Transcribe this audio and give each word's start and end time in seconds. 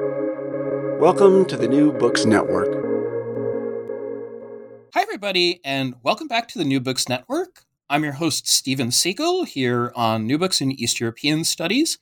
Welcome 0.00 1.44
to 1.44 1.56
the 1.56 1.68
New 1.68 1.92
Books 1.92 2.24
Network. 2.24 2.68
Hi, 4.92 5.02
everybody, 5.02 5.60
and 5.64 5.94
welcome 6.02 6.26
back 6.26 6.48
to 6.48 6.58
the 6.58 6.64
New 6.64 6.80
Books 6.80 7.08
Network. 7.08 7.64
I'm 7.88 8.02
your 8.02 8.14
host, 8.14 8.48
Steven 8.48 8.90
Seegel, 8.90 9.46
here 9.46 9.92
on 9.94 10.26
New 10.26 10.36
Books 10.36 10.60
in 10.60 10.72
East 10.72 10.98
European 10.98 11.44
Studies. 11.44 11.98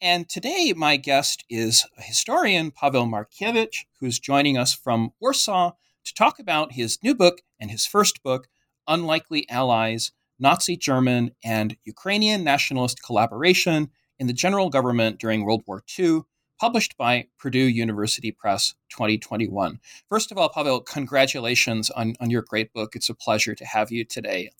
And 0.00 0.28
today, 0.28 0.72
my 0.76 0.96
guest 0.96 1.44
is 1.48 1.86
a 1.96 2.02
historian, 2.02 2.72
Pavel 2.72 3.06
Markiewicz, 3.06 3.84
who's 4.00 4.18
joining 4.18 4.58
us 4.58 4.74
from 4.74 5.12
Warsaw 5.20 5.72
to 6.04 6.14
talk 6.14 6.40
about 6.40 6.72
his 6.72 6.98
new 7.02 7.14
book 7.14 7.42
and 7.60 7.70
his 7.70 7.86
first 7.86 8.24
book, 8.24 8.48
Unlikely 8.88 9.48
Allies 9.48 10.10
Nazi 10.40 10.76
German 10.76 11.30
and 11.44 11.76
Ukrainian 11.84 12.42
Nationalist 12.42 13.02
Collaboration 13.04 13.90
in 14.18 14.26
the 14.26 14.32
General 14.32 14.70
Government 14.70 15.20
During 15.20 15.44
World 15.44 15.62
War 15.66 15.84
II, 15.98 16.22
published 16.60 16.96
by 16.98 17.26
Purdue 17.38 17.58
University 17.58 18.30
Press 18.30 18.74
2021. 18.90 19.80
First 20.10 20.30
of 20.30 20.36
all, 20.36 20.50
Pavel, 20.50 20.82
congratulations 20.82 21.88
on, 21.90 22.14
on 22.20 22.28
your 22.28 22.42
great 22.42 22.72
book. 22.74 22.94
It's 22.94 23.08
a 23.08 23.14
pleasure 23.14 23.54
to 23.54 23.64
have 23.64 23.90
you 23.90 24.04
today. 24.04 24.50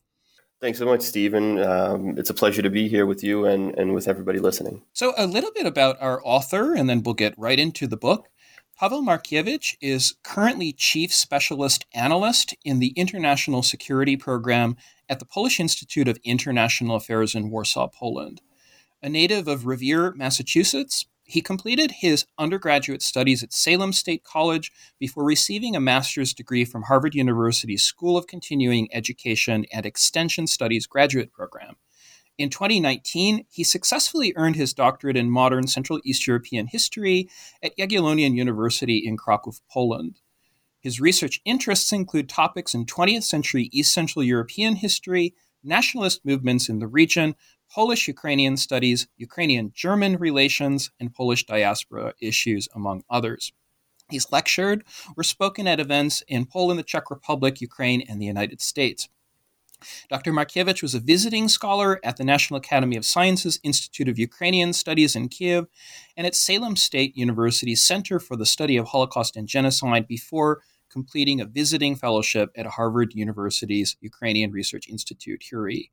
Thanks 0.62 0.78
so 0.78 0.86
much, 0.86 1.02
Steven. 1.02 1.58
Um, 1.58 2.18
it's 2.18 2.30
a 2.30 2.34
pleasure 2.34 2.62
to 2.62 2.70
be 2.70 2.88
here 2.88 3.04
with 3.06 3.22
you 3.22 3.44
and, 3.44 3.76
and 3.78 3.94
with 3.94 4.08
everybody 4.08 4.38
listening. 4.38 4.82
So, 4.92 5.12
a 5.16 5.26
little 5.26 5.50
bit 5.54 5.66
about 5.66 5.96
our 6.00 6.20
author, 6.24 6.74
and 6.74 6.88
then 6.88 7.02
we'll 7.02 7.14
get 7.14 7.34
right 7.38 7.58
into 7.58 7.86
the 7.86 7.96
book. 7.96 8.28
Pavel 8.78 9.02
Markiewicz 9.02 9.76
is 9.80 10.14
currently 10.22 10.72
Chief 10.72 11.14
Specialist 11.14 11.84
Analyst 11.94 12.54
in 12.64 12.78
the 12.78 12.94
International 12.96 13.62
Security 13.62 14.16
Program 14.16 14.76
at 15.08 15.18
the 15.18 15.26
Polish 15.26 15.60
Institute 15.60 16.08
of 16.08 16.18
International 16.24 16.96
Affairs 16.96 17.34
in 17.34 17.50
Warsaw, 17.50 17.88
Poland. 17.88 18.40
A 19.02 19.08
native 19.08 19.48
of 19.48 19.66
Revere, 19.66 20.12
Massachusetts, 20.12 21.06
he 21.30 21.40
completed 21.40 21.92
his 21.92 22.26
undergraduate 22.38 23.02
studies 23.02 23.42
at 23.42 23.52
Salem 23.52 23.92
State 23.92 24.24
College 24.24 24.72
before 24.98 25.24
receiving 25.24 25.76
a 25.76 25.80
master's 25.80 26.34
degree 26.34 26.64
from 26.64 26.82
Harvard 26.82 27.14
University's 27.14 27.84
School 27.84 28.16
of 28.16 28.26
Continuing 28.26 28.88
Education 28.92 29.64
and 29.72 29.86
Extension 29.86 30.48
Studies 30.48 30.88
graduate 30.88 31.32
program. 31.32 31.76
In 32.36 32.50
2019, 32.50 33.44
he 33.48 33.62
successfully 33.62 34.32
earned 34.34 34.56
his 34.56 34.74
doctorate 34.74 35.16
in 35.16 35.30
modern 35.30 35.68
Central 35.68 36.00
East 36.04 36.26
European 36.26 36.66
history 36.66 37.28
at 37.62 37.76
Jagiellonian 37.76 38.34
University 38.34 38.98
in 38.98 39.16
Krakow, 39.16 39.52
Poland. 39.70 40.18
His 40.80 41.00
research 41.00 41.40
interests 41.44 41.92
include 41.92 42.28
topics 42.28 42.74
in 42.74 42.86
20th 42.86 43.24
century 43.24 43.68
East 43.70 43.92
Central 43.92 44.24
European 44.24 44.76
history, 44.76 45.34
nationalist 45.62 46.24
movements 46.24 46.68
in 46.68 46.80
the 46.80 46.88
region, 46.88 47.36
Polish 47.72 48.08
Ukrainian 48.08 48.56
studies, 48.56 49.06
Ukrainian 49.16 49.72
German 49.74 50.16
relations, 50.16 50.90
and 50.98 51.14
Polish 51.14 51.46
diaspora 51.46 52.14
issues, 52.20 52.68
among 52.74 53.04
others. 53.08 53.52
He's 54.10 54.32
lectured 54.32 54.84
or 55.16 55.22
spoken 55.22 55.68
at 55.68 55.78
events 55.78 56.22
in 56.26 56.46
Poland, 56.46 56.80
the 56.80 56.84
Czech 56.84 57.10
Republic, 57.10 57.60
Ukraine, 57.60 58.02
and 58.08 58.20
the 58.20 58.26
United 58.26 58.60
States. 58.60 59.08
Dr. 60.10 60.32
Markiewicz 60.32 60.82
was 60.82 60.94
a 60.94 61.00
visiting 61.00 61.48
scholar 61.48 62.00
at 62.04 62.16
the 62.16 62.24
National 62.24 62.58
Academy 62.58 62.96
of 62.96 63.04
Sciences 63.06 63.58
Institute 63.62 64.08
of 64.08 64.18
Ukrainian 64.18 64.72
Studies 64.72 65.16
in 65.16 65.28
Kiev 65.28 65.66
and 66.16 66.26
at 66.26 66.34
Salem 66.34 66.76
State 66.76 67.16
University's 67.16 67.82
Center 67.82 68.18
for 68.18 68.36
the 68.36 68.44
Study 68.44 68.76
of 68.76 68.88
Holocaust 68.88 69.36
and 69.36 69.48
Genocide 69.48 70.06
before 70.06 70.60
completing 70.90 71.40
a 71.40 71.46
visiting 71.46 71.96
fellowship 71.96 72.50
at 72.56 72.66
Harvard 72.66 73.14
University's 73.14 73.96
Ukrainian 74.00 74.50
Research 74.50 74.88
Institute, 74.88 75.44
HURI. 75.50 75.90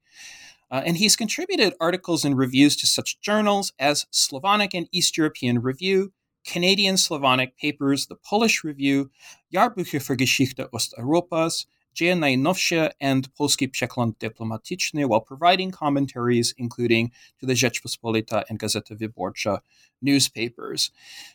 Uh, 0.70 0.82
and 0.86 0.98
he's 0.98 1.16
contributed 1.16 1.73
articles 1.80 2.26
and 2.26 2.38
reviews 2.38 2.76
to 2.76 2.88
such 2.88 3.20
journals 3.22 3.72
as 3.80 4.06
Slavonic 4.12 4.73
and 4.73 4.88
East 4.92 5.18
European 5.18 5.62
Review, 5.62 6.12
Canadian 6.46 6.98
Slavonic 6.98 7.58
Papers, 7.58 8.08
the 8.08 8.16
Polish 8.16 8.64
Review, 8.64 9.10
Jahrbücher 9.54 10.02
für 10.02 10.18
Geschichte 10.18 10.70
Osteuropas, 10.72 11.66
Dzieje 11.98 12.16
Najnowsze 12.16 12.90
and 13.00 13.30
Polski 13.30 13.70
Przegląd 13.70 14.17
Dyplomatyczny 14.20 15.08
while 15.08 15.21
providing 15.21 15.71
commentaries, 15.71 16.54
including 16.58 17.11
to 17.39 17.48
the 17.48 17.55
Rzeczpospolita 17.55 18.44
and 18.49 18.60
Gazeta 18.60 18.95
Wyborcza 18.95 19.61
newspapers. 20.02 20.92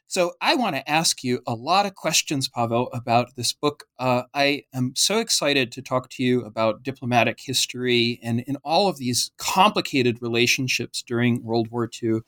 So 0.06 0.32
I 0.41 0.54
want 0.54 0.76
to 0.76 0.88
ask 0.88 1.25
you 1.25 1.41
a 1.47 1.54
lot 1.54 1.86
of 1.86 1.94
questions, 1.94 2.48
Pavel, 2.48 2.91
about 2.92 3.34
this 3.34 3.53
book. 3.53 3.84
Uh, 3.98 4.22
I 4.34 4.64
am 4.72 4.92
so 4.94 5.19
excited 5.19 5.72
to 5.72 5.82
talk 5.82 6.10
to 6.10 6.22
you 6.22 6.44
about 6.44 6.82
diplomatic 6.82 7.41
history 7.41 8.20
and 8.22 8.41
in 8.41 8.56
all 8.62 8.88
of 8.88 8.98
these 8.98 9.32
complicated 9.38 10.19
relationships 10.20 11.03
during 11.03 11.42
World 11.42 11.70
War 11.70 11.88
II. 12.03 12.20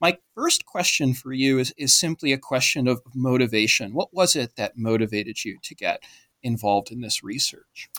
My 0.00 0.18
first 0.34 0.64
question 0.64 1.14
for 1.14 1.32
you 1.32 1.58
is, 1.58 1.72
is 1.76 1.96
simply 1.96 2.32
a 2.32 2.38
question 2.38 2.88
of 2.88 3.00
motivation. 3.14 3.92
What 3.92 4.12
was 4.12 4.34
it 4.34 4.56
that 4.56 4.76
motivated 4.76 5.44
you 5.44 5.58
to 5.62 5.74
get 5.74 6.02
involved 6.46 6.90
in 6.90 7.00
this 7.00 7.22
research? 7.22 7.90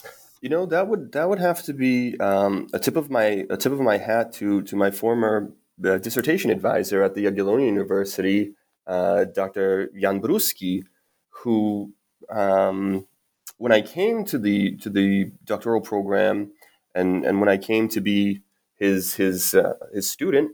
You 0.42 0.50
know 0.50 0.66
that 0.68 0.88
would 0.88 1.12
that 1.14 1.28
would 1.30 1.40
have 1.40 1.64
to 1.64 1.74
be 1.74 2.18
um, 2.20 2.68
a 2.74 2.80
tip 2.80 2.96
of 2.96 3.10
my 3.10 3.46
a 3.50 3.58
tip 3.58 3.74
of 3.74 3.82
my 3.82 3.98
hat 3.98 4.34
to 4.34 4.62
to 4.64 4.76
my 4.76 4.92
former 4.92 5.52
uh, 5.84 5.98
dissertation 5.98 6.50
advisor 6.52 7.04
at 7.04 7.14
the 7.16 7.26
Jagiellonian 7.26 7.68
University, 7.68 8.54
uh, 8.86 9.26
Dr. 9.26 9.90
Jan 10.00 10.22
Bruski, 10.22 10.84
who 11.30 11.94
um, 12.30 13.08
when 13.58 13.72
I 13.72 13.82
came 13.82 14.26
to 14.26 14.38
the 14.38 14.78
to 14.78 14.90
the 14.90 15.32
doctoral 15.44 15.82
program 15.82 16.52
and 16.94 17.26
and 17.26 17.40
when 17.40 17.50
I 17.50 17.58
came 17.58 17.90
to 17.90 18.02
be 18.02 18.42
his 18.76 19.16
his 19.16 19.54
uh, 19.54 19.74
his 19.94 20.10
student, 20.10 20.52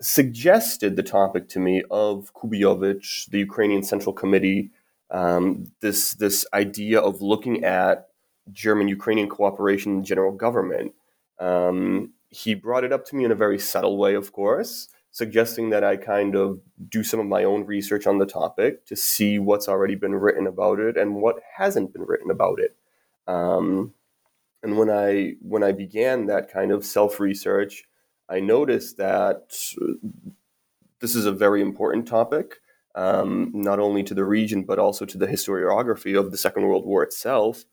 suggested 0.00 0.96
the 0.96 1.02
topic 1.02 1.48
to 1.50 1.58
me 1.58 1.82
of 1.90 2.32
Kubijovich, 2.34 3.28
the 3.30 3.38
Ukrainian 3.38 3.82
Central 3.82 4.12
Committee 4.12 4.70
um, 5.10 5.66
this 5.80 6.14
this 6.14 6.46
idea 6.52 7.00
of 7.00 7.22
looking 7.22 7.64
at 7.64 8.08
German 8.52 8.88
Ukrainian 8.88 9.28
cooperation 9.28 9.92
in 9.92 10.04
general 10.04 10.32
government. 10.32 10.94
Um, 11.38 12.12
he 12.28 12.54
brought 12.54 12.84
it 12.84 12.92
up 12.92 13.04
to 13.06 13.16
me 13.16 13.24
in 13.24 13.30
a 13.30 13.36
very 13.36 13.58
subtle 13.58 13.96
way, 13.96 14.14
of 14.14 14.32
course, 14.32 14.88
suggesting 15.10 15.70
that 15.70 15.84
I 15.84 15.96
kind 15.96 16.34
of 16.34 16.60
do 16.88 17.02
some 17.02 17.20
of 17.20 17.26
my 17.26 17.44
own 17.44 17.64
research 17.64 18.06
on 18.06 18.18
the 18.18 18.26
topic 18.26 18.84
to 18.86 18.96
see 18.96 19.38
what's 19.38 19.68
already 19.68 19.94
been 19.94 20.14
written 20.14 20.46
about 20.46 20.80
it 20.80 20.96
and 20.96 21.14
what 21.14 21.40
hasn't 21.56 21.92
been 21.92 22.02
written 22.02 22.30
about 22.30 22.60
it. 22.60 22.76
Um, 23.26 23.94
and 24.62 24.76
when 24.76 24.90
I 24.90 25.34
when 25.40 25.62
I 25.62 25.72
began 25.72 26.26
that 26.26 26.50
kind 26.50 26.72
of 26.72 26.84
self 26.84 27.20
research, 27.20 27.84
I 28.28 28.40
noticed 28.40 28.96
that 28.96 29.54
this 31.00 31.14
is 31.14 31.26
a 31.26 31.32
very 31.32 31.62
important 31.62 32.08
topic 32.08 32.60
um, 32.96 33.52
not 33.54 33.78
only 33.78 34.02
to 34.02 34.14
the 34.14 34.24
region 34.24 34.64
but 34.64 34.78
also 34.78 35.04
to 35.04 35.18
the 35.18 35.26
historiography 35.26 36.18
of 36.18 36.30
the 36.30 36.38
Second 36.38 36.64
World 36.64 36.84
War 36.84 37.02
itself, 37.02 37.64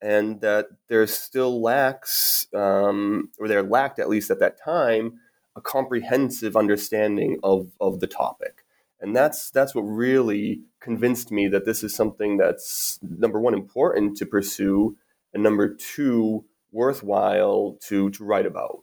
and 0.00 0.40
that 0.40 0.66
there 0.88 1.06
still 1.06 1.62
lacks, 1.62 2.48
um, 2.54 3.30
or 3.38 3.46
there 3.46 3.62
lacked 3.62 3.98
at 3.98 4.08
least 4.08 4.30
at 4.30 4.40
that 4.40 4.58
time, 4.62 5.20
a 5.54 5.60
comprehensive 5.60 6.56
understanding 6.56 7.38
of 7.42 7.70
of 7.80 8.00
the 8.00 8.06
topic, 8.06 8.64
and 9.00 9.14
that's 9.14 9.50
that's 9.50 9.74
what 9.74 9.82
really 9.82 10.62
convinced 10.80 11.30
me 11.30 11.46
that 11.48 11.64
this 11.64 11.84
is 11.84 11.94
something 11.94 12.38
that's 12.38 12.98
number 13.02 13.38
one 13.38 13.54
important 13.54 14.16
to 14.16 14.26
pursue, 14.26 14.96
and 15.34 15.42
number 15.42 15.72
two 15.72 16.44
worthwhile 16.72 17.78
to 17.88 18.10
to 18.10 18.24
write 18.24 18.46
about. 18.46 18.80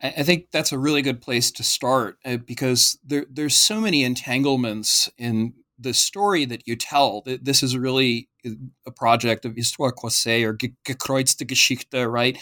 I 0.00 0.22
think 0.22 0.50
that's 0.50 0.72
a 0.72 0.78
really 0.78 1.02
good 1.02 1.20
place 1.20 1.50
to 1.52 1.62
start 1.62 2.18
uh, 2.24 2.36
because 2.36 2.98
there, 3.04 3.26
there's 3.30 3.56
so 3.56 3.80
many 3.80 4.04
entanglements 4.04 5.10
in 5.18 5.54
the 5.78 5.94
story 5.94 6.44
that 6.44 6.66
you 6.66 6.76
tell. 6.76 7.22
That 7.22 7.44
This 7.44 7.62
is 7.62 7.76
really 7.76 8.28
a 8.86 8.90
project 8.90 9.44
of 9.44 9.56
Histoire 9.56 9.92
Croisée 9.92 10.44
or 10.44 10.54
Gekreuzte 10.54 11.46
Geschichte, 11.46 12.08
right? 12.08 12.38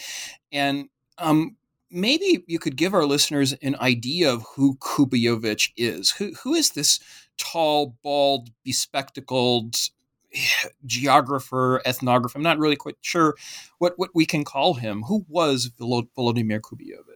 And 0.52 0.88
um, 1.18 1.56
maybe 1.90 2.44
you 2.46 2.58
could 2.58 2.76
give 2.76 2.92
our 2.92 3.06
listeners 3.06 3.52
an 3.62 3.76
idea 3.76 4.32
of 4.32 4.44
who 4.56 4.76
Kubijovich 4.76 5.70
is. 5.76 6.10
Who, 6.12 6.32
who 6.42 6.54
is 6.54 6.70
this 6.70 7.00
tall, 7.38 7.96
bald, 8.02 8.50
bespectacled 8.64 9.76
geographer, 10.86 11.80
ethnographer. 11.86 12.36
I'm 12.36 12.42
not 12.42 12.58
really 12.58 12.76
quite 12.76 12.96
sure 13.00 13.34
what, 13.78 13.94
what 13.96 14.10
we 14.14 14.26
can 14.26 14.44
call 14.44 14.74
him. 14.74 15.02
Who 15.02 15.24
was 15.28 15.70
Volodymyr 15.78 16.60
Kubijovich? 16.60 17.14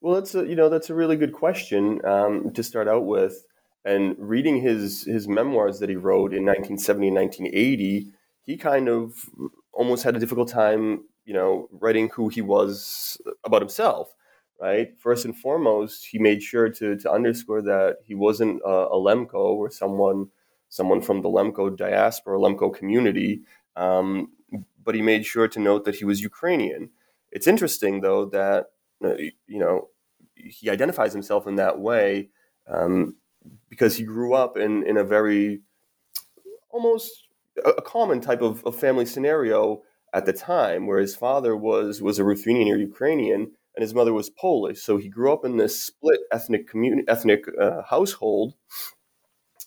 Well, 0.00 0.14
that's 0.14 0.34
a, 0.34 0.46
you 0.46 0.56
know 0.56 0.68
that's 0.68 0.88
a 0.88 0.94
really 0.94 1.16
good 1.16 1.32
question 1.32 2.04
um, 2.04 2.52
to 2.52 2.62
start 2.62 2.88
out 2.88 3.04
with. 3.04 3.44
And 3.84 4.14
reading 4.18 4.60
his 4.60 5.04
his 5.04 5.28
memoirs 5.28 5.78
that 5.80 5.88
he 5.88 5.96
wrote 5.96 6.32
in 6.32 6.44
1970 6.44 7.08
and 7.08 7.16
1980, 7.16 8.06
he 8.42 8.56
kind 8.56 8.88
of 8.88 9.14
almost 9.72 10.02
had 10.02 10.16
a 10.16 10.18
difficult 10.18 10.48
time, 10.48 11.04
you 11.24 11.34
know, 11.34 11.68
writing 11.70 12.08
who 12.10 12.28
he 12.28 12.40
was 12.40 13.20
about 13.44 13.62
himself. 13.62 14.14
Right. 14.60 14.90
First 14.98 15.24
and 15.24 15.34
foremost, 15.34 16.06
he 16.10 16.18
made 16.18 16.42
sure 16.42 16.68
to 16.68 16.96
to 16.96 17.10
underscore 17.10 17.62
that 17.62 17.98
he 18.06 18.14
wasn't 18.14 18.60
a, 18.64 18.68
a 18.68 18.96
Lemko 18.96 19.34
or 19.34 19.70
someone 19.70 20.28
someone 20.70 21.02
from 21.02 21.20
the 21.20 21.28
Lemko 21.28 21.76
diaspora, 21.76 22.38
Lemko 22.38 22.74
community, 22.74 23.42
um, 23.76 24.30
but 24.82 24.94
he 24.94 25.02
made 25.02 25.26
sure 25.26 25.48
to 25.48 25.60
note 25.60 25.84
that 25.84 25.96
he 25.96 26.04
was 26.04 26.22
Ukrainian. 26.22 26.90
It's 27.30 27.46
interesting, 27.46 28.00
though, 28.00 28.24
that 28.26 28.70
uh, 29.04 29.16
you 29.46 29.58
know 29.58 29.88
he 30.34 30.70
identifies 30.70 31.12
himself 31.12 31.46
in 31.46 31.56
that 31.56 31.78
way, 31.78 32.30
um, 32.66 33.16
because 33.68 33.96
he 33.96 34.04
grew 34.04 34.34
up 34.34 34.56
in, 34.56 34.86
in 34.86 34.96
a 34.96 35.04
very 35.04 35.60
almost 36.70 37.28
a, 37.64 37.82
common 37.82 38.20
type 38.20 38.42
of, 38.42 38.64
of 38.64 38.76
family 38.76 39.06
scenario 39.06 39.82
at 40.12 40.26
the 40.26 40.32
time, 40.32 40.86
where 40.86 40.98
his 40.98 41.14
father 41.14 41.56
was 41.56 42.00
was 42.00 42.18
a 42.18 42.24
Ruthenian 42.24 42.68
or 42.68 42.78
Ukrainian, 42.78 43.52
and 43.74 43.82
his 43.82 43.94
mother 43.94 44.12
was 44.12 44.30
Polish. 44.30 44.80
So 44.82 44.96
he 44.96 45.08
grew 45.08 45.32
up 45.32 45.44
in 45.44 45.56
this 45.56 45.80
split 45.80 46.20
ethnic 46.32 46.68
community, 46.68 47.04
ethnic 47.08 47.44
uh, 47.60 47.82
household, 47.82 48.54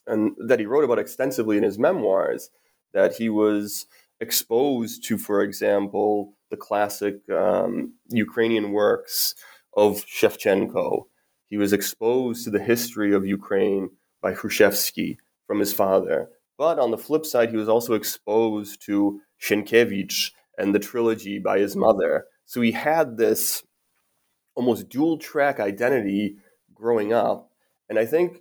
and 0.08 0.36
that 0.48 0.60
he 0.60 0.66
wrote 0.66 0.84
about 0.84 1.00
extensively 1.00 1.58
in 1.58 1.64
his 1.64 1.80
memoirs. 1.80 2.50
That 2.94 3.16
he 3.16 3.30
was 3.30 3.86
exposed 4.20 5.04
to, 5.06 5.18
for 5.18 5.42
example, 5.42 6.34
the 6.50 6.58
classic 6.58 7.28
um, 7.30 7.94
Ukrainian 8.10 8.72
works 8.72 9.36
of 9.76 10.06
Shevchenko. 10.06 11.06
He 11.50 11.58
was 11.58 11.74
exposed 11.74 12.44
to 12.44 12.52
the 12.52 12.64
history 12.64 13.14
of 13.14 13.26
Ukraine 13.26 13.90
by 14.22 14.34
Hrushevsky 14.34 15.18
from 15.48 15.60
his 15.60 15.74
father. 15.74 16.30
But 16.58 16.80
on 16.80 16.92
the 16.92 16.98
flip 16.98 17.26
side, 17.26 17.50
he 17.50 17.58
was 17.58 17.70
also 17.70 17.94
exposed 17.94 18.82
to 18.86 19.20
Sienkiewicz 19.42 20.32
and 20.58 20.74
the 20.74 20.80
trilogy 20.80 21.40
by 21.40 21.60
his 21.60 21.76
mother. 21.76 22.26
So 22.46 22.62
he 22.62 22.72
had 22.72 23.18
this 23.18 23.64
almost 24.56 24.90
dual 24.90 25.18
track 25.18 25.60
identity 25.60 26.38
growing 26.74 27.14
up. 27.14 27.52
And 27.90 27.98
I 27.98 28.06
think 28.06 28.40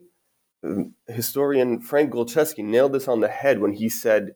historian 1.09 1.81
Frank 1.81 2.13
Golczewski 2.13 2.65
nailed 2.65 2.93
this 2.93 3.09
on 3.09 3.21
the 3.21 3.29
head 3.29 3.61
when 3.61 3.73
he 3.73 3.89
said, 3.89 4.35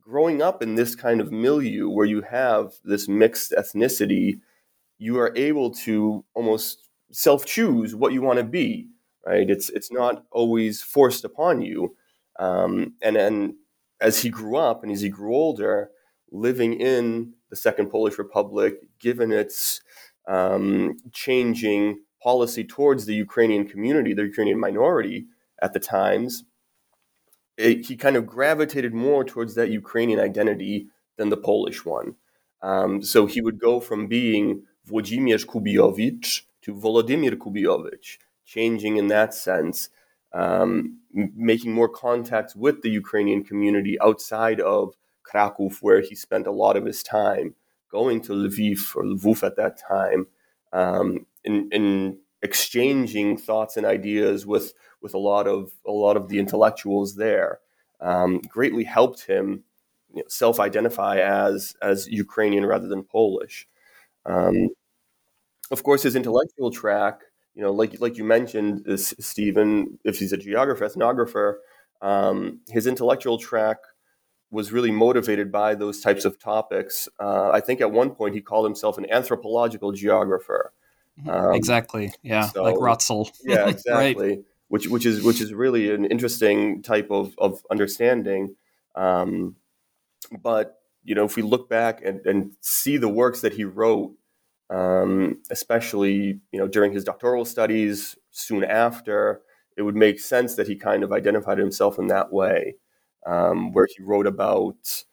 growing 0.00 0.40
up 0.40 0.62
in 0.62 0.74
this 0.74 0.94
kind 0.94 1.20
of 1.20 1.30
milieu 1.30 1.88
where 1.88 2.06
you 2.06 2.22
have 2.22 2.72
this 2.84 3.08
mixed 3.08 3.52
ethnicity, 3.52 4.40
you 4.98 5.18
are 5.18 5.32
able 5.36 5.70
to 5.70 6.24
almost 6.34 6.88
self 7.12 7.44
choose 7.44 7.94
what 7.94 8.12
you 8.12 8.22
want 8.22 8.38
to 8.38 8.44
be, 8.44 8.88
right? 9.26 9.48
It's, 9.50 9.68
it's 9.70 9.92
not 9.92 10.24
always 10.30 10.82
forced 10.82 11.24
upon 11.24 11.60
you. 11.60 11.94
Um, 12.38 12.94
and 13.02 13.16
then 13.16 13.56
as 14.00 14.22
he 14.22 14.30
grew 14.30 14.56
up 14.56 14.82
and 14.82 14.92
as 14.92 15.02
he 15.02 15.08
grew 15.08 15.34
older, 15.34 15.90
living 16.30 16.80
in 16.80 17.34
the 17.50 17.56
Second 17.56 17.90
Polish 17.90 18.18
Republic, 18.18 18.76
given 19.00 19.32
its 19.32 19.80
um, 20.26 20.96
changing 21.12 22.00
policy 22.22 22.64
towards 22.64 23.06
the 23.06 23.14
Ukrainian 23.14 23.66
community, 23.66 24.12
the 24.12 24.24
Ukrainian 24.24 24.58
minority 24.58 25.26
at 25.60 25.72
the 25.72 25.80
times, 25.80 26.44
it, 27.56 27.86
he 27.86 27.96
kind 27.96 28.16
of 28.16 28.26
gravitated 28.26 28.94
more 28.94 29.24
towards 29.24 29.54
that 29.56 29.70
Ukrainian 29.70 30.20
identity 30.20 30.88
than 31.16 31.28
the 31.28 31.36
Polish 31.36 31.84
one. 31.84 32.14
Um, 32.62 33.02
so 33.02 33.26
he 33.26 33.40
would 33.40 33.58
go 33.58 33.80
from 33.80 34.06
being 34.06 34.62
Włodzimierz 34.88 35.44
Kubijowicz 35.44 36.42
to 36.62 36.74
Volodymyr 36.74 37.34
Kubijowicz, 37.36 38.18
changing 38.44 38.96
in 38.96 39.08
that 39.08 39.34
sense, 39.34 39.90
um, 40.32 40.98
making 41.12 41.72
more 41.72 41.88
contacts 41.88 42.54
with 42.56 42.82
the 42.82 42.90
Ukrainian 42.90 43.44
community 43.44 44.00
outside 44.00 44.60
of 44.60 44.96
Krakow, 45.22 45.70
where 45.80 46.00
he 46.00 46.14
spent 46.14 46.46
a 46.46 46.52
lot 46.52 46.76
of 46.76 46.84
his 46.84 47.02
time, 47.02 47.54
going 47.90 48.20
to 48.22 48.32
Lviv 48.32 48.94
or 48.96 49.02
Lvov 49.04 49.42
at 49.42 49.56
that 49.56 49.78
time, 49.78 50.26
um, 50.72 51.26
in, 51.44 51.68
in 51.72 52.18
exchanging 52.42 53.36
thoughts 53.36 53.76
and 53.76 53.86
ideas 53.86 54.46
with 54.46 54.74
with 55.02 55.14
a 55.14 55.18
lot 55.18 55.46
of 55.46 55.72
a 55.86 55.92
lot 55.92 56.16
of 56.16 56.28
the 56.28 56.38
intellectuals 56.38 57.16
there, 57.16 57.60
um, 58.00 58.40
greatly 58.48 58.84
helped 58.84 59.26
him 59.26 59.64
you 60.14 60.22
know, 60.22 60.28
self-identify 60.28 61.18
as 61.18 61.74
as 61.82 62.08
Ukrainian 62.08 62.66
rather 62.66 62.88
than 62.88 63.02
Polish. 63.04 63.68
Um, 64.26 64.70
of 65.70 65.82
course, 65.82 66.02
his 66.02 66.16
intellectual 66.16 66.70
track, 66.70 67.20
you 67.54 67.62
know, 67.62 67.72
like 67.72 68.00
like 68.00 68.16
you 68.16 68.24
mentioned, 68.24 68.82
is 68.86 69.14
Steven, 69.20 69.98
if 70.04 70.18
he's 70.18 70.32
a 70.32 70.36
geographer, 70.36 70.88
ethnographer, 70.88 71.56
um, 72.02 72.60
his 72.68 72.86
intellectual 72.86 73.38
track 73.38 73.78
was 74.50 74.72
really 74.72 74.90
motivated 74.90 75.52
by 75.52 75.74
those 75.74 76.00
types 76.00 76.24
of 76.24 76.38
topics. 76.38 77.08
Uh, 77.20 77.50
I 77.50 77.60
think 77.60 77.80
at 77.80 77.92
one 77.92 78.10
point 78.12 78.34
he 78.34 78.40
called 78.40 78.64
himself 78.64 78.96
an 78.98 79.10
anthropological 79.10 79.92
geographer. 79.92 80.72
Um, 81.26 81.54
exactly. 81.54 82.12
Yeah, 82.22 82.48
so, 82.48 82.62
like 82.62 82.76
Ratzel. 82.76 83.30
yeah, 83.44 83.68
exactly. 83.68 84.28
right. 84.28 84.38
Which 84.68 84.86
which 84.88 85.06
is 85.06 85.22
which 85.22 85.40
is 85.40 85.54
really 85.54 85.90
an 85.90 86.04
interesting 86.04 86.82
type 86.82 87.10
of 87.10 87.34
of 87.38 87.62
understanding. 87.70 88.54
Um, 88.94 89.56
but 90.42 90.80
you 91.04 91.14
know, 91.14 91.24
if 91.24 91.36
we 91.36 91.42
look 91.42 91.70
back 91.70 92.02
and, 92.04 92.24
and 92.26 92.52
see 92.60 92.98
the 92.98 93.08
works 93.08 93.40
that 93.40 93.54
he 93.54 93.64
wrote, 93.64 94.14
um, 94.68 95.38
especially 95.50 96.40
you 96.52 96.58
know 96.58 96.68
during 96.68 96.92
his 96.92 97.04
doctoral 97.04 97.46
studies, 97.46 98.16
soon 98.30 98.62
after, 98.62 99.40
it 99.76 99.82
would 99.82 99.96
make 99.96 100.20
sense 100.20 100.54
that 100.56 100.68
he 100.68 100.76
kind 100.76 101.02
of 101.02 101.12
identified 101.12 101.58
himself 101.58 101.98
in 101.98 102.08
that 102.08 102.32
way 102.32 102.74
um, 103.26 103.72
where 103.72 103.86
he 103.94 104.02
wrote 104.02 104.26
about 104.26 105.04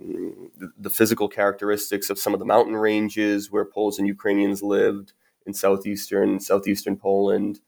mm, 0.00 0.32
the, 0.78 0.90
physical 0.90 1.28
characteristics 1.28 2.10
of 2.10 2.18
some 2.18 2.32
of 2.32 2.40
the 2.40 2.46
mountain 2.46 2.76
ranges 2.76 3.50
where 3.50 3.64
Poles 3.64 3.98
and 3.98 4.08
Ukrainians 4.08 4.62
lived 4.62 5.12
in 5.48 5.54
southeastern 5.54 6.38
southeastern 6.38 6.96
Poland, 6.96 7.60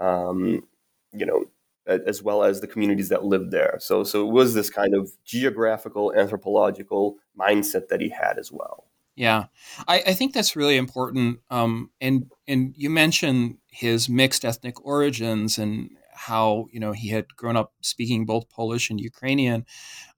um, 0.00 0.66
you 1.12 1.24
know, 1.24 1.44
as 1.86 2.22
well 2.22 2.42
as 2.42 2.60
the 2.60 2.66
communities 2.66 3.10
that 3.10 3.24
lived 3.24 3.52
there. 3.52 3.76
So, 3.78 4.02
so 4.02 4.26
it 4.26 4.32
was 4.32 4.54
this 4.54 4.70
kind 4.70 4.94
of 4.94 5.12
geographical 5.24 6.12
anthropological 6.14 7.18
mindset 7.38 7.88
that 7.88 8.00
he 8.00 8.08
had 8.08 8.38
as 8.38 8.50
well. 8.50 8.86
Yeah, 9.14 9.44
I, 9.86 10.02
I 10.08 10.12
think 10.12 10.34
that's 10.34 10.56
really 10.56 10.76
important. 10.76 11.38
Um, 11.50 11.90
and 12.00 12.30
and 12.48 12.74
you 12.76 12.90
mentioned 12.90 13.58
his 13.70 14.08
mixed 14.08 14.44
ethnic 14.44 14.84
origins 14.84 15.58
and 15.58 15.90
how 16.16 16.66
you 16.72 16.80
know 16.80 16.92
he 16.92 17.08
had 17.08 17.34
grown 17.36 17.56
up 17.56 17.72
speaking 17.80 18.24
both 18.24 18.48
Polish 18.48 18.90
and 18.90 19.00
Ukrainian. 19.00 19.64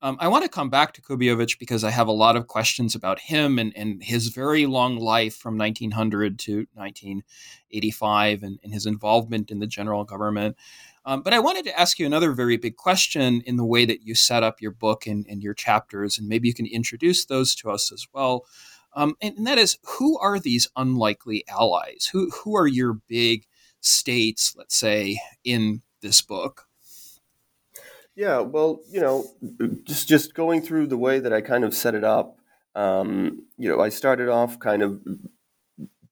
Um, 0.01 0.17
I 0.21 0.29
want 0.29 0.45
to 0.45 0.51
come 0.51 0.71
back 0.71 0.93
to 0.95 1.03
Kubijowicz 1.03 1.59
because 1.59 1.85
I 1.85 1.91
have 1.91 2.09
a 2.09 2.13
lot 2.13 2.37
of 2.37 2.47
questions 2.47 2.95
about 2.95 3.19
him 3.19 3.59
and, 3.59 3.73
and 3.77 4.03
his 4.03 4.29
very 4.29 4.67
long 4.67 4.97
life 4.97 5.35
from 5.35 5.59
1900 5.59 6.39
to 6.41 6.67
1985 6.75 8.43
and, 8.43 8.59
and 8.63 8.73
his 8.73 8.87
involvement 8.87 9.51
in 9.51 9.59
the 9.59 9.67
general 9.67 10.05
government. 10.05 10.57
Um, 11.05 11.23
but 11.23 11.33
I 11.33 11.39
wanted 11.39 11.65
to 11.65 11.79
ask 11.79 11.99
you 11.99 12.07
another 12.07 12.33
very 12.33 12.57
big 12.57 12.77
question 12.77 13.43
in 13.47 13.57
the 13.57 13.65
way 13.65 13.85
that 13.87 14.03
you 14.03 14.15
set 14.15 14.43
up 14.43 14.61
your 14.61 14.73
book 14.73 15.07
and, 15.07 15.27
and 15.29 15.43
your 15.43 15.55
chapters, 15.55 16.19
and 16.19 16.29
maybe 16.29 16.49
you 16.49 16.55
can 16.55 16.67
introduce 16.67 17.25
those 17.25 17.55
to 17.57 17.71
us 17.71 17.91
as 17.91 18.07
well. 18.13 18.45
Um, 18.95 19.15
and, 19.21 19.37
and, 19.37 19.47
that 19.47 19.59
is, 19.59 19.79
who 19.83 20.19
are 20.19 20.39
these 20.39 20.69
unlikely 20.77 21.45
allies? 21.49 22.09
Who 22.13 22.31
who 22.31 22.57
are 22.57 22.67
your 22.67 22.95
big 23.09 23.47
states, 23.81 24.55
let's 24.57 24.77
say, 24.77 25.21
in 25.45 25.83
this 26.01 26.23
book? 26.23 26.67
Yeah, 28.15 28.41
well, 28.41 28.81
you 28.91 29.01
know, 29.01 29.27
just 29.85 30.09
just 30.09 30.35
going 30.35 30.61
through 30.61 30.89
the 30.89 30.99
way 30.99 31.21
that 31.21 31.33
I 31.33 31.41
kind 31.41 31.65
of 31.65 31.73
set 31.73 31.95
it 31.95 32.03
up, 32.03 32.39
um, 32.75 33.47
you 33.57 33.69
know, 33.69 33.81
I 33.81 33.91
started 33.91 34.29
off 34.29 34.59
kind 34.59 34.83
of 34.83 35.01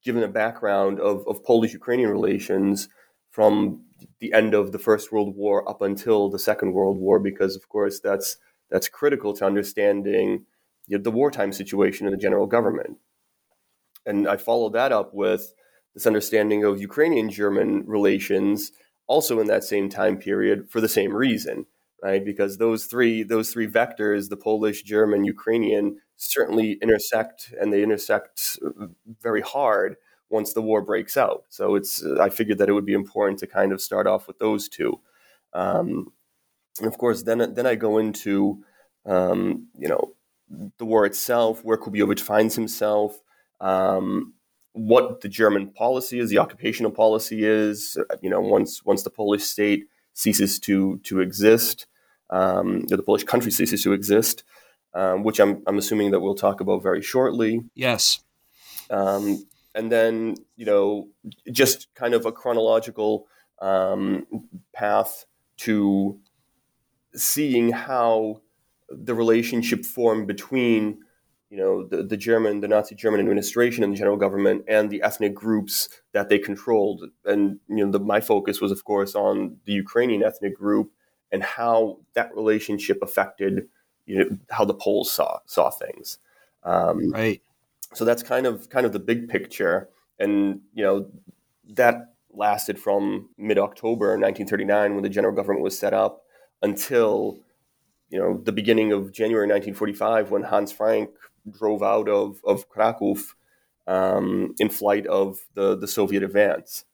given 0.05 0.23
a 0.23 0.29
background 0.29 1.01
of, 1.01 1.27
of 1.27 1.43
Polish-Ukrainian 1.43 2.09
relations 2.11 2.89
from 3.33 3.85
the 4.21 4.33
end 4.33 4.55
of 4.55 4.71
the 4.71 4.79
First 4.79 5.11
World 5.11 5.35
War 5.35 5.69
up 5.69 5.83
until 5.83 6.31
the 6.31 6.39
Second 6.39 6.75
World 6.75 6.97
War, 6.99 7.19
because 7.19 7.57
of 7.57 7.69
course 7.69 7.99
that's 7.99 8.37
that's 8.71 8.89
critical 8.89 9.35
to 9.35 9.45
understanding 9.45 10.45
you 10.87 10.97
know, 10.97 11.03
the 11.03 11.11
wartime 11.11 11.53
situation 11.53 12.07
in 12.07 12.13
the 12.13 12.19
general 12.19 12.47
government. 12.47 12.99
And 14.05 14.29
I 14.29 14.37
followed 14.37 14.75
that 14.75 14.93
up 14.93 15.13
with 15.13 15.53
this 15.95 16.07
understanding 16.07 16.63
of 16.63 16.81
Ukrainian-German 16.81 17.85
relations 17.87 18.71
also 19.07 19.41
in 19.41 19.47
that 19.49 19.65
same 19.65 19.89
time 19.89 20.19
period 20.19 20.69
for 20.71 20.81
the 20.81 20.89
same 20.89 21.15
reason, 21.15 21.67
right? 22.03 22.25
Because 22.25 22.59
those 22.59 22.87
three 22.87 23.23
those 23.23 23.53
three 23.53 23.67
vectors, 23.69 24.29
the 24.29 24.37
Polish, 24.37 24.83
German, 24.83 25.25
Ukrainian, 25.25 25.99
certainly 26.17 26.79
intersect, 26.83 27.55
and 27.61 27.73
they 27.73 27.83
intersect 27.83 28.59
very 29.23 29.41
hard 29.43 29.97
once 30.29 30.53
the 30.53 30.63
war 30.63 30.83
breaks 30.83 31.17
out. 31.17 31.45
So 31.49 31.75
it's 31.75 32.05
I 32.21 32.29
figured 32.31 32.59
that 32.59 32.69
it 32.69 32.73
would 32.73 32.87
be 32.87 32.93
important 32.95 33.39
to 33.41 33.47
kind 33.47 33.73
of 33.73 33.81
start 33.81 34.07
off 34.07 34.27
with 34.27 34.39
those 34.39 34.69
two, 34.69 35.01
um, 35.53 36.13
and 36.79 36.89
of 36.89 36.99
course 36.99 37.23
then 37.23 37.55
then 37.55 37.67
I 37.67 37.75
go 37.75 37.99
into 37.99 38.63
um, 39.07 39.69
you 39.79 39.89
know 39.89 40.13
the 40.79 40.85
war 40.85 41.07
itself, 41.07 41.65
where 41.65 41.79
Kubijowicz 41.79 42.21
finds 42.21 42.55
himself. 42.55 43.21
Um, 43.61 44.35
what 44.77 45.23
the 45.23 45.29
German 45.29 45.69
policy 45.69 46.19
is, 46.19 46.29
the 46.29 46.39
occupational 46.39 46.93
policy 46.93 47.45
is. 47.45 47.99
You 48.21 48.31
know, 48.31 48.41
once 48.41 48.85
once 48.85 49.03
the 49.03 49.11
Polish 49.11 49.45
state 49.45 49.89
ceases 50.13 50.61
to 50.61 50.99
to 51.05 51.21
exist, 51.21 51.87
um, 52.31 52.83
the 52.83 53.03
Polish 53.03 53.25
country 53.25 53.51
ceases 53.51 53.83
to 53.83 53.93
exist, 53.93 54.45
um, 54.95 55.25
which 55.25 55.41
I'm 55.41 55.63
I'm 55.67 55.79
assuming 55.79 56.11
that 56.11 56.21
we'll 56.21 56.35
talk 56.35 56.61
about 56.61 56.83
very 56.83 57.03
shortly. 57.03 57.63
Yes. 57.75 58.21
Um, 58.91 59.47
and 59.75 59.91
then 59.91 60.37
you 60.57 60.67
know, 60.67 61.09
just 61.51 61.89
kind 61.95 62.13
of 62.13 62.27
a 62.27 62.33
chronological 62.33 63.27
um, 63.63 64.27
path 64.75 65.25
to 65.59 66.19
seeing 67.15 67.73
how 67.73 68.43
the 68.91 69.15
relationship 69.15 69.87
formed 69.87 70.27
between 70.27 70.99
you 71.57 71.63
know 71.63 71.87
the, 71.87 72.03
the 72.03 72.19
German, 72.19 72.61
the 72.61 72.69
Nazi 72.69 72.95
German 72.95 73.19
administration 73.19 73.83
and 73.83 73.91
the 73.91 73.97
general 73.97 74.19
government 74.19 74.65
and 74.69 74.91
the 74.91 75.01
ethnic 75.01 75.35
groups 75.35 75.89
that 76.13 76.29
they 76.29 76.39
controlled. 76.39 77.05
And 77.25 77.61
you 77.67 77.83
know, 77.83 77.91
the, 77.91 77.99
my 77.99 78.21
focus 78.21 78.61
was, 78.61 78.71
of 78.71 78.85
course, 78.85 79.15
on 79.15 79.57
the 79.65 79.73
Ukrainian 79.73 80.23
ethnic 80.23 80.55
group 80.55 80.93
and 81.33 81.43
how 81.43 82.01
that 82.13 82.35
relationship 82.37 82.99
affected 83.01 83.69
you 84.05 84.19
know 84.19 84.37
how 84.51 84.67
the 84.67 84.75
Poles 84.75 85.11
saw 85.11 85.39
saw 85.47 85.71
things. 85.71 86.19
Um, 86.63 87.11
right. 87.11 87.41
So 87.95 88.05
that's 88.05 88.23
kind 88.23 88.47
of 88.47 88.69
kind 88.69 88.85
of 88.85 88.93
the 88.93 88.99
big 88.99 89.31
picture, 89.31 89.89
and 90.19 90.61
you 90.75 90.85
know 90.85 91.09
that 91.71 92.13
lasted 92.35 92.79
from 92.79 93.31
mid 93.39 93.57
October 93.57 94.09
1939 94.09 94.93
when 94.93 95.03
the 95.03 95.09
general 95.09 95.35
government 95.35 95.65
was 95.65 95.79
set 95.79 95.95
up 95.95 96.23
until 96.61 97.39
you 98.11 98.19
know 98.19 98.43
the 98.45 98.53
beginning 98.53 98.93
of 98.93 99.11
January 99.11 99.47
1945 99.47 100.31
when 100.31 100.43
Hans 100.43 100.71
Frank 100.71 101.09
drove 101.51 101.83
out 101.83 102.09
of 102.09 102.41
of 102.45 102.69
Krakow 102.69 103.17
um, 103.87 104.55
in 104.59 104.69
flight 104.69 105.07
of 105.07 105.39
the 105.55 105.77
the 105.77 105.89
Soviet 105.89 106.23
advance. 106.23 106.85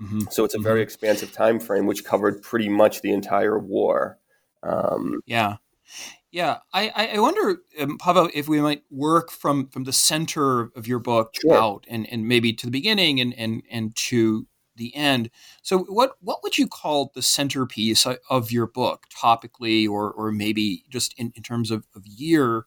Mm-hmm. 0.00 0.20
So 0.30 0.44
it's 0.44 0.54
a 0.54 0.58
very 0.58 0.80
mm-hmm. 0.80 0.84
expansive 0.84 1.32
time 1.32 1.58
frame, 1.58 1.86
which 1.86 2.04
covered 2.04 2.42
pretty 2.42 2.68
much 2.68 3.02
the 3.02 3.12
entire 3.12 3.58
war. 3.58 4.18
Um, 4.62 5.20
yeah, 5.26 5.56
yeah. 6.30 6.58
I, 6.72 7.10
I 7.14 7.18
wonder, 7.18 7.58
um, 7.80 7.98
Pavel, 7.98 8.30
if 8.32 8.48
we 8.48 8.60
might 8.60 8.82
work 8.90 9.30
from 9.30 9.68
from 9.68 9.84
the 9.84 9.92
center 9.92 10.70
of 10.76 10.86
your 10.86 10.98
book 11.00 11.34
sure. 11.40 11.56
out, 11.56 11.84
and, 11.88 12.06
and 12.12 12.28
maybe 12.28 12.52
to 12.52 12.66
the 12.66 12.72
beginning 12.72 13.20
and 13.20 13.34
and 13.34 13.62
and 13.70 13.96
to 13.96 14.46
the 14.78 14.94
end. 14.94 15.30
So, 15.62 15.80
what 15.80 16.12
what 16.20 16.42
would 16.42 16.56
you 16.56 16.66
call 16.66 17.10
the 17.14 17.22
centerpiece 17.22 18.06
of 18.30 18.50
your 18.50 18.66
book, 18.66 19.06
topically, 19.14 19.88
or 19.88 20.10
or 20.12 20.32
maybe 20.32 20.84
just 20.88 21.12
in, 21.18 21.32
in 21.36 21.42
terms 21.42 21.70
of, 21.70 21.86
of 21.94 22.06
year? 22.06 22.64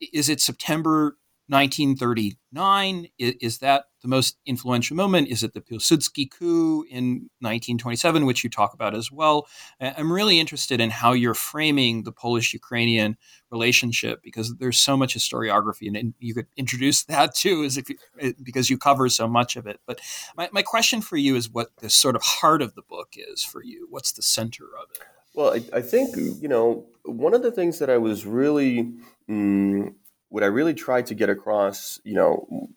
Is 0.00 0.28
it 0.28 0.40
September 0.40 1.16
1939? 1.50 3.08
Is, 3.18 3.34
is, 3.40 3.58
that 3.58 3.86
the 4.02 4.08
most 4.08 4.38
influential 4.46 4.96
moment? 4.96 5.28
Is 5.28 5.42
it 5.42 5.52
the 5.52 5.60
Pilsudski 5.60 6.30
coup 6.30 6.84
in 6.88 7.28
1927, 7.40 8.24
which 8.24 8.44
you 8.44 8.50
talk 8.50 8.72
about 8.72 8.94
as 8.94 9.10
well? 9.10 9.48
I'm 9.80 10.12
really 10.12 10.38
interested 10.38 10.80
in 10.80 10.90
how 10.90 11.12
you're 11.12 11.34
framing 11.34 12.04
the 12.04 12.12
Polish 12.12 12.54
Ukrainian 12.54 13.16
relationship 13.50 14.22
because 14.22 14.54
there's 14.58 14.80
so 14.80 14.96
much 14.96 15.16
historiography, 15.16 15.88
and, 15.88 15.96
and 15.96 16.14
you 16.20 16.34
could 16.34 16.46
introduce 16.56 17.02
that 17.06 17.34
too, 17.34 17.64
as 17.64 17.76
if 17.76 17.90
you, 17.90 17.96
eh, 18.20 18.32
because 18.40 18.70
you 18.70 18.78
cover 18.78 19.08
so 19.08 19.26
much 19.26 19.56
of 19.56 19.66
it. 19.66 19.80
But 19.86 20.00
my, 20.36 20.48
my 20.52 20.62
question 20.62 21.00
for 21.00 21.16
you 21.16 21.34
is 21.34 21.50
what 21.50 21.76
the 21.78 21.90
sort 21.90 22.14
of 22.14 22.22
heart 22.22 22.62
of 22.62 22.76
the 22.76 22.82
book 22.82 23.14
is 23.16 23.42
for 23.42 23.64
you. 23.64 23.88
What's 23.90 24.12
the 24.12 24.22
center 24.22 24.66
of 24.80 24.88
it? 24.94 25.02
Well, 25.34 25.54
I, 25.54 25.78
I 25.78 25.82
think, 25.82 26.16
you 26.16 26.48
know, 26.48 26.86
one 27.04 27.34
of 27.34 27.42
the 27.42 27.52
things 27.52 27.80
that 27.80 27.90
I 27.90 27.98
was 27.98 28.24
really. 28.24 28.92
Mm, 29.30 29.94
what 30.28 30.42
I 30.42 30.46
really 30.46 30.74
tried 30.74 31.06
to 31.06 31.14
get 31.14 31.30
across, 31.30 32.00
you 32.04 32.14
know, 32.14 32.68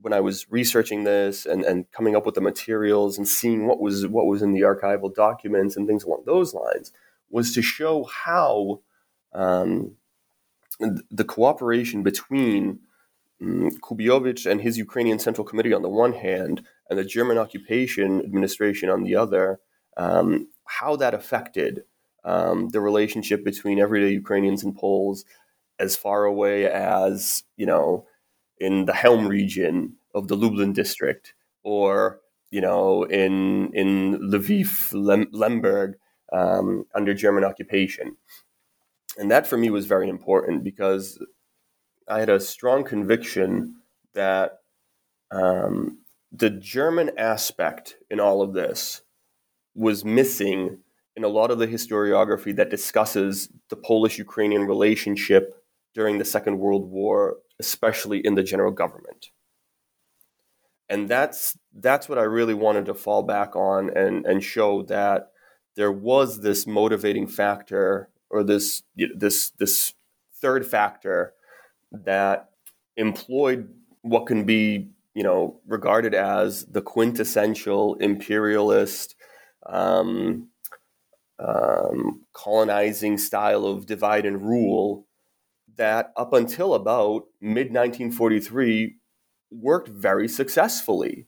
when 0.00 0.12
I 0.12 0.20
was 0.20 0.46
researching 0.50 1.04
this 1.04 1.46
and, 1.46 1.64
and 1.64 1.90
coming 1.92 2.16
up 2.16 2.26
with 2.26 2.34
the 2.34 2.40
materials 2.40 3.18
and 3.18 3.28
seeing 3.28 3.66
what 3.66 3.80
was 3.80 4.06
what 4.06 4.26
was 4.26 4.42
in 4.42 4.52
the 4.52 4.62
archival 4.62 5.14
documents 5.14 5.76
and 5.76 5.86
things 5.86 6.04
along 6.04 6.22
those 6.26 6.54
lines, 6.54 6.92
was 7.30 7.52
to 7.54 7.62
show 7.62 8.04
how 8.04 8.80
um, 9.32 9.96
the 11.10 11.24
cooperation 11.24 12.02
between 12.02 12.80
um, 13.40 13.70
Kubiowicz 13.82 14.50
and 14.50 14.60
his 14.60 14.78
Ukrainian 14.78 15.18
Central 15.18 15.46
Committee 15.46 15.72
on 15.72 15.82
the 15.82 15.88
one 15.88 16.12
hand, 16.12 16.64
and 16.88 16.98
the 16.98 17.04
German 17.04 17.38
occupation 17.38 18.20
administration 18.20 18.88
on 18.88 19.02
the 19.02 19.16
other, 19.16 19.60
um, 19.96 20.48
how 20.64 20.96
that 20.96 21.14
affected 21.14 21.84
um, 22.24 22.68
the 22.68 22.80
relationship 22.80 23.44
between 23.44 23.80
everyday 23.80 24.12
Ukrainians 24.12 24.62
and 24.62 24.76
Poles, 24.76 25.24
as 25.82 25.96
far 25.96 26.24
away 26.24 26.66
as, 26.70 27.42
you 27.56 27.66
know, 27.66 28.06
in 28.58 28.84
the 28.84 28.92
Chełm 28.92 29.28
region 29.28 29.96
of 30.14 30.28
the 30.28 30.36
Lublin 30.36 30.72
district 30.72 31.34
or, 31.64 32.20
you 32.52 32.60
know, 32.60 33.02
in, 33.02 33.72
in 33.74 34.30
Lviv, 34.30 34.92
Lem- 34.94 35.32
Lemberg 35.32 35.96
um, 36.32 36.86
under 36.94 37.12
German 37.12 37.42
occupation. 37.42 38.16
And 39.18 39.28
that 39.32 39.46
for 39.46 39.58
me 39.58 39.70
was 39.70 39.86
very 39.86 40.08
important 40.08 40.62
because 40.62 41.18
I 42.08 42.20
had 42.20 42.30
a 42.30 42.38
strong 42.38 42.84
conviction 42.84 43.74
that 44.14 44.60
um, 45.32 45.98
the 46.30 46.50
German 46.50 47.10
aspect 47.18 47.96
in 48.08 48.20
all 48.20 48.40
of 48.40 48.52
this 48.52 49.02
was 49.74 50.04
missing 50.04 50.78
in 51.16 51.24
a 51.24 51.28
lot 51.28 51.50
of 51.50 51.58
the 51.58 51.66
historiography 51.66 52.54
that 52.54 52.70
discusses 52.70 53.48
the 53.68 53.76
Polish 53.76 54.16
Ukrainian 54.18 54.64
relationship 54.64 55.61
during 55.94 56.18
the 56.18 56.24
Second 56.24 56.58
World 56.58 56.90
War, 56.90 57.36
especially 57.58 58.24
in 58.24 58.34
the 58.34 58.42
general 58.42 58.72
government. 58.72 59.30
And 60.88 61.08
that's 61.08 61.56
that's 61.74 62.08
what 62.08 62.18
I 62.18 62.22
really 62.22 62.54
wanted 62.54 62.86
to 62.86 62.94
fall 62.94 63.22
back 63.22 63.56
on 63.56 63.90
and 63.96 64.26
and 64.26 64.42
show 64.42 64.82
that 64.84 65.32
there 65.74 65.92
was 65.92 66.40
this 66.40 66.66
motivating 66.66 67.26
factor 67.26 68.10
or 68.28 68.42
this 68.42 68.82
this 68.96 69.50
this 69.50 69.94
third 70.40 70.66
factor 70.66 71.34
that 71.92 72.50
employed 72.96 73.68
what 74.02 74.26
can 74.26 74.44
be 74.44 74.90
you 75.14 75.22
know 75.22 75.60
regarded 75.66 76.14
as 76.14 76.64
the 76.66 76.82
quintessential 76.82 77.94
imperialist 77.96 79.14
um, 79.66 80.48
um, 81.38 82.22
colonizing 82.32 83.16
style 83.16 83.64
of 83.64 83.86
divide 83.86 84.26
and 84.26 84.42
rule 84.42 85.06
that 85.76 86.12
up 86.16 86.32
until 86.32 86.74
about 86.74 87.24
mid 87.40 87.72
1943 87.72 88.96
worked 89.50 89.88
very 89.88 90.28
successfully 90.28 91.26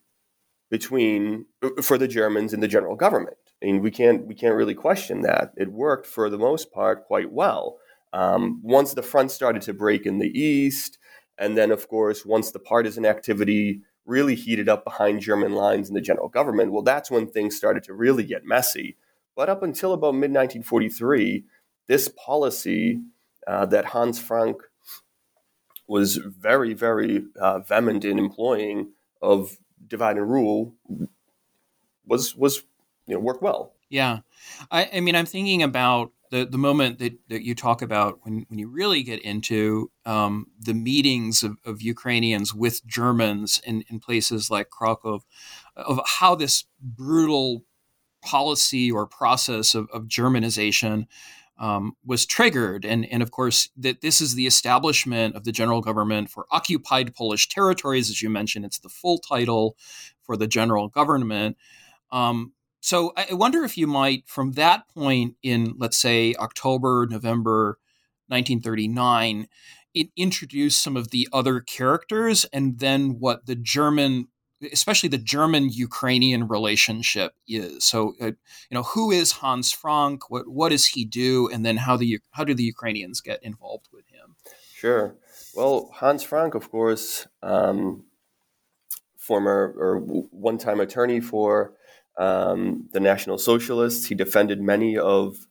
between 0.70 1.46
for 1.82 1.98
the 1.98 2.08
Germans 2.08 2.52
and 2.52 2.62
the 2.62 2.68
general 2.68 2.96
government. 2.96 3.36
I 3.62 3.66
mean, 3.66 3.80
we 3.80 3.90
can't 3.90 4.26
we 4.26 4.34
can't 4.34 4.56
really 4.56 4.74
question 4.74 5.22
that. 5.22 5.52
It 5.56 5.72
worked 5.72 6.06
for 6.06 6.28
the 6.28 6.38
most 6.38 6.72
part 6.72 7.06
quite 7.06 7.32
well. 7.32 7.78
Um, 8.12 8.60
once 8.62 8.94
the 8.94 9.02
front 9.02 9.30
started 9.30 9.62
to 9.62 9.74
break 9.74 10.06
in 10.06 10.18
the 10.18 10.38
east, 10.38 10.98
and 11.38 11.56
then 11.56 11.70
of 11.70 11.88
course 11.88 12.24
once 12.24 12.50
the 12.50 12.58
partisan 12.58 13.06
activity 13.06 13.82
really 14.06 14.34
heated 14.34 14.68
up 14.68 14.84
behind 14.84 15.20
German 15.20 15.52
lines 15.52 15.88
in 15.88 15.94
the 15.94 16.00
general 16.00 16.28
government, 16.28 16.72
well, 16.72 16.82
that's 16.82 17.10
when 17.10 17.26
things 17.26 17.56
started 17.56 17.82
to 17.84 17.94
really 17.94 18.24
get 18.24 18.44
messy. 18.44 18.96
But 19.34 19.48
up 19.48 19.62
until 19.62 19.92
about 19.92 20.14
mid 20.14 20.30
1943, 20.30 21.44
this 21.88 22.08
policy 22.08 23.00
uh, 23.46 23.66
that 23.66 23.86
Hans 23.86 24.18
Frank 24.18 24.56
was 25.86 26.16
very, 26.16 26.74
very 26.74 27.24
uh, 27.38 27.58
vehement 27.60 28.04
in 28.04 28.18
employing 28.18 28.92
of 29.20 29.58
divide 29.86 30.16
and 30.16 30.30
rule 30.30 30.74
was 32.06 32.34
was 32.34 32.62
you 33.06 33.14
know 33.14 33.20
worked 33.20 33.42
well. 33.42 33.74
Yeah, 33.90 34.20
I, 34.70 34.88
I 34.94 35.00
mean, 35.00 35.14
I'm 35.14 35.26
thinking 35.26 35.62
about 35.62 36.12
the, 36.30 36.44
the 36.44 36.58
moment 36.58 36.98
that, 36.98 37.12
that 37.28 37.44
you 37.44 37.54
talk 37.54 37.80
about 37.80 38.18
when, 38.22 38.44
when 38.48 38.58
you 38.58 38.68
really 38.68 39.04
get 39.04 39.20
into 39.22 39.90
um, 40.04 40.48
the 40.58 40.74
meetings 40.74 41.44
of, 41.44 41.58
of 41.64 41.80
Ukrainians 41.80 42.52
with 42.52 42.84
Germans 42.86 43.60
in, 43.64 43.84
in 43.88 44.00
places 44.00 44.50
like 44.50 44.68
Krakow, 44.68 45.20
of 45.76 46.00
how 46.18 46.34
this 46.34 46.64
brutal 46.82 47.64
policy 48.20 48.90
or 48.90 49.06
process 49.06 49.76
of, 49.76 49.88
of 49.92 50.04
Germanization 50.04 51.06
um, 51.58 51.92
was 52.04 52.26
triggered. 52.26 52.84
And, 52.84 53.06
and 53.10 53.22
of 53.22 53.30
course, 53.30 53.68
that 53.76 54.00
this 54.00 54.20
is 54.20 54.34
the 54.34 54.46
establishment 54.46 55.36
of 55.36 55.44
the 55.44 55.52
general 55.52 55.80
government 55.80 56.30
for 56.30 56.46
occupied 56.50 57.14
Polish 57.14 57.48
territories. 57.48 58.10
As 58.10 58.22
you 58.22 58.28
mentioned, 58.28 58.64
it's 58.64 58.80
the 58.80 58.88
full 58.88 59.18
title 59.18 59.76
for 60.22 60.36
the 60.36 60.46
general 60.46 60.88
government. 60.88 61.56
Um, 62.10 62.52
so 62.80 63.12
I 63.16 63.32
wonder 63.32 63.64
if 63.64 63.78
you 63.78 63.86
might, 63.86 64.24
from 64.26 64.52
that 64.52 64.88
point 64.88 65.36
in, 65.42 65.74
let's 65.78 65.96
say, 65.96 66.34
October, 66.34 67.06
November 67.08 67.78
1939, 68.28 69.48
it 69.94 70.08
introduced 70.16 70.82
some 70.82 70.96
of 70.96 71.10
the 71.10 71.28
other 71.32 71.60
characters 71.60 72.44
and 72.52 72.80
then 72.80 73.18
what 73.20 73.46
the 73.46 73.54
German 73.54 74.28
especially 74.72 75.08
the 75.08 75.18
German 75.18 75.70
Ukrainian 75.70 76.48
relationship 76.48 77.34
is. 77.46 77.84
So, 77.84 78.14
uh, 78.20 78.26
you 78.26 78.72
know, 78.72 78.82
who 78.82 79.10
is 79.10 79.32
Hans 79.32 79.72
Frank? 79.72 80.30
What 80.30 80.48
what 80.48 80.70
does 80.70 80.86
he 80.86 81.04
do? 81.04 81.48
And 81.52 81.64
then 81.64 81.76
how 81.76 81.96
the 81.96 82.20
how 82.32 82.44
do 82.44 82.54
the 82.54 82.64
Ukrainians 82.64 83.20
get 83.20 83.42
involved 83.42 83.88
with 83.92 84.06
him? 84.08 84.36
Sure. 84.74 85.16
Well, 85.54 85.90
Hans 85.94 86.22
Frank, 86.22 86.54
of 86.54 86.70
course, 86.70 87.26
um, 87.42 88.04
former 89.16 89.74
or 89.78 89.98
one 89.98 90.58
time 90.58 90.80
attorney 90.80 91.20
for 91.20 91.74
um, 92.18 92.88
the 92.92 93.00
National 93.00 93.38
Socialists. 93.38 94.06
He 94.06 94.14
defended 94.14 94.60
many 94.60 94.98
of 94.98 95.46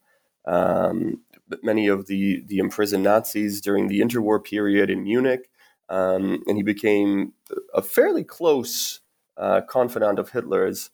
um, 0.46 1.22
many 1.62 1.88
of 1.88 2.08
the 2.08 2.44
the 2.48 2.60
imprisoned 2.60 3.04
Nazis 3.04 3.62
during 3.62 3.88
the 3.88 4.02
interwar 4.02 4.44
period 4.44 4.90
in 4.90 5.04
Munich. 5.04 5.50
Um, 5.90 6.44
and 6.48 6.58
he 6.58 6.64
became 6.64 7.34
a 7.74 7.82
fairly 7.82 8.24
close 8.24 9.02
uh, 9.38 9.62
confidant 9.62 10.20
of 10.20 10.32
Hitler's. 10.32 10.90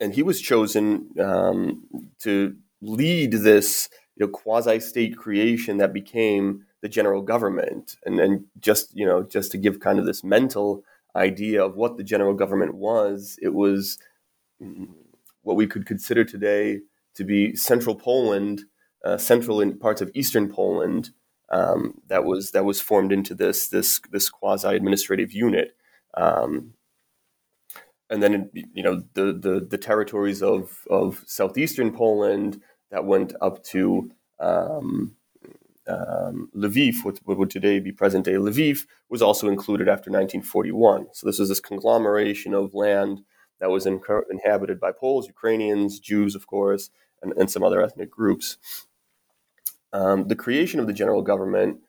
And 0.00 0.14
he 0.14 0.22
was 0.22 0.40
chosen 0.40 1.10
um, 1.20 1.84
to 2.20 2.56
lead 2.82 3.32
this 3.32 3.88
you 4.16 4.26
know, 4.26 4.32
quasi 4.32 4.80
state 4.80 5.16
creation 5.16 5.78
that 5.78 5.92
became 5.92 6.64
the 6.82 6.88
general 6.88 7.22
government. 7.22 7.96
And 8.04 8.18
then 8.18 8.46
just, 8.60 8.94
you 8.96 9.06
know, 9.06 9.22
just 9.22 9.52
to 9.52 9.58
give 9.58 9.80
kind 9.80 9.98
of 9.98 10.06
this 10.06 10.22
mental 10.24 10.84
idea 11.16 11.64
of 11.64 11.76
what 11.76 11.96
the 11.96 12.04
general 12.04 12.34
government 12.34 12.74
was, 12.74 13.38
it 13.40 13.54
was 13.54 13.98
what 15.42 15.56
we 15.56 15.66
could 15.66 15.86
consider 15.86 16.24
today 16.24 16.80
to 17.14 17.24
be 17.24 17.54
central 17.54 17.94
Poland, 17.94 18.62
uh, 19.04 19.16
central 19.16 19.60
in 19.60 19.78
parts 19.78 20.00
of 20.00 20.10
eastern 20.14 20.48
Poland, 20.48 21.10
um, 21.50 22.00
that 22.08 22.24
was 22.24 22.50
that 22.52 22.64
was 22.64 22.80
formed 22.80 23.12
into 23.12 23.34
this 23.34 23.68
this 23.68 24.00
this 24.10 24.28
quasi 24.28 24.68
administrative 24.68 25.32
unit. 25.32 25.76
Um, 26.14 26.74
and 28.10 28.22
then 28.22 28.50
you 28.52 28.82
know 28.82 29.02
the, 29.14 29.32
the 29.32 29.66
the 29.68 29.78
territories 29.78 30.42
of 30.42 30.86
of 30.90 31.22
southeastern 31.26 31.92
Poland 31.92 32.60
that 32.90 33.04
went 33.04 33.34
up 33.40 33.62
to 33.64 34.10
um, 34.40 35.16
um, 35.86 36.50
Lviv, 36.56 37.04
what, 37.04 37.20
would 37.26 37.50
today 37.50 37.78
be 37.78 37.92
present 37.92 38.24
day 38.24 38.34
Lviv, 38.34 38.86
was 39.08 39.22
also 39.22 39.48
included 39.48 39.88
after 39.88 40.10
1941. 40.10 41.08
So 41.12 41.26
this 41.26 41.38
was 41.38 41.48
this 41.48 41.60
conglomeration 41.60 42.54
of 42.54 42.74
land 42.74 43.22
that 43.60 43.70
was 43.70 43.86
in, 43.86 44.00
inhabited 44.30 44.80
by 44.80 44.92
Poles, 44.92 45.26
Ukrainians, 45.26 46.00
Jews, 46.00 46.34
of 46.34 46.46
course, 46.46 46.90
and, 47.22 47.32
and 47.36 47.50
some 47.50 47.62
other 47.62 47.82
ethnic 47.82 48.10
groups. 48.10 48.56
Um, 49.92 50.28
the 50.28 50.36
creation 50.36 50.80
of 50.80 50.86
the 50.86 50.92
general 50.92 51.22
government 51.22 51.80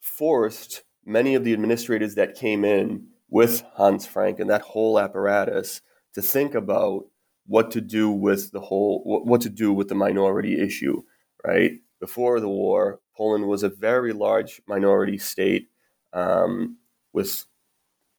forced 0.00 0.84
many 1.04 1.34
of 1.34 1.44
the 1.44 1.52
administrators 1.52 2.14
that 2.14 2.34
came 2.34 2.64
in 2.64 3.08
with 3.28 3.64
Hans 3.74 4.06
Frank 4.06 4.38
and 4.38 4.50
that 4.50 4.62
whole 4.62 4.98
apparatus 4.98 5.80
to 6.14 6.22
think 6.22 6.54
about 6.54 7.06
what 7.46 7.70
to 7.72 7.80
do 7.80 8.10
with 8.10 8.52
the 8.52 8.60
whole 8.60 9.22
what 9.24 9.40
to 9.42 9.50
do 9.50 9.72
with 9.72 9.88
the 9.88 9.94
minority 9.94 10.60
issue 10.60 11.02
right 11.44 11.80
before 12.04 12.38
the 12.38 12.48
war, 12.48 13.00
Poland 13.16 13.48
was 13.48 13.62
a 13.62 13.70
very 13.70 14.12
large 14.12 14.60
minority 14.66 15.16
state, 15.16 15.70
um, 16.12 16.76
with 17.14 17.46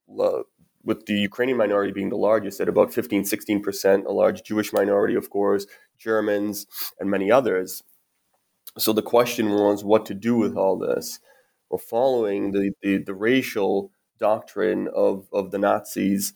with 0.08 1.06
the 1.06 1.14
Ukrainian 1.14 1.58
minority 1.58 1.92
being 1.92 2.10
the 2.10 2.26
largest 2.30 2.60
at 2.60 2.68
about 2.68 2.92
15, 2.92 3.26
16 3.26 3.62
percent, 3.62 4.06
a 4.08 4.12
large 4.12 4.42
Jewish 4.42 4.74
minority, 4.74 5.14
of 5.14 5.30
course, 5.30 5.68
Germans, 6.00 6.66
and 7.00 7.12
many 7.12 7.30
others. 7.32 7.84
So 8.78 8.92
the 8.92 9.02
question 9.02 9.52
was 9.52 9.84
what 9.84 10.06
to 10.08 10.16
do 10.16 10.36
with 10.36 10.56
all 10.58 10.78
this. 10.78 11.20
Well, 11.70 11.78
following 11.78 12.52
the, 12.52 12.72
the, 12.82 12.98
the 12.98 13.14
racial 13.14 13.92
doctrine 14.20 14.88
of, 14.94 15.28
of 15.34 15.52
the 15.52 15.58
Nazis, 15.58 16.34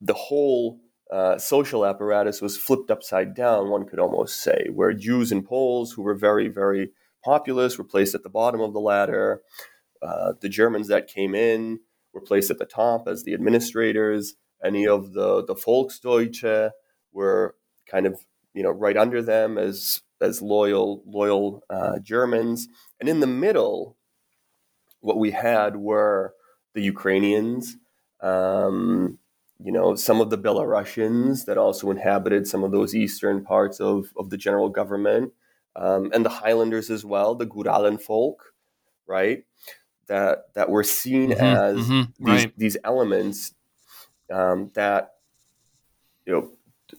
the 0.00 0.14
whole 0.14 0.80
uh, 1.10 1.38
social 1.38 1.84
apparatus 1.84 2.40
was 2.40 2.56
flipped 2.56 2.90
upside 2.90 3.34
down, 3.34 3.68
one 3.68 3.86
could 3.86 3.98
almost 3.98 4.42
say, 4.42 4.68
where 4.72 4.92
Jews 4.92 5.30
and 5.30 5.44
Poles, 5.44 5.92
who 5.92 6.02
were 6.02 6.14
very, 6.14 6.48
very 6.48 6.90
populous, 7.24 7.76
were 7.76 7.84
placed 7.84 8.14
at 8.14 8.22
the 8.22 8.30
bottom 8.30 8.60
of 8.60 8.72
the 8.72 8.80
ladder. 8.80 9.42
Uh, 10.00 10.32
the 10.40 10.48
Germans 10.48 10.88
that 10.88 11.06
came 11.06 11.34
in 11.34 11.80
were 12.12 12.20
placed 12.20 12.50
at 12.50 12.58
the 12.58 12.64
top 12.64 13.06
as 13.06 13.24
the 13.24 13.34
administrators. 13.34 14.34
Any 14.64 14.86
of 14.86 15.12
the, 15.12 15.44
the 15.44 15.54
Volksdeutsche 15.54 16.70
were 17.12 17.56
kind 17.90 18.06
of 18.06 18.16
you 18.54 18.62
know 18.62 18.70
right 18.70 18.96
under 18.96 19.22
them 19.22 19.58
as 19.58 20.02
as 20.20 20.40
loyal 20.40 21.02
loyal 21.06 21.62
uh, 21.68 21.98
Germans. 21.98 22.68
And 23.00 23.08
in 23.08 23.20
the 23.20 23.26
middle, 23.26 23.96
what 25.00 25.18
we 25.18 25.32
had 25.32 25.76
were 25.76 26.34
the 26.74 26.82
Ukrainians, 26.82 27.76
um, 28.20 29.18
you 29.58 29.72
know, 29.72 29.94
some 29.94 30.20
of 30.20 30.30
the 30.30 30.38
Belarusians 30.38 31.44
that 31.46 31.58
also 31.58 31.90
inhabited 31.90 32.46
some 32.46 32.64
of 32.64 32.72
those 32.72 32.94
eastern 32.94 33.44
parts 33.44 33.80
of, 33.80 34.12
of 34.16 34.30
the 34.30 34.36
general 34.36 34.68
government, 34.68 35.32
um, 35.76 36.10
and 36.12 36.24
the 36.24 36.30
Highlanders 36.30 36.90
as 36.90 37.04
well, 37.04 37.34
the 37.34 37.46
Goralenvolk, 37.46 38.36
right? 39.06 39.44
That 40.08 40.52
that 40.54 40.68
were 40.68 40.84
seen 40.84 41.30
mm-hmm, 41.30 41.42
as 41.42 41.76
mm-hmm, 41.78 42.24
these, 42.24 42.44
right. 42.44 42.58
these 42.58 42.76
elements 42.84 43.54
um, 44.30 44.70
that 44.74 45.14
you 46.26 46.32
know 46.32 46.50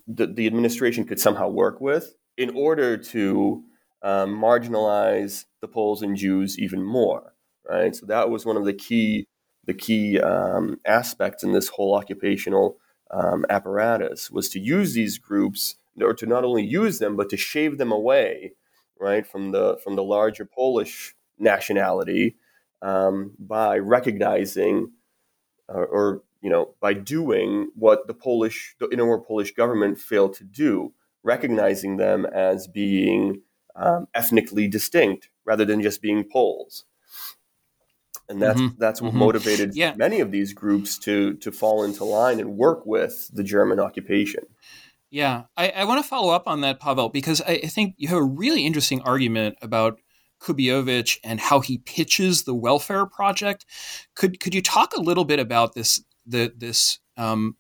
the, 0.08 0.28
the 0.28 0.48
administration 0.48 1.06
could 1.06 1.20
somehow 1.20 1.50
work 1.50 1.82
with 1.82 2.16
in 2.38 2.52
order 2.56 2.98
to 2.98 3.64
um, 4.02 4.36
marginalize 4.40 5.46
the 5.62 5.68
Poles 5.68 6.02
and 6.02 6.16
Jews 6.16 6.58
even 6.58 6.84
more, 6.84 7.34
right? 7.70 7.96
So 7.96 8.06
that 8.08 8.30
was 8.30 8.46
one 8.46 8.58
of 8.58 8.66
the 8.66 8.74
key 8.74 9.28
the 9.66 9.74
key 9.74 10.20
um, 10.20 10.80
aspects 10.86 11.44
in 11.44 11.54
this 11.54 11.70
whole 11.70 11.96
occupational 11.96 12.78
um, 13.12 13.46
apparatus 13.50 14.32
was 14.32 14.50
to 14.50 14.60
use 14.60 14.94
these 14.94 15.18
groups 15.18 15.76
or 16.02 16.14
to 16.14 16.26
not 16.26 16.44
only 16.44 16.66
use 16.66 17.00
them 17.00 17.16
but 17.16 17.30
to 17.30 17.38
shave 17.38 17.78
them 17.78 17.92
away 17.92 18.54
right 19.00 19.26
from 19.28 19.52
the 19.52 19.78
from 19.84 19.96
the 19.96 20.04
larger 20.04 20.46
Polish 20.46 21.16
nationality 21.38 22.36
um, 22.82 23.34
by 23.40 23.78
recognizing 23.78 24.92
or, 25.68 25.86
or, 25.86 26.24
you 26.42 26.50
know 26.50 26.74
by 26.82 26.94
doing 26.94 27.70
what 27.76 28.08
the 28.08 28.14
Polish 28.14 28.76
the 28.80 28.90
inner 28.90 29.18
Polish 29.20 29.54
government 29.54 30.00
failed 30.00 30.34
to 30.36 30.44
do 30.44 30.94
recognizing 31.24 31.98
them 31.98 32.26
as 32.26 32.68
being 32.68 33.42
um, 33.76 34.08
ethnically 34.14 34.68
distinct 34.68 35.30
rather 35.46 35.66
than 35.66 35.82
just 35.82 36.02
being 36.02 36.24
Poles 36.24 36.84
and 38.34 38.42
that's 38.42 38.60
mm-hmm. 38.60 38.76
that's 38.78 39.02
what 39.02 39.10
mm-hmm. 39.10 39.20
motivated 39.20 39.76
yeah. 39.76 39.94
many 39.96 40.20
of 40.20 40.32
these 40.32 40.54
groups 40.54 40.98
to 41.00 41.36
to 41.36 41.52
fall 41.52 41.84
into 41.84 42.04
line 42.04 42.40
and 42.40 42.58
work 42.58 42.86
with 42.86 43.30
the 43.34 43.44
German 43.44 43.80
occupation. 43.80 44.44
Yeah, 45.10 45.44
I, 45.56 45.70
I 45.70 45.84
want 45.86 46.04
to 46.04 46.10
follow 46.10 46.34
up 46.34 46.48
on 46.48 46.62
that, 46.62 46.80
Pavel, 46.80 47.10
because 47.10 47.40
I, 47.42 47.62
I 47.64 47.68
think 47.68 47.94
you 47.98 48.08
have 48.08 48.18
a 48.18 48.24
really 48.24 48.66
interesting 48.66 49.00
argument 49.04 49.58
about 49.62 50.00
Kubiovich 50.42 51.20
and 51.24 51.40
how 51.40 51.60
he 51.60 51.78
pitches 51.78 52.44
the 52.44 52.56
welfare 52.56 53.06
project. 53.06 53.66
Could 54.16 54.40
could 54.40 54.56
you 54.56 54.62
talk 54.62 54.94
a 54.98 55.02
little 55.02 55.26
bit 55.26 55.40
about 55.40 55.76
this 55.76 56.04
the 56.26 56.52
this 56.58 57.00
um, 57.16 57.58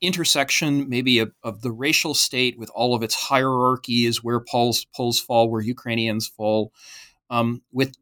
intersection 0.00 0.88
maybe 0.88 1.18
of, 1.18 1.32
of, 1.42 1.62
the 1.62 1.72
racial 1.72 2.14
state 2.14 2.58
with 2.58 2.70
all 2.74 2.94
of 2.94 3.02
its 3.02 3.14
hierarchies, 3.14 4.22
where 4.22 4.40
Poles 4.40 4.86
Poles 4.94 5.20
fall, 5.20 5.50
where 5.50 5.60
Ukrainians 5.60 6.28
fall, 6.28 6.72
um, 7.30 7.62
with 7.72 7.94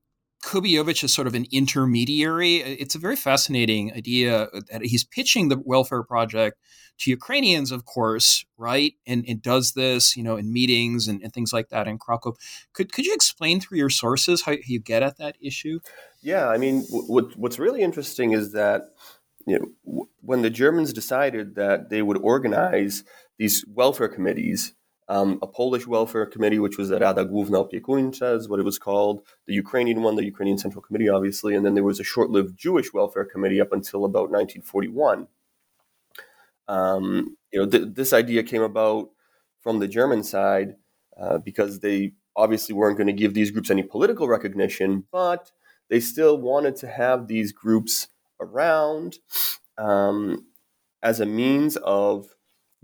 Kubiovich 0.42 1.04
is 1.04 1.12
sort 1.12 1.26
of 1.26 1.34
an 1.34 1.46
intermediary. 1.52 2.56
It's 2.56 2.94
a 2.94 2.98
very 2.98 3.16
fascinating 3.16 3.92
idea 3.92 4.48
that 4.70 4.82
he's 4.82 5.04
pitching 5.04 5.48
the 5.48 5.60
welfare 5.64 6.02
project 6.02 6.58
to 7.00 7.10
Ukrainians, 7.10 7.72
of 7.72 7.84
course, 7.84 8.44
right? 8.56 8.94
And, 9.06 9.24
and 9.26 9.42
does 9.42 9.72
this, 9.72 10.16
you 10.16 10.22
know, 10.22 10.36
in 10.36 10.52
meetings 10.52 11.08
and, 11.08 11.22
and 11.22 11.32
things 11.32 11.52
like 11.52 11.68
that 11.70 11.88
in 11.88 11.98
Krakow. 11.98 12.34
Could 12.72 12.92
could 12.92 13.06
you 13.06 13.14
explain 13.14 13.60
through 13.60 13.78
your 13.78 13.90
sources 13.90 14.42
how 14.42 14.52
you 14.66 14.80
get 14.80 15.02
at 15.02 15.18
that 15.18 15.36
issue? 15.40 15.80
Yeah, 16.22 16.48
I 16.48 16.58
mean, 16.58 16.82
what, 16.90 17.36
what's 17.36 17.58
really 17.58 17.82
interesting 17.82 18.32
is 18.32 18.52
that 18.52 18.82
you 19.46 19.58
know 19.58 20.06
when 20.20 20.42
the 20.42 20.50
Germans 20.50 20.92
decided 20.92 21.54
that 21.54 21.90
they 21.90 22.02
would 22.02 22.18
organize 22.18 23.04
these 23.38 23.64
welfare 23.66 24.08
committees 24.08 24.74
um, 25.10 25.40
a 25.42 25.46
Polish 25.46 25.88
welfare 25.88 26.24
committee, 26.24 26.60
which 26.60 26.78
was 26.78 26.88
the 26.88 27.00
Rada 27.00 27.24
Główna 27.24 27.58
Opiekuńcza, 27.58 28.36
is 28.36 28.48
what 28.48 28.60
it 28.60 28.64
was 28.64 28.78
called. 28.78 29.22
The 29.48 29.54
Ukrainian 29.54 30.02
one, 30.02 30.14
the 30.14 30.24
Ukrainian 30.24 30.56
Central 30.56 30.82
Committee, 30.82 31.08
obviously, 31.08 31.56
and 31.56 31.66
then 31.66 31.74
there 31.74 31.82
was 31.82 31.98
a 31.98 32.04
short-lived 32.04 32.56
Jewish 32.56 32.92
welfare 32.94 33.24
committee 33.24 33.60
up 33.60 33.72
until 33.72 34.04
about 34.04 34.30
1941. 34.30 35.26
Um, 36.68 37.36
you 37.52 37.58
know, 37.58 37.66
th- 37.68 37.88
this 37.94 38.12
idea 38.12 38.44
came 38.44 38.62
about 38.62 39.10
from 39.58 39.80
the 39.80 39.88
German 39.88 40.22
side 40.22 40.76
uh, 41.20 41.38
because 41.38 41.80
they 41.80 42.12
obviously 42.36 42.76
weren't 42.76 42.96
going 42.96 43.08
to 43.08 43.12
give 43.12 43.34
these 43.34 43.50
groups 43.50 43.70
any 43.70 43.82
political 43.82 44.28
recognition, 44.28 45.06
but 45.10 45.50
they 45.88 45.98
still 45.98 46.38
wanted 46.38 46.76
to 46.76 46.86
have 46.86 47.26
these 47.26 47.50
groups 47.50 48.06
around 48.40 49.18
um, 49.76 50.46
as 51.02 51.18
a 51.18 51.26
means 51.26 51.76
of 51.78 52.36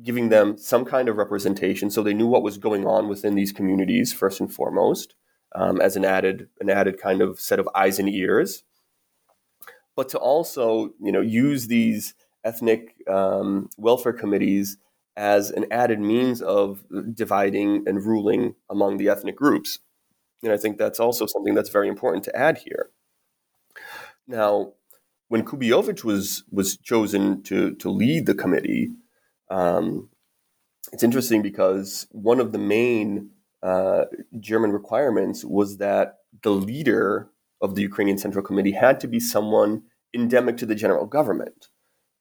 giving 0.03 0.29
them 0.29 0.59
some 0.59 0.85
kind 0.85 1.09
of 1.09 1.17
representation 1.17 1.91
so 1.91 2.03
they 2.03 2.15
knew 2.15 2.27
what 2.27 2.43
was 2.43 2.59
going 2.59 2.87
on 2.87 3.09
within 3.09 3.35
these 3.35 3.53
communities 3.53 4.13
first 4.13 4.41
and 4.41 4.53
foremost 4.53 5.15
um, 5.55 5.81
as 5.81 5.97
an 5.97 6.05
added 6.05 6.49
an 6.61 6.71
added 6.71 7.01
kind 7.01 7.23
of 7.23 7.41
set 7.41 7.59
of 7.59 7.69
eyes 7.75 7.99
and 7.99 8.09
ears. 8.09 8.63
But 9.97 10.09
to 10.11 10.19
also 10.19 10.91
you 11.01 11.11
know 11.13 11.23
use 11.23 11.67
these 11.67 12.15
ethnic 12.45 12.95
um, 13.09 13.71
welfare 13.77 14.13
committees 14.13 14.77
as 15.17 15.51
an 15.51 15.65
added 15.71 15.99
means 15.99 16.43
of 16.43 16.85
dividing 17.15 17.85
and 17.87 18.05
ruling 18.05 18.55
among 18.71 18.99
the 18.99 19.09
ethnic 19.09 19.35
groups. 19.35 19.79
And 20.43 20.53
i 20.53 20.59
think 20.59 20.77
that's 20.77 21.01
also 21.01 21.25
something 21.27 21.55
that's 21.55 21.71
very 21.71 21.89
important 21.89 22.23
to 22.25 22.37
add 22.37 22.59
here. 22.59 22.91
Now 24.29 24.75
when 25.29 25.45
Kubiovich 25.45 26.05
was 26.05 26.45
was 26.51 26.77
chosen 26.77 27.43
to 27.45 27.75
to 27.77 27.91
lead 27.91 28.27
the 28.27 28.35
committee 28.35 28.91
um, 29.51 30.09
it's 30.93 31.03
interesting 31.03 31.43
because 31.43 32.07
one 32.13 32.41
of 32.41 32.53
the 32.53 32.59
main 32.59 33.31
uh, 33.63 34.05
German 34.39 34.73
requirements 34.73 35.45
was 35.45 35.79
that 35.79 36.19
the 36.43 36.51
leader 36.51 37.31
of 37.61 37.75
the 37.75 37.83
Ukrainian 37.83 38.19
Central 38.19 38.45
Committee 38.45 38.73
had 38.73 39.01
to 39.01 39.09
be 39.09 39.19
someone 39.19 39.83
endemic 40.15 40.57
to 40.59 40.67
the 40.67 40.75
general 40.75 41.07
government, 41.07 41.69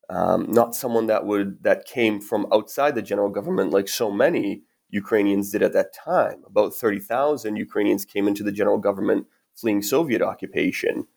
um, 0.10 0.52
not 0.52 0.76
someone 0.76 1.08
that 1.08 1.26
would 1.26 1.64
that 1.64 1.86
came 1.86 2.20
from 2.20 2.48
outside 2.52 2.96
the 2.96 3.02
general 3.02 3.30
government, 3.30 3.72
like 3.72 3.88
so 3.88 4.10
many 4.12 4.64
Ukrainians 4.90 5.52
did 5.52 5.62
at 5.62 5.74
that 5.74 5.94
time. 5.94 6.44
About 6.46 6.74
thirty 6.74 7.00
thousand 7.00 7.58
Ukrainians 7.58 8.06
came 8.06 8.28
into 8.28 8.44
the 8.44 8.52
general 8.52 8.78
government 8.78 9.28
fleeing 9.54 9.82
Soviet 9.82 10.22
occupation. 10.22 11.08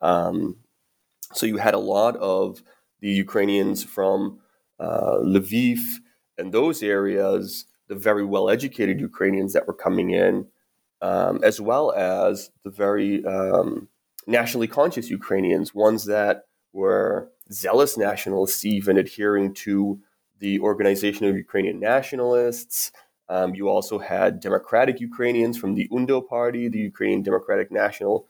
Um, 0.00 0.56
so 1.32 1.46
you 1.46 1.58
had 1.58 1.74
a 1.74 1.78
lot 1.78 2.16
of 2.16 2.62
the 3.00 3.10
Ukrainians 3.10 3.82
from 3.84 4.40
uh, 4.78 5.18
Lviv 5.22 5.80
and 6.38 6.52
those 6.52 6.82
areas, 6.82 7.66
the 7.88 7.94
very 7.94 8.24
well 8.24 8.48
educated 8.48 9.00
Ukrainians 9.00 9.52
that 9.52 9.66
were 9.66 9.74
coming 9.74 10.10
in, 10.10 10.46
um, 11.00 11.40
as 11.42 11.60
well 11.60 11.92
as 11.92 12.50
the 12.64 12.70
very 12.70 13.24
um, 13.24 13.88
nationally 14.26 14.68
conscious 14.68 15.10
Ukrainians, 15.10 15.74
ones 15.74 16.06
that 16.06 16.44
were 16.72 17.30
zealous 17.50 17.96
nationalists, 17.96 18.64
even 18.64 18.96
adhering 18.96 19.54
to 19.54 20.00
the 20.38 20.58
Organization 20.60 21.26
of 21.26 21.36
Ukrainian 21.36 21.78
Nationalists. 21.78 22.92
Um, 23.28 23.54
you 23.54 23.68
also 23.68 23.98
had 23.98 24.40
democratic 24.40 25.00
Ukrainians 25.00 25.56
from 25.56 25.74
the 25.74 25.88
UNDO 25.92 26.22
party, 26.28 26.68
the 26.68 26.78
Ukrainian 26.78 27.22
Democratic 27.22 27.70
National 27.70 28.26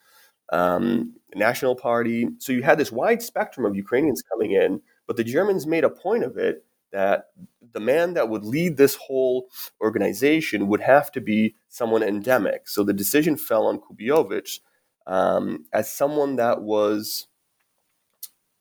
um, 0.53 1.15
National 1.35 1.75
Party. 1.75 2.29
So 2.39 2.53
you 2.53 2.63
had 2.63 2.79
this 2.79 2.93
wide 2.93 3.23
spectrum 3.23 3.65
of 3.65 3.75
Ukrainians 3.75 4.23
coming 4.23 4.53
in, 4.53 4.83
but 5.13 5.19
the 5.19 5.31
Germans 5.31 5.67
made 5.67 5.85
a 5.85 5.91
point 5.91 6.25
of 6.25 6.39
it 6.39 6.65
that 6.91 7.27
the 7.75 7.81
man 7.81 8.15
that 8.15 8.31
would 8.31 8.45
lead 8.45 8.79
this 8.79 8.95
whole 8.95 9.51
organization 9.79 10.69
would 10.69 10.81
have 10.81 11.13
to 11.13 11.21
be 11.21 11.55
someone 11.69 12.03
endemic. 12.03 12.67
So 12.67 12.83
the 12.83 12.95
decision 12.95 13.37
fell 13.37 13.67
on 13.67 13.79
Kubiovich 13.79 14.61
um, 15.07 15.67
as 15.71 15.93
someone 15.93 16.37
that 16.37 16.63
was 16.63 17.27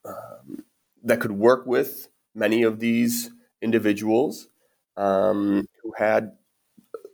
um, 0.04 0.66
that 1.02 1.22
could 1.22 1.32
work 1.32 1.66
with 1.66 2.10
many 2.36 2.64
of 2.64 2.82
these 2.82 3.32
individuals 3.62 4.50
um, 4.98 5.70
who 5.82 5.94
had 5.98 6.34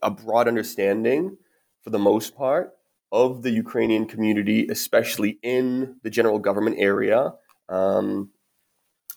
a 0.01 0.09
broad 0.09 0.47
understanding, 0.47 1.37
for 1.83 1.91
the 1.91 1.99
most 1.99 2.35
part, 2.35 2.73
of 3.11 3.43
the 3.43 3.51
Ukrainian 3.51 4.07
community, 4.07 4.67
especially 4.67 5.37
in 5.43 5.97
the 6.01 6.09
general 6.09 6.39
government 6.39 6.77
area, 6.79 7.35
um, 7.69 8.31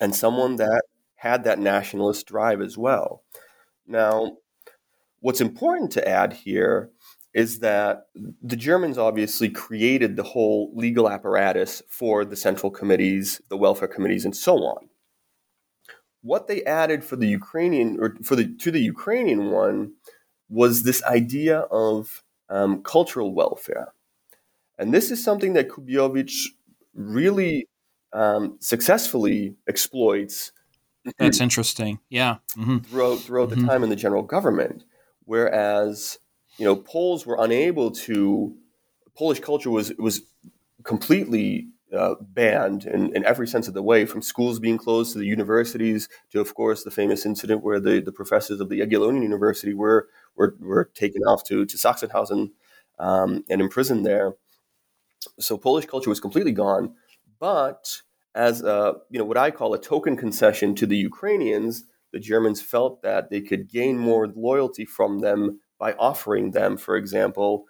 and 0.01 0.15
someone 0.15 0.57
that 0.57 0.83
had 1.17 1.45
that 1.45 1.59
nationalist 1.59 2.27
drive 2.27 2.61
as 2.61 2.79
well. 2.79 3.23
Now, 3.87 4.39
what's 5.21 5.41
important 5.41 5.91
to 5.93 6.09
add 6.09 6.33
here 6.33 6.91
is 7.33 7.61
that 7.61 8.07
the 8.43 8.57
Germans 8.57 8.99
obviously 8.99 9.49
created 9.49 10.17
the 10.17 10.23
whole 10.23 10.73
legal 10.75 11.09
apparatus 11.09 11.83
for 11.89 12.25
the 12.25 12.37
central 12.37 12.71
committees, 12.71 13.41
the 13.49 13.57
welfare 13.57 13.87
committees, 13.87 14.25
and 14.25 14.35
so 14.35 14.57
on. 14.57 14.89
What 16.23 16.49
they 16.49 16.65
added 16.65 17.05
for 17.05 17.17
the 17.17 17.29
Ukrainian 17.29 17.99
or 18.01 18.17
for 18.23 18.35
the 18.37 18.55
to 18.57 18.71
the 18.71 18.81
Ukrainian 18.81 19.51
one 19.51 19.93
was 20.49 20.83
this 20.83 21.03
idea 21.05 21.61
of 21.71 22.23
um, 22.49 22.83
cultural 22.83 23.33
welfare. 23.33 23.93
And 24.79 24.93
this 24.93 25.11
is 25.11 25.23
something 25.23 25.53
that 25.53 25.69
Kubiovich 25.69 26.47
really 26.95 27.69
um, 28.13 28.57
successfully 28.61 29.57
exploits. 29.69 30.53
That's 31.19 31.41
interesting. 31.41 32.01
Yeah. 32.09 32.37
Mm-hmm. 32.57 32.79
Throughout, 32.79 33.19
throughout 33.21 33.51
mm-hmm. 33.51 33.63
the 33.63 33.67
time 33.67 33.83
in 33.83 33.91
the 33.91 33.97
general 33.97 34.23
government. 34.23 34.85
Whereas, 35.25 36.19
you 36.59 36.65
know, 36.65 36.77
Poles 36.77 37.25
were 37.25 37.39
unable 37.41 37.91
to, 37.93 38.55
Polish 39.17 39.41
culture 39.41 39.71
was, 39.71 39.93
was 39.99 40.23
completely 40.83 41.69
uh, 41.97 42.15
banned 42.21 42.85
in, 42.85 43.15
in 43.17 43.25
every 43.25 43.47
sense 43.47 43.67
of 43.67 43.75
the 43.75 43.83
way, 43.83 44.05
from 44.05 44.23
schools 44.23 44.59
being 44.59 44.79
closed 44.79 45.13
to 45.13 45.19
the 45.19 45.27
universities 45.27 46.09
to, 46.31 46.41
of 46.41 46.55
course, 46.55 46.85
the 46.85 46.91
famous 46.91 47.27
incident 47.27 47.63
where 47.65 47.81
the, 47.81 48.01
the 48.01 48.13
professors 48.13 48.61
of 48.61 48.69
the 48.69 48.81
Jagiellonian 48.81 49.23
University 49.23 49.75
were 49.75 50.09
were, 50.37 50.55
were 50.61 50.91
taken 50.95 51.23
off 51.23 51.45
to, 51.45 51.67
to 51.67 51.77
Sachsenhausen 51.77 52.51
um, 52.99 53.45
and 53.51 53.61
imprisoned 53.61 54.07
there. 54.07 54.35
So 55.39 55.59
Polish 55.59 55.87
culture 55.87 56.11
was 56.11 56.21
completely 56.21 56.53
gone. 56.53 56.95
But 57.41 58.03
as 58.35 58.63
a, 58.63 58.95
you 59.11 59.19
know 59.19 59.25
what 59.25 59.37
I 59.37 59.51
call 59.51 59.75
a 59.75 59.81
token 59.81 60.17
concession 60.17 60.75
to 60.77 60.87
the 60.87 60.97
Ukrainians, 60.97 61.85
the 62.13 62.21
Germans 62.21 62.61
felt 62.61 63.03
that 63.03 63.31
they 63.31 63.41
could 63.41 63.71
gain 63.71 63.99
more 63.99 64.29
loyalty 64.29 64.85
from 64.85 65.21
them 65.21 65.61
by 65.79 65.95
offering 65.95 66.51
them, 66.51 66.77
for 66.77 66.97
example, 66.97 67.65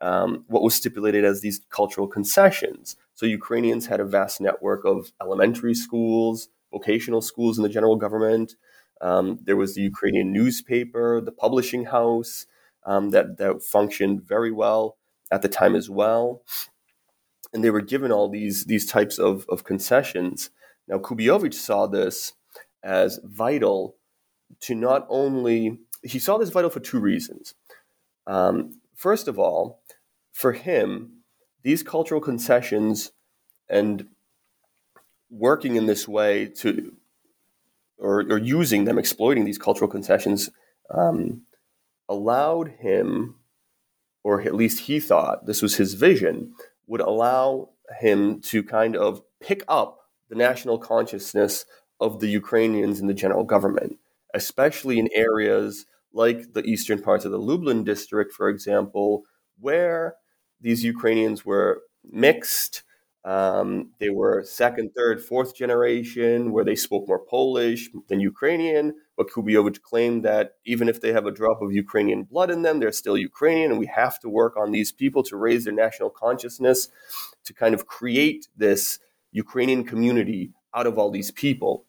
um, 0.00 0.44
what 0.48 0.62
was 0.62 0.74
stipulated 0.74 1.24
as 1.24 1.40
these 1.40 1.60
cultural 1.70 2.06
concessions. 2.06 2.96
So 3.14 3.24
Ukrainians 3.24 3.86
had 3.86 4.00
a 4.00 4.04
vast 4.04 4.40
network 4.40 4.84
of 4.84 5.12
elementary 5.20 5.74
schools, 5.74 6.48
vocational 6.70 7.22
schools 7.22 7.56
in 7.56 7.62
the 7.62 7.68
general 7.70 7.96
government, 7.96 8.54
um, 9.00 9.38
there 9.42 9.56
was 9.56 9.74
the 9.74 9.82
Ukrainian 9.82 10.32
newspaper, 10.32 11.20
the 11.20 11.32
publishing 11.32 11.84
house 11.84 12.46
um, 12.86 13.10
that, 13.10 13.38
that 13.38 13.62
functioned 13.62 14.22
very 14.22 14.50
well 14.50 14.96
at 15.30 15.42
the 15.42 15.48
time 15.48 15.74
as 15.74 15.90
well. 15.90 16.42
And 17.54 17.64
they 17.64 17.70
were 17.70 17.80
given 17.80 18.12
all 18.12 18.28
these, 18.28 18.66
these 18.66 18.84
types 18.84 19.18
of, 19.18 19.46
of 19.48 19.64
concessions. 19.64 20.50
Now, 20.86 20.98
Kubiovich 20.98 21.54
saw 21.54 21.86
this 21.86 22.34
as 22.82 23.18
vital 23.24 23.96
to 24.60 24.74
not 24.74 25.06
only, 25.08 25.78
he 26.02 26.18
saw 26.18 26.36
this 26.36 26.50
vital 26.50 26.68
for 26.68 26.80
two 26.80 27.00
reasons. 27.00 27.54
Um, 28.26 28.80
first 28.94 29.28
of 29.28 29.38
all, 29.38 29.80
for 30.32 30.52
him, 30.52 31.22
these 31.62 31.82
cultural 31.82 32.20
concessions 32.20 33.12
and 33.68 34.08
working 35.30 35.76
in 35.76 35.86
this 35.86 36.06
way 36.06 36.46
to 36.46 36.92
or, 37.98 38.20
or 38.20 38.38
using 38.38 38.84
them, 38.84 38.98
exploiting 38.98 39.44
these 39.44 39.58
cultural 39.58 39.90
concessions, 39.90 40.50
um, 40.90 41.42
allowed 42.08 42.68
him, 42.80 43.36
or 44.22 44.42
at 44.42 44.54
least 44.54 44.80
he 44.80 45.00
thought 45.00 45.46
this 45.46 45.62
was 45.62 45.76
his 45.76 45.94
vision, 45.94 46.52
would 46.86 47.00
allow 47.00 47.70
him 48.00 48.40
to 48.40 48.62
kind 48.62 48.96
of 48.96 49.22
pick 49.40 49.62
up 49.68 50.00
the 50.28 50.34
national 50.34 50.78
consciousness 50.78 51.64
of 52.00 52.20
the 52.20 52.28
Ukrainians 52.28 53.00
in 53.00 53.06
the 53.06 53.14
general 53.14 53.44
government, 53.44 53.98
especially 54.34 54.98
in 54.98 55.08
areas 55.14 55.86
like 56.12 56.52
the 56.52 56.64
eastern 56.64 57.02
parts 57.02 57.24
of 57.24 57.32
the 57.32 57.38
Lublin 57.38 57.84
district, 57.84 58.32
for 58.32 58.48
example, 58.48 59.24
where 59.60 60.14
these 60.60 60.84
Ukrainians 60.84 61.44
were 61.44 61.82
mixed 62.04 62.82
um, 63.24 63.90
they 64.00 64.10
were 64.10 64.44
second, 64.44 64.90
third, 64.94 65.22
fourth 65.22 65.56
generation, 65.56 66.52
where 66.52 66.64
they 66.64 66.76
spoke 66.76 67.08
more 67.08 67.24
Polish 67.24 67.88
than 68.08 68.20
Ukrainian. 68.20 68.94
But 69.16 69.30
Kubiovich 69.30 69.82
claimed 69.82 70.24
that 70.24 70.54
even 70.64 70.88
if 70.88 71.00
they 71.00 71.12
have 71.12 71.26
a 71.26 71.30
drop 71.30 71.62
of 71.62 71.72
Ukrainian 71.72 72.24
blood 72.24 72.50
in 72.50 72.62
them, 72.62 72.80
they're 72.80 72.92
still 72.92 73.16
Ukrainian, 73.16 73.70
and 73.70 73.78
we 73.78 73.86
have 73.86 74.18
to 74.20 74.28
work 74.28 74.56
on 74.56 74.72
these 74.72 74.90
people 74.90 75.22
to 75.24 75.36
raise 75.36 75.64
their 75.64 75.72
national 75.72 76.10
consciousness, 76.10 76.88
to 77.44 77.54
kind 77.54 77.74
of 77.74 77.86
create 77.86 78.48
this 78.56 78.98
Ukrainian 79.30 79.84
community 79.84 80.52
out 80.74 80.86
of 80.86 80.98
all 80.98 81.10
these 81.10 81.30
people. 81.30 81.86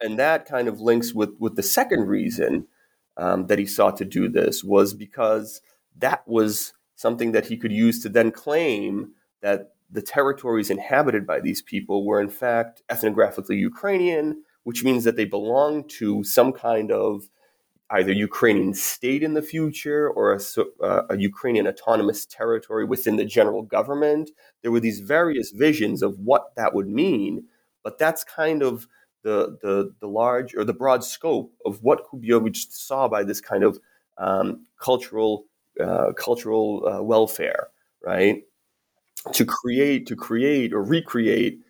And 0.00 0.18
that 0.18 0.46
kind 0.46 0.68
of 0.68 0.80
links 0.80 1.12
with, 1.12 1.30
with 1.40 1.56
the 1.56 1.62
second 1.62 2.06
reason 2.06 2.68
um, 3.16 3.46
that 3.48 3.58
he 3.58 3.66
sought 3.66 3.96
to 3.96 4.04
do 4.04 4.28
this 4.28 4.62
was 4.62 4.94
because 4.94 5.60
that 5.96 6.26
was 6.26 6.72
something 6.94 7.32
that 7.32 7.46
he 7.46 7.56
could 7.56 7.72
use 7.72 8.00
to 8.02 8.08
then 8.08 8.30
claim 8.30 9.12
that 9.42 9.72
the 9.90 10.02
territories 10.02 10.70
inhabited 10.70 11.26
by 11.26 11.40
these 11.40 11.62
people 11.62 12.06
were 12.06 12.20
in 12.20 12.28
fact 12.28 12.82
ethnographically 12.88 13.58
Ukrainian, 13.58 14.42
which 14.68 14.84
means 14.84 15.04
that 15.04 15.16
they 15.16 15.24
belong 15.24 15.82
to 15.88 16.22
some 16.24 16.52
kind 16.52 16.92
of 16.92 17.30
either 17.88 18.12
Ukrainian 18.12 18.74
state 18.74 19.22
in 19.22 19.32
the 19.32 19.40
future 19.40 20.10
or 20.10 20.34
a, 20.34 20.40
uh, 20.84 21.04
a, 21.08 21.16
Ukrainian 21.16 21.66
autonomous 21.66 22.26
territory 22.26 22.84
within 22.84 23.16
the 23.16 23.24
general 23.24 23.62
government. 23.62 24.30
There 24.60 24.70
were 24.70 24.84
these 24.88 25.00
various 25.00 25.52
visions 25.52 26.02
of 26.02 26.18
what 26.18 26.54
that 26.56 26.74
would 26.74 26.86
mean, 26.86 27.44
but 27.82 27.98
that's 27.98 28.22
kind 28.24 28.62
of 28.62 28.86
the, 29.22 29.56
the, 29.62 29.94
the 30.00 30.06
large 30.06 30.54
or 30.54 30.64
the 30.64 30.74
broad 30.82 31.02
scope 31.02 31.50
of 31.64 31.82
what 31.82 32.04
Kubiovich 32.06 32.70
saw 32.70 33.08
by 33.08 33.24
this 33.24 33.40
kind 33.40 33.64
of 33.64 33.78
um, 34.18 34.66
cultural 34.78 35.46
uh, 35.80 36.12
cultural 36.12 36.86
uh, 36.86 37.02
welfare, 37.02 37.68
right? 38.04 38.42
to 39.32 39.44
create 39.44 40.06
to 40.06 40.14
create 40.14 40.72
or 40.72 40.82
recreate 40.82 41.60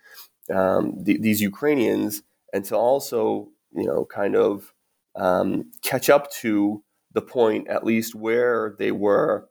um, 0.51 0.95
the, 1.05 1.19
these 1.19 1.41
Ukrainians 1.41 2.23
and 2.53 2.65
to 2.67 2.77
also 2.77 3.49
you 3.73 3.87
know 3.87 4.05
kind 4.05 4.37
of 4.37 4.73
um, 5.17 5.71
catch 5.83 6.09
up 6.09 6.31
to 6.31 6.83
the 7.13 7.23
point 7.23 7.69
at 7.69 7.85
least 7.85 8.15
where 8.15 8.77
they 8.79 8.93
were 8.93 9.49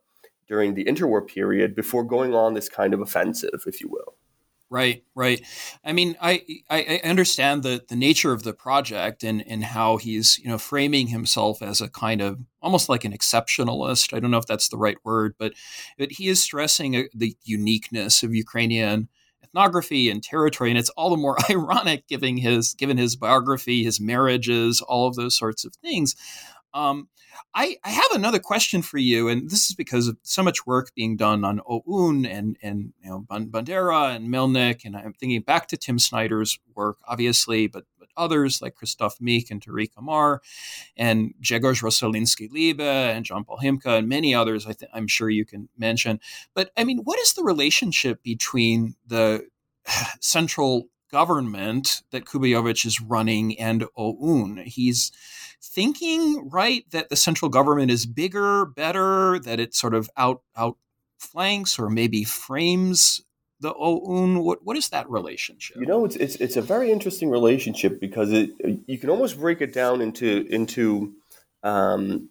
during 0.48 0.74
the 0.74 0.84
interwar 0.84 1.26
period 1.26 1.74
before 1.74 2.04
going 2.04 2.34
on 2.34 2.54
this 2.54 2.68
kind 2.68 2.94
of 2.94 3.00
offensive, 3.00 3.64
if 3.66 3.80
you 3.80 3.88
will. 3.88 4.14
Right, 4.70 5.02
right. 5.14 5.40
I 5.82 5.94
mean, 5.94 6.14
I, 6.20 6.42
I 6.68 7.00
understand 7.02 7.62
the, 7.62 7.82
the 7.88 7.96
nature 7.96 8.32
of 8.32 8.42
the 8.42 8.52
project 8.52 9.24
and, 9.24 9.42
and 9.48 9.64
how 9.64 9.96
he's 9.96 10.38
you 10.38 10.48
know 10.48 10.58
framing 10.58 11.06
himself 11.06 11.62
as 11.62 11.80
a 11.80 11.88
kind 11.88 12.20
of 12.20 12.38
almost 12.60 12.90
like 12.90 13.06
an 13.06 13.12
exceptionalist. 13.12 14.12
I 14.14 14.20
don't 14.20 14.30
know 14.30 14.38
if 14.38 14.46
that's 14.46 14.68
the 14.68 14.76
right 14.76 14.98
word, 15.04 15.36
but 15.38 15.54
but 15.96 16.12
he 16.12 16.28
is 16.28 16.42
stressing 16.42 16.96
uh, 16.96 17.02
the 17.14 17.34
uniqueness 17.44 18.22
of 18.22 18.34
Ukrainian 18.34 19.08
ethnography 19.42 20.10
and 20.10 20.22
territory, 20.22 20.70
and 20.70 20.78
it's 20.78 20.90
all 20.90 21.10
the 21.10 21.16
more 21.16 21.36
ironic 21.50 22.06
given 22.06 22.36
his 22.36 22.74
given 22.74 22.96
his 22.96 23.16
biography, 23.16 23.84
his 23.84 24.00
marriages, 24.00 24.80
all 24.80 25.06
of 25.06 25.16
those 25.16 25.36
sorts 25.36 25.64
of 25.64 25.74
things. 25.76 26.14
Um, 26.74 27.08
I, 27.54 27.76
I 27.82 27.90
have 27.90 28.10
another 28.12 28.38
question 28.38 28.82
for 28.82 28.98
you, 28.98 29.28
and 29.28 29.50
this 29.50 29.70
is 29.70 29.74
because 29.74 30.06
of 30.06 30.16
so 30.22 30.42
much 30.42 30.66
work 30.66 30.94
being 30.94 31.16
done 31.16 31.44
on 31.44 31.60
OUN 31.68 32.26
and 32.26 32.56
and 32.62 32.92
you 33.02 33.10
know 33.10 33.26
Bandera 33.28 34.14
and 34.14 34.28
Melnik, 34.28 34.84
and 34.84 34.96
I'm 34.96 35.14
thinking 35.14 35.40
back 35.42 35.68
to 35.68 35.76
Tim 35.76 35.98
Snyder's 35.98 36.58
work, 36.74 36.98
obviously, 37.06 37.66
but 37.66 37.84
others 38.18 38.60
like 38.60 38.74
Christoph 38.74 39.18
Mick 39.18 39.50
and 39.50 39.62
Tarik 39.62 39.92
Amar, 39.96 40.42
and 40.96 41.32
Grzegorz 41.40 41.82
Rossoliński 41.82 42.50
Liebe 42.50 42.82
and 42.82 43.24
John 43.24 43.44
Paul 43.44 43.60
Himka 43.62 43.98
and 43.98 44.08
many 44.08 44.34
others. 44.34 44.66
I 44.66 44.72
th- 44.72 44.90
I'm 44.92 45.06
sure 45.06 45.30
you 45.30 45.44
can 45.44 45.68
mention. 45.78 46.20
But 46.54 46.70
I 46.76 46.84
mean, 46.84 46.98
what 46.98 47.18
is 47.20 47.32
the 47.32 47.44
relationship 47.44 48.22
between 48.22 48.96
the 49.06 49.46
central 50.20 50.88
government 51.10 52.02
that 52.10 52.26
Kubayovich 52.26 52.84
is 52.84 53.00
running 53.00 53.58
and 53.58 53.84
OUN? 53.96 54.58
He's 54.66 55.12
thinking, 55.62 56.48
right, 56.50 56.84
that 56.90 57.08
the 57.08 57.16
central 57.16 57.48
government 57.48 57.90
is 57.90 58.06
bigger, 58.06 58.66
better, 58.66 59.38
that 59.40 59.60
it 59.60 59.74
sort 59.74 59.94
of 59.94 60.10
out 60.16 60.42
outflanks 60.56 61.78
or 61.78 61.88
maybe 61.88 62.24
frames 62.24 63.22
the 63.60 63.74
OUN? 63.74 64.40
What 64.40 64.64
what 64.64 64.76
is 64.76 64.88
that 64.90 65.08
relationship? 65.10 65.76
You 65.78 65.86
know, 65.86 66.04
it's 66.04 66.16
it's 66.16 66.36
it's 66.36 66.56
a 66.56 66.62
very 66.62 66.90
interesting 66.90 67.30
relationship 67.30 68.00
because 68.00 68.32
it 68.32 68.50
you 68.86 68.98
can 68.98 69.10
almost 69.10 69.38
break 69.38 69.60
it 69.60 69.72
down 69.72 70.00
into 70.00 70.46
into 70.50 71.14
um, 71.62 72.28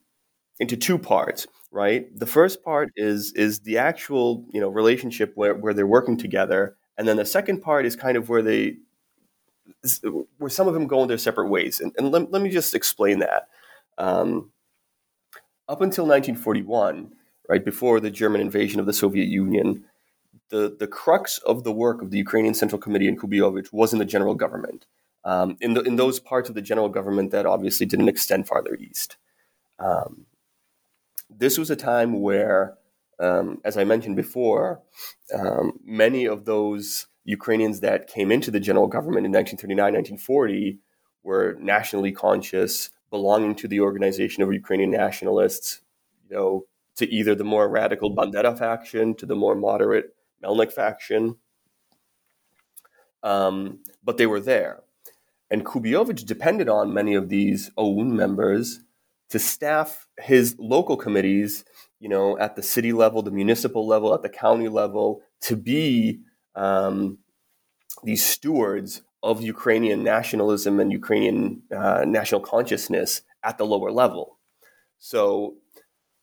into 0.60 0.78
two 0.78 0.98
parts, 0.98 1.48
right? 1.72 2.08
The 2.18 2.26
first 2.26 2.64
part 2.64 2.92
is 2.96 3.34
is 3.34 3.62
the 3.62 3.78
actual 3.78 4.46
you 4.52 4.62
know 4.62 4.70
relationship 4.70 5.34
where 5.36 5.54
where 5.54 5.74
they're 5.74 5.88
working 5.88 6.18
together, 6.18 6.76
and 6.98 7.08
then 7.08 7.18
the 7.18 7.26
second 7.26 7.62
part 7.62 7.86
is 7.86 7.96
kind 7.96 8.18
of 8.18 8.30
where 8.30 8.42
they 8.42 8.78
where 10.38 10.50
some 10.50 10.68
of 10.68 10.74
them 10.74 10.88
go 10.88 11.02
in 11.02 11.08
their 11.08 11.18
separate 11.18 11.50
ways. 11.50 11.80
And, 11.80 11.94
and 11.98 12.12
let, 12.12 12.32
let 12.32 12.42
me 12.42 12.50
just 12.50 12.74
explain 12.74 13.20
that. 13.20 13.48
Um, 13.98 14.52
up 15.68 15.82
until 15.82 16.06
1941, 16.06 17.12
right 17.50 17.64
before 17.64 18.00
the 18.00 18.12
German 18.12 18.42
invasion 18.42 18.80
of 18.80 18.86
the 18.86 18.94
Soviet 18.94 19.28
Union, 19.28 19.86
the, 20.50 20.76
the 20.80 20.88
crux 20.88 21.38
of 21.40 21.64
the 21.64 21.72
work 21.72 22.02
of 22.02 22.12
the 22.12 22.18
Ukrainian 22.18 22.54
Central 22.54 22.80
Committee 22.80 23.08
and 23.08 23.20
Kubayovich 23.20 23.72
was 23.72 23.94
in 23.94 24.00
the 24.00 24.06
general 24.06 24.36
government, 24.36 24.86
um, 25.26 25.58
in, 25.60 25.74
the, 25.74 25.82
in 25.82 25.96
those 25.96 26.20
parts 26.20 26.50
of 26.50 26.56
the 26.56 26.62
general 26.62 26.90
government 26.90 27.32
that 27.32 27.46
obviously 27.46 27.86
didn't 27.86 28.10
extend 28.10 28.48
farther 28.48 28.76
east. 28.76 29.18
Um, 29.80 30.26
this 31.30 31.58
was 31.58 31.70
a 31.70 31.76
time 31.76 32.22
where, 32.22 32.78
um, 33.20 33.60
as 33.66 33.78
I 33.78 33.84
mentioned 33.84 34.16
before, 34.16 34.82
um, 35.38 35.80
many 35.84 36.26
of 36.26 36.46
those 36.46 37.08
Ukrainians 37.26 37.82
that 37.82 38.08
came 38.08 38.32
into 38.32 38.52
the 38.52 38.60
general 38.60 38.88
government 38.88 39.26
in 39.26 39.32
1939, 39.32 39.78
1940 39.78 40.80
were 41.24 41.58
nationally 41.60 42.14
conscious, 42.14 42.90
belonging 43.10 43.54
to 43.56 43.68
the 43.68 43.82
organization 43.82 44.44
of 44.44 44.54
Ukrainian 44.54 44.92
nationalists, 44.92 45.82
you 46.30 46.36
know, 46.36 46.66
to 46.96 47.08
either 47.14 47.36
the 47.36 47.44
more 47.44 47.70
radical 47.70 48.16
Bandera 48.16 48.58
faction, 48.58 49.14
to 49.16 49.26
the 49.26 49.36
more 49.36 49.56
moderate 49.56 50.16
Melnik 50.44 50.72
faction. 50.72 51.38
Um, 53.24 53.80
but 54.04 54.18
they 54.18 54.26
were 54.26 54.40
there. 54.40 54.84
And 55.50 55.66
Kubayovich 55.66 56.26
depended 56.26 56.70
on 56.70 56.94
many 56.94 57.16
of 57.16 57.30
these 57.30 57.72
OUN 57.78 58.16
members 58.16 58.82
to 59.30 59.40
staff 59.40 60.08
his 60.20 60.56
local 60.60 60.98
committees, 60.98 61.66
you 62.00 62.10
know, 62.10 62.38
at 62.38 62.56
the 62.56 62.64
city 62.64 62.94
level, 62.94 63.22
the 63.22 63.32
municipal 63.32 63.86
level, 63.86 64.14
at 64.14 64.22
the 64.22 64.30
county 64.30 64.68
level, 64.68 65.22
to 65.42 65.56
be 65.56 66.22
um, 66.56 67.20
these 68.04 68.26
stewards 68.26 69.02
of 69.24 69.42
Ukrainian 69.42 70.04
nationalism 70.04 70.80
and 70.80 70.92
Ukrainian 70.92 71.64
uh, 71.76 72.06
national 72.06 72.42
consciousness 72.42 73.22
at 73.44 73.58
the 73.58 73.66
lower 73.66 73.92
level. 73.92 74.38
So 74.98 75.56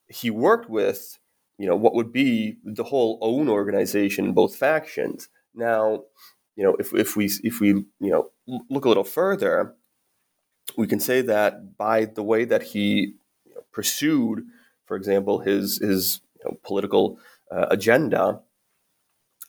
he 0.08 0.30
worked 0.30 0.70
with, 0.70 1.18
you 1.58 1.66
know, 1.66 1.76
what 1.76 1.94
would 1.94 2.12
be 2.12 2.56
the 2.64 2.84
whole 2.84 3.18
OUN 3.22 3.48
organization, 3.48 4.32
both 4.32 4.56
factions. 4.56 5.28
Now, 5.54 6.04
you 6.56 6.64
know, 6.64 6.76
if, 6.78 6.92
if 6.94 7.16
we 7.16 7.30
if 7.42 7.60
we 7.60 7.68
you 7.68 7.86
know 8.00 8.30
look 8.46 8.84
a 8.84 8.88
little 8.88 9.04
further, 9.04 9.74
we 10.76 10.86
can 10.86 11.00
say 11.00 11.20
that 11.22 11.76
by 11.76 12.04
the 12.04 12.22
way 12.22 12.44
that 12.44 12.62
he 12.62 13.14
pursued, 13.72 14.44
for 14.86 14.96
example, 14.96 15.40
his 15.40 15.78
his 15.78 16.20
you 16.36 16.44
know, 16.44 16.58
political 16.64 17.18
uh, 17.50 17.66
agenda, 17.70 18.40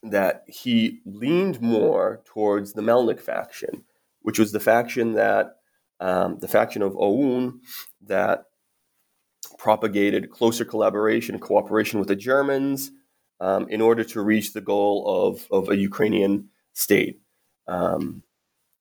that 0.04 0.44
he 0.48 1.02
leaned 1.06 1.62
more 1.62 2.22
towards 2.26 2.74
the 2.74 2.82
Melnik 2.82 3.20
faction, 3.20 3.84
which 4.22 4.40
was 4.40 4.52
the 4.52 4.60
faction 4.60 5.14
that 5.14 5.58
um, 6.00 6.40
the 6.40 6.48
faction 6.48 6.82
of 6.82 6.96
OUN 6.98 7.62
that 8.02 8.46
propagated 9.58 10.30
closer 10.30 10.66
collaboration 10.66 11.36
and 11.36 11.42
cooperation 11.42 12.00
with 12.00 12.08
the 12.08 12.16
Germans 12.16 12.92
um, 13.40 13.68
in 13.70 13.82
order 13.82 14.04
to 14.04 14.22
reach 14.22 14.54
the 14.54 14.62
goal 14.62 15.04
of, 15.08 15.48
of 15.52 15.70
a 15.70 15.78
Ukrainian 15.78 16.50
state. 16.74 17.20
Um, 17.68 18.24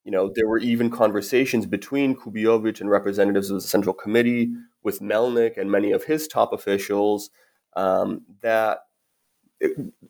you 0.05 0.11
know, 0.11 0.31
there 0.35 0.47
were 0.47 0.59
even 0.59 0.91
conversations 0.91 1.65
between 1.65 2.15
Kubayovich 2.15 2.81
and 2.81 2.91
representatives 2.91 3.51
of 3.51 3.57
the 3.57 3.67
Central 3.67 3.95
Committee 3.95 4.53
with 4.83 5.01
Melnik 5.01 5.57
and 5.57 5.71
many 5.71 5.93
of 5.93 6.05
his 6.05 6.29
top 6.29 6.53
officials 6.53 7.31
um, 7.75 8.23
that 8.43 8.81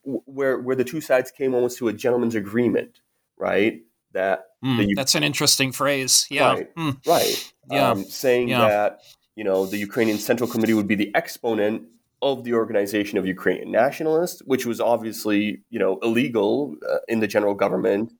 where 0.02 0.58
where 0.60 0.76
the 0.76 0.84
two 0.84 1.00
sides 1.00 1.30
came 1.30 1.54
almost 1.54 1.78
to 1.78 1.88
a 1.88 1.92
gentleman's 1.92 2.34
agreement, 2.34 3.00
right? 3.36 3.82
That 4.12 4.46
mm, 4.64 4.78
the, 4.78 4.94
that's 4.94 5.14
an 5.14 5.22
interesting 5.22 5.70
phrase. 5.70 6.26
Yeah, 6.28 6.52
right, 6.52 6.74
mm. 6.74 7.06
right. 7.06 7.52
Yeah, 7.70 7.90
um, 7.90 8.04
saying 8.04 8.48
yeah. 8.48 8.68
that 8.68 9.00
you 9.36 9.44
know 9.44 9.66
the 9.66 9.78
Ukrainian 9.78 10.18
Central 10.18 10.48
Committee 10.48 10.74
would 10.74 10.88
be 10.88 10.94
the 10.94 11.14
exponent 11.14 11.82
of 12.22 12.44
the 12.44 12.54
Organization 12.54 13.18
of 13.18 13.26
Ukrainian 13.26 13.70
Nationalists, 13.70 14.40
which 14.46 14.64
was 14.66 14.80
obviously 14.80 15.62
you 15.70 15.78
know 15.78 15.98
illegal 16.02 16.76
uh, 16.88 16.98
in 17.08 17.20
the 17.20 17.26
general 17.26 17.54
government, 17.54 18.12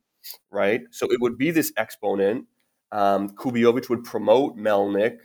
right? 0.50 0.82
So 0.90 1.06
it 1.10 1.20
would 1.20 1.38
be 1.38 1.50
this 1.50 1.72
exponent. 1.76 2.46
Um, 2.92 3.30
Kubayovich 3.30 3.88
would 3.88 4.04
promote 4.04 4.56
Melnik 4.56 5.18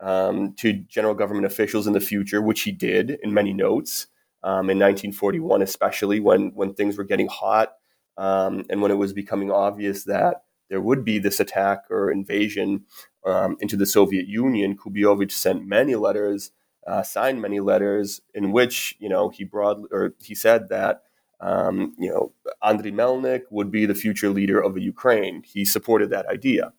um, 0.00 0.54
to 0.54 0.72
general 0.72 1.14
government 1.14 1.46
officials 1.46 1.86
in 1.86 1.92
the 1.92 2.00
future, 2.00 2.40
which 2.40 2.62
he 2.62 2.70
did 2.70 3.18
in 3.22 3.34
many 3.34 3.52
notes 3.52 4.06
um, 4.42 4.70
in 4.70 4.78
1941, 4.78 5.62
especially 5.62 6.20
when 6.20 6.52
when 6.54 6.74
things 6.74 6.96
were 6.96 7.04
getting 7.04 7.28
hot 7.28 7.74
um, 8.16 8.64
and 8.68 8.82
when 8.82 8.90
it 8.90 8.96
was 8.96 9.12
becoming 9.12 9.50
obvious 9.50 10.04
that 10.04 10.42
there 10.68 10.80
would 10.80 11.04
be 11.04 11.18
this 11.18 11.40
attack 11.40 11.84
or 11.90 12.10
invasion 12.10 12.84
um, 13.28 13.56
into 13.60 13.76
the 13.76 13.86
Soviet 13.86 14.26
Union. 14.26 14.76
Kubayovich 14.76 15.32
sent 15.32 15.66
many 15.66 15.94
letters, 15.94 16.52
uh, 16.86 17.02
signed 17.02 17.42
many 17.42 17.60
letters 17.60 18.20
in 18.34 18.52
which 18.52 18.96
you 18.98 19.08
know 19.08 19.28
he 19.28 19.44
broad 19.44 19.82
or 19.90 20.14
he 20.20 20.34
said 20.34 20.68
that. 20.68 21.02
Um, 21.40 21.94
you 21.98 22.10
know, 22.10 22.32
Andriy 22.64 22.92
Melnik 22.92 23.42
would 23.50 23.70
be 23.70 23.86
the 23.86 23.94
future 23.94 24.30
leader 24.30 24.60
of 24.60 24.76
Ukraine. 24.76 25.44
He 25.44 25.64
supported 25.64 26.10
that 26.10 26.26
idea. 26.26 26.72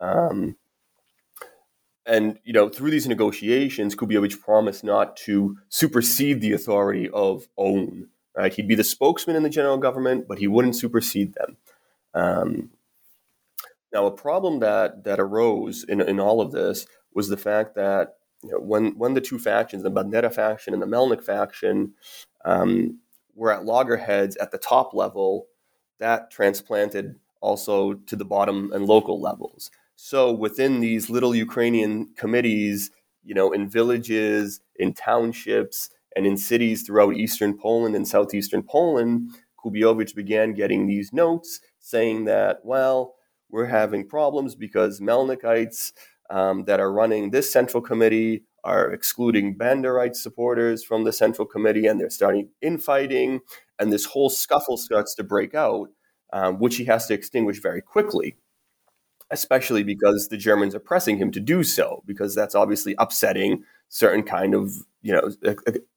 Um, 0.00 0.56
and 2.04 2.38
you 2.42 2.52
know, 2.52 2.68
through 2.68 2.90
these 2.90 3.06
negotiations, 3.06 3.94
Kubayovich 3.94 4.40
promised 4.40 4.82
not 4.82 5.16
to 5.18 5.56
supersede 5.68 6.40
the 6.40 6.52
authority 6.52 7.08
of 7.10 7.46
OUN 7.56 8.08
Right? 8.36 8.52
He'd 8.52 8.68
be 8.68 8.74
the 8.74 8.84
spokesman 8.84 9.36
in 9.36 9.42
the 9.42 9.50
general 9.50 9.76
government, 9.76 10.26
but 10.26 10.38
he 10.38 10.48
wouldn't 10.48 10.76
supersede 10.76 11.34
them. 11.34 11.56
Um, 12.14 12.70
now, 13.92 14.06
a 14.06 14.10
problem 14.10 14.60
that 14.60 15.04
that 15.04 15.20
arose 15.20 15.84
in, 15.84 16.00
in 16.00 16.18
all 16.18 16.40
of 16.40 16.52
this 16.52 16.86
was 17.14 17.28
the 17.28 17.36
fact 17.36 17.74
that 17.74 18.14
you 18.42 18.50
know, 18.50 18.58
when 18.58 18.98
when 18.98 19.14
the 19.14 19.20
two 19.20 19.38
factions, 19.38 19.82
the 19.82 19.90
Bandera 19.90 20.32
faction 20.32 20.72
and 20.72 20.82
the 20.82 20.86
Melnik 20.86 21.22
faction, 21.22 21.94
um, 22.44 22.98
were 23.34 23.52
at 23.52 23.64
loggerheads 23.64 24.36
at 24.36 24.50
the 24.50 24.58
top 24.58 24.94
level, 24.94 25.46
that 25.98 26.30
transplanted 26.30 27.16
also 27.40 27.94
to 27.94 28.16
the 28.16 28.24
bottom 28.24 28.72
and 28.72 28.86
local 28.86 29.20
levels. 29.20 29.70
So 29.94 30.32
within 30.32 30.80
these 30.80 31.10
little 31.10 31.34
Ukrainian 31.34 32.12
committees, 32.16 32.90
you 33.22 33.34
know, 33.34 33.52
in 33.52 33.68
villages, 33.68 34.60
in 34.76 34.94
townships, 34.94 35.90
and 36.16 36.26
in 36.26 36.36
cities 36.36 36.82
throughout 36.82 37.14
eastern 37.14 37.56
Poland 37.56 37.94
and 37.94 38.06
southeastern 38.06 38.62
Poland, 38.62 39.30
Kubayovich 39.62 40.14
began 40.14 40.54
getting 40.54 40.86
these 40.86 41.12
notes 41.12 41.60
saying 41.78 42.24
that, 42.24 42.60
well, 42.64 43.14
we're 43.52 43.66
having 43.66 44.08
problems 44.08 44.54
because 44.56 45.00
Melnikites 45.00 45.92
um, 46.30 46.64
that 46.64 46.80
are 46.80 46.92
running 46.92 47.30
this 47.30 47.52
central 47.52 47.82
committee 47.82 48.44
are 48.64 48.90
excluding 48.90 49.56
Banderite 49.56 50.16
supporters 50.16 50.82
from 50.82 51.04
the 51.04 51.12
central 51.12 51.46
committee, 51.46 51.86
and 51.86 52.00
they're 52.00 52.10
starting 52.10 52.48
infighting, 52.60 53.40
and 53.78 53.92
this 53.92 54.06
whole 54.06 54.30
scuffle 54.30 54.76
starts 54.76 55.14
to 55.16 55.24
break 55.24 55.54
out, 55.54 55.90
um, 56.32 56.58
which 56.58 56.76
he 56.76 56.84
has 56.84 57.06
to 57.06 57.14
extinguish 57.14 57.60
very 57.60 57.82
quickly 57.82 58.36
especially 59.32 59.82
because 59.82 60.28
the 60.28 60.36
Germans 60.36 60.74
are 60.74 60.80
pressing 60.80 61.16
him 61.16 61.32
to 61.32 61.40
do 61.40 61.64
so, 61.64 62.02
because 62.06 62.34
that's 62.34 62.54
obviously 62.54 62.94
upsetting 62.98 63.64
certain 63.88 64.22
kind 64.22 64.54
of, 64.54 64.74
you 65.00 65.12
know, 65.12 65.32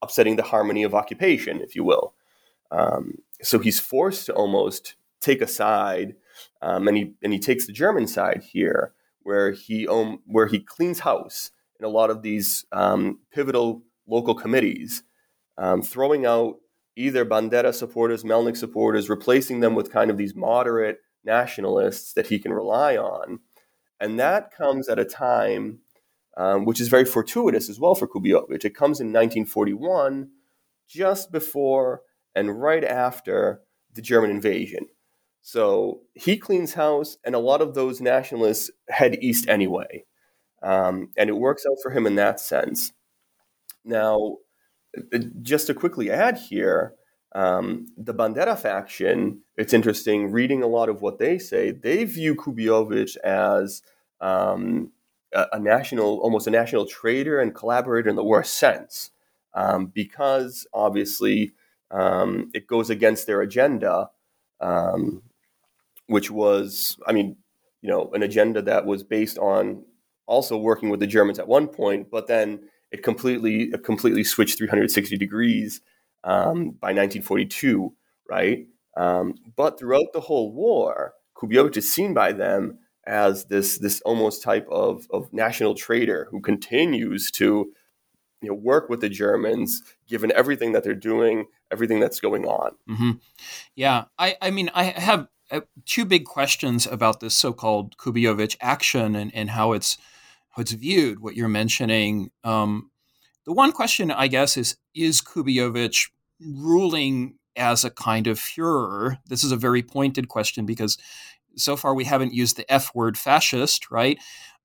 upsetting 0.02 0.38
the 0.38 0.44
harmony 0.44 0.84
of 0.84 0.96
occupation, 0.96 1.60
if 1.60 1.76
you 1.76 1.84
will. 1.84 2.14
Um, 2.72 3.20
so 3.42 3.60
he's 3.60 3.80
forced 3.80 4.26
to 4.28 4.34
almost 4.34 4.96
take 5.20 5.42
a 5.42 5.48
side, 5.48 6.16
um, 6.62 6.88
and 6.88 6.98
he 6.98 7.14
and 7.22 7.34
he 7.34 7.40
takes 7.40 7.66
the 7.66 7.74
German 7.74 8.08
side 8.08 8.44
here, 8.52 8.94
where 9.22 9.52
he 9.52 9.88
um, 9.88 10.20
where 10.26 10.48
he 10.48 10.60
cleans 10.60 11.00
house 11.00 11.52
in 11.80 11.86
a 11.86 11.90
lot 11.90 12.10
of 12.10 12.22
these 12.22 12.66
um, 12.72 13.20
pivotal 13.32 13.84
local 14.08 14.36
committees, 14.36 15.04
um, 15.58 15.82
throwing 15.82 16.26
out 16.26 16.56
either 16.96 17.26
Bandera 17.26 17.74
supporters, 17.74 18.24
Melnik 18.24 18.56
supporters, 18.56 19.10
replacing 19.10 19.60
them 19.60 19.76
with 19.76 19.92
kind 19.92 20.10
of 20.10 20.18
these 20.18 20.36
moderate 20.36 21.00
nationalists 21.24 22.14
that 22.14 22.28
he 22.28 22.40
can 22.40 22.54
rely 22.54 22.96
on. 22.96 23.40
And 24.00 24.20
that 24.20 24.52
comes 24.52 24.88
at 24.88 25.00
a 25.00 25.06
time 25.06 25.80
um, 26.38 26.66
which 26.66 26.82
is 26.82 26.88
very 26.88 27.06
fortuitous 27.06 27.70
as 27.70 27.80
well 27.80 27.96
for 27.96 28.08
Kubiovic. 28.08 28.66
It 28.66 28.76
comes 28.76 29.00
in 29.00 29.08
1941, 29.08 30.30
just 30.88 31.32
before 31.32 32.02
and 32.36 32.62
right 32.62 32.84
after 32.84 33.62
the 33.94 34.02
German 34.02 34.30
invasion. 34.30 34.88
So 35.48 36.02
he 36.16 36.38
cleans 36.38 36.74
house, 36.74 37.18
and 37.24 37.36
a 37.36 37.40
lot 37.40 37.62
of 37.62 37.76
those 37.76 38.02
nationalists 38.02 38.72
head 38.90 39.20
east 39.22 39.48
anyway. 39.48 40.04
Um, 40.64 41.10
and 41.16 41.30
it 41.30 41.38
works 41.38 41.68
out 41.70 41.78
for 41.84 41.92
him 41.92 42.08
in 42.08 42.16
that 42.16 42.40
sense. 42.40 42.94
Now, 43.84 44.38
uh, 44.98 45.20
just 45.44 45.68
to 45.68 45.76
quickly 45.76 46.10
add 46.10 46.40
here, 46.40 46.96
um, 47.36 47.86
the 47.96 48.12
Bandera 48.12 48.58
faction, 48.58 49.42
it's 49.56 49.72
interesting 49.72 50.32
reading 50.32 50.64
a 50.64 50.68
lot 50.68 50.90
of 50.90 51.04
what 51.04 51.20
they 51.20 51.38
say. 51.38 51.70
They 51.70 52.06
view 52.06 52.34
Kubiovic 52.34 53.16
as 53.18 53.84
um, 54.20 54.94
a, 55.32 55.46
a, 55.54 55.60
national, 55.60 56.22
almost 56.22 56.48
a 56.48 56.52
national 56.52 56.88
traitor 56.88 57.40
and 57.40 57.54
collaborator 57.54 58.10
in 58.10 58.16
the 58.16 58.24
worst 58.24 58.56
sense, 58.56 59.12
um, 59.54 59.92
because 59.94 60.66
obviously 60.74 61.52
um, 61.92 62.50
it 62.56 62.66
goes 62.66 62.90
against 62.90 63.28
their 63.28 63.42
agenda, 63.42 64.10
um, 64.60 65.22
which 66.08 66.32
was, 66.32 66.98
I 67.08 67.14
mean, 67.14 67.38
you 67.82 67.90
know, 67.90 68.12
an 68.14 68.24
agenda 68.24 68.62
that 68.64 68.86
was 68.86 69.04
based 69.04 69.38
on 69.38 69.84
also 70.26 70.58
working 70.58 70.90
with 70.90 71.00
the 71.00 71.08
Germans 71.08 71.40
at 71.40 71.48
one 71.48 71.68
point, 71.68 72.10
but 72.10 72.28
then 72.28 72.62
it 72.92 73.04
completely, 73.04 73.70
it 73.74 73.84
completely 73.84 74.24
switched 74.24 74.58
360 74.58 75.18
degrees 75.18 75.82
um, 76.24 76.72
by 76.72 76.88
1942, 76.88 77.94
right? 78.30 78.68
Um, 78.98 79.36
but 79.56 79.78
throughout 79.78 80.14
the 80.14 80.22
whole 80.22 80.52
war, 80.52 81.14
Kubiovic 81.36 81.78
is 81.78 81.92
seen 81.92 82.14
by 82.14 82.32
them 82.32 82.80
as 83.06 83.46
this 83.46 83.78
this 83.78 84.02
almost 84.02 84.42
type 84.42 84.68
of, 84.72 85.06
of 85.12 85.32
national 85.32 85.76
traitor 85.76 86.28
who 86.32 86.42
continues 86.42 87.30
to 87.32 87.72
you 88.42 88.50
know 88.50 88.54
work 88.54 88.90
with 88.90 89.02
the 89.02 89.10
Germans, 89.10 89.84
given 90.08 90.32
everything 90.34 90.72
that 90.72 90.84
they're 90.84 90.94
doing, 90.94 91.46
everything 91.72 92.00
that's 92.00 92.20
going 92.20 92.46
on. 92.46 92.72
Mm-hmm. 92.90 93.12
Yeah, 93.76 94.06
I 94.18 94.38
I 94.42 94.52
mean 94.52 94.70
I 94.74 94.86
have 94.86 95.28
uh, 95.52 95.62
two 95.86 96.06
big 96.06 96.26
questions 96.26 96.88
about 96.88 97.20
this 97.20 97.36
so-called 97.36 97.98
Kubiovic 97.98 98.58
action 98.62 99.16
and, 99.16 99.34
and 99.36 99.52
how 99.52 99.74
it's 99.74 99.98
how 100.50 100.62
it's 100.62 100.72
viewed. 100.72 101.20
What 101.20 101.36
you're 101.36 101.48
mentioning. 101.48 102.32
Um, 102.44 102.92
the 103.46 103.54
one 103.54 103.72
question, 103.72 104.12
I 104.12 104.28
guess, 104.28 104.58
is 104.58 104.78
is 104.96 105.22
Kubiovic 105.22 106.10
ruling 106.40 107.38
as 107.56 107.84
a 107.84 107.92
kind 107.92 108.28
of 108.28 108.40
Führer? 108.40 109.20
This 109.28 109.44
is 109.44 109.52
a 109.52 109.58
very 109.58 109.84
pointed 109.84 110.28
question 110.28 110.66
because 110.66 110.98
so 111.56 111.76
far 111.76 111.94
we 111.94 112.06
haven't 112.06 112.34
used 112.34 112.58
the 112.58 112.72
F 112.72 112.94
word 112.96 113.18
fascist, 113.18 113.92
right? 113.92 114.18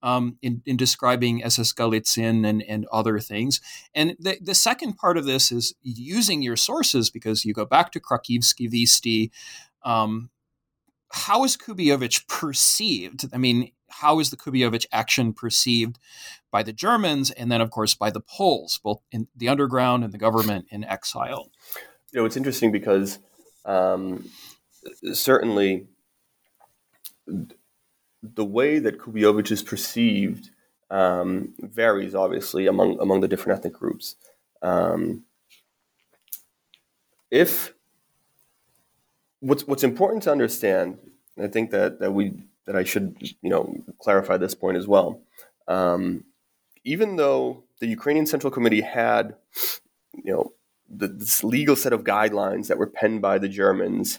Um, 0.02 0.38
in, 0.40 0.62
in 0.64 0.78
describing 0.78 1.44
SS 1.44 1.74
Galizien 1.74 2.48
and, 2.48 2.62
and 2.62 2.86
other 2.90 3.20
things. 3.20 3.60
And 3.94 4.16
the, 4.18 4.38
the 4.40 4.54
second 4.54 4.94
part 4.94 5.18
of 5.18 5.26
this 5.26 5.52
is 5.52 5.74
using 5.82 6.40
your 6.40 6.56
sources 6.56 7.10
because 7.10 7.44
you 7.44 7.52
go 7.52 7.66
back 7.66 7.92
to 7.92 8.00
Krakivsky 8.00 8.72
Visti. 8.72 9.30
Um, 9.82 10.30
how 11.10 11.44
is 11.44 11.56
Kubiovic 11.56 12.26
perceived? 12.28 13.28
I 13.32 13.38
mean, 13.38 13.72
how 13.88 14.20
is 14.20 14.30
the 14.30 14.36
Kubiovic 14.36 14.86
action 14.92 15.32
perceived 15.32 15.98
by 16.50 16.62
the 16.62 16.72
Germans 16.72 17.30
and 17.32 17.50
then, 17.50 17.60
of 17.60 17.70
course, 17.70 17.94
by 17.94 18.10
the 18.10 18.20
Poles, 18.20 18.78
both 18.82 19.02
in 19.10 19.26
the 19.36 19.48
underground 19.48 20.04
and 20.04 20.12
the 20.12 20.18
government 20.18 20.66
in 20.70 20.84
exile? 20.84 21.50
You 22.12 22.20
know, 22.20 22.26
it's 22.26 22.36
interesting 22.36 22.70
because 22.70 23.18
um, 23.64 24.28
certainly 25.12 25.86
the 27.26 28.44
way 28.44 28.78
that 28.78 28.98
Kubiovic 28.98 29.50
is 29.50 29.62
perceived 29.62 30.50
um, 30.90 31.54
varies, 31.58 32.14
obviously, 32.14 32.66
among 32.66 33.00
among 33.00 33.20
the 33.20 33.28
different 33.28 33.58
ethnic 33.58 33.74
groups. 33.74 34.16
Um, 34.62 35.24
if 37.30 37.72
what's 39.40 39.66
what's 39.66 39.84
important 39.84 40.22
to 40.24 40.32
understand, 40.32 40.98
I 41.40 41.48
think 41.48 41.70
that 41.70 42.00
that 42.00 42.12
we 42.12 42.34
that 42.66 42.76
I 42.76 42.84
should 42.84 43.16
you 43.42 43.50
know 43.50 43.74
clarify 43.98 44.36
this 44.36 44.54
point 44.54 44.76
as 44.76 44.86
well. 44.86 45.20
Um, 45.68 46.24
even 46.84 47.16
though 47.16 47.64
the 47.80 47.86
Ukrainian 47.86 48.26
Central 48.26 48.50
Committee 48.50 48.80
had 48.80 49.36
you 50.14 50.32
know 50.32 50.52
the, 50.88 51.08
this 51.08 51.44
legal 51.44 51.76
set 51.76 51.92
of 51.92 52.04
guidelines 52.04 52.68
that 52.68 52.78
were 52.78 52.86
penned 52.86 53.22
by 53.22 53.38
the 53.38 53.48
Germans 53.48 54.18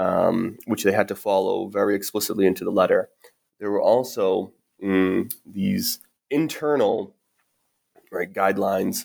um, 0.00 0.56
which 0.64 0.82
they 0.82 0.92
had 0.92 1.08
to 1.08 1.14
follow 1.14 1.68
very 1.68 1.94
explicitly 1.94 2.46
into 2.46 2.64
the 2.64 2.70
letter. 2.70 3.10
There 3.58 3.70
were 3.70 3.82
also 3.82 4.52
mm, 4.82 5.30
these 5.44 6.00
internal 6.30 7.14
right 8.10 8.32
guidelines 8.32 9.04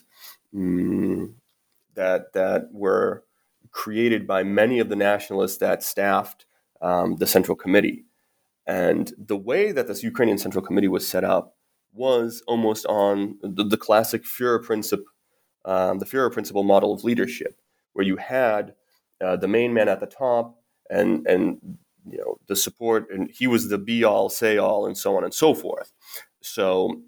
mm, 0.54 1.34
that 1.94 2.32
that 2.32 2.70
were 2.72 3.24
created 3.76 4.26
by 4.26 4.42
many 4.42 4.78
of 4.78 4.88
the 4.88 4.96
nationalists 4.96 5.58
that 5.58 5.82
staffed 5.82 6.46
um, 6.80 7.16
the 7.16 7.26
Central 7.26 7.54
Committee. 7.54 8.06
And 8.66 9.12
the 9.18 9.36
way 9.36 9.70
that 9.70 9.86
this 9.86 10.02
Ukrainian 10.02 10.38
Central 10.38 10.64
Committee 10.64 10.88
was 10.88 11.06
set 11.06 11.24
up 11.24 11.54
was 11.92 12.42
almost 12.46 12.86
on 12.86 13.38
the, 13.42 13.62
the 13.62 13.76
classic 13.76 14.24
Führer 14.24 14.62
principle, 14.62 15.12
um, 15.66 15.98
the 15.98 16.06
Führer 16.06 16.32
principle 16.32 16.64
model 16.64 16.94
of 16.94 17.04
leadership, 17.04 17.60
where 17.92 18.06
you 18.06 18.16
had 18.16 18.74
uh, 19.22 19.36
the 19.36 19.46
main 19.46 19.74
man 19.74 19.90
at 19.90 20.00
the 20.00 20.06
top 20.06 20.58
and 20.88 21.26
and 21.26 21.58
you 22.08 22.18
know 22.18 22.38
the 22.48 22.56
support 22.56 23.06
and 23.10 23.30
he 23.30 23.46
was 23.46 23.68
the 23.68 23.78
be 23.78 24.04
all 24.04 24.28
say 24.28 24.56
all 24.56 24.86
and 24.86 24.96
so 24.96 25.16
on 25.16 25.24
and 25.24 25.34
so 25.34 25.52
forth 25.54 25.92
so 26.40 27.02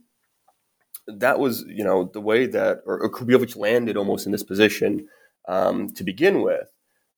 that 1.07 1.39
was 1.39 1.65
you 1.69 1.85
know 1.85 2.11
the 2.13 2.21
way 2.21 2.47
that 2.47 2.81
or, 2.85 2.99
or 2.99 3.11
landed 3.55 3.97
almost 3.97 4.27
in 4.27 4.33
this 4.33 4.43
position 4.43 5.07
um, 5.49 5.93
to 5.95 6.05
begin 6.05 6.43
with. 6.43 6.71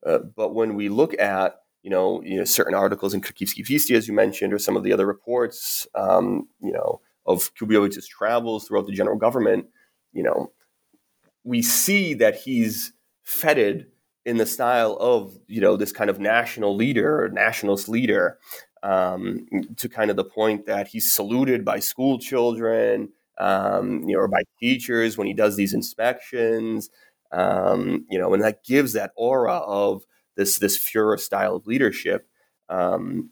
Uh, 0.07 0.19
but 0.19 0.55
when 0.55 0.75
we 0.75 0.89
look 0.89 1.19
at 1.21 1.57
you 1.83 1.91
know, 1.91 2.23
you 2.23 2.37
know 2.37 2.45
certain 2.45 2.75
articles 2.75 3.15
in 3.15 3.21
Krakivsky 3.23 3.65
Visti, 3.67 3.97
as 3.97 4.07
you 4.07 4.15
mentioned, 4.15 4.53
or 4.53 4.59
some 4.59 4.77
of 4.77 4.83
the 4.83 4.93
other 4.93 5.07
reports, 5.07 5.87
um, 5.95 6.49
you 6.63 6.73
know, 6.73 7.01
of 7.27 7.55
Kubiovic's 7.55 8.07
travels 8.07 8.67
throughout 8.67 8.87
the 8.87 8.93
general 8.93 9.17
government, 9.17 9.67
you 10.13 10.23
know, 10.23 10.53
we 11.45 11.63
see 11.63 12.15
that 12.15 12.37
he's 12.37 12.93
feted 13.25 13.87
in 14.27 14.37
the 14.37 14.47
style 14.47 14.97
of 15.01 15.39
you 15.47 15.61
know 15.61 15.77
this 15.77 15.93
kind 15.93 16.11
of 16.11 16.21
national 16.21 16.77
leader 16.77 17.31
nationalist 17.33 17.89
leader 17.89 18.39
um, 18.83 19.47
to 19.77 19.89
kind 19.89 20.11
of 20.11 20.17
the 20.17 20.25
point 20.25 20.67
that 20.67 20.89
he's 20.89 21.13
saluted 21.13 21.65
by 21.65 21.79
school 21.79 22.19
children 22.19 23.09
um, 23.39 24.03
you 24.07 24.15
know 24.15 24.21
or 24.21 24.29
by 24.29 24.43
teachers 24.59 25.17
when 25.17 25.27
he 25.27 25.33
does 25.35 25.57
these 25.57 25.73
inspections 25.73 26.91
um, 27.33 28.05
you 28.11 28.19
know 28.19 28.33
and 28.35 28.43
that 28.43 28.65
gives 28.65 28.93
that 28.93 29.13
aura 29.17 29.57
of 29.59 30.05
this 30.37 30.59
this 30.59 30.79
Führer 30.79 31.19
style 31.19 31.57
of 31.57 31.67
leadership 31.67 32.29
um, 32.69 33.31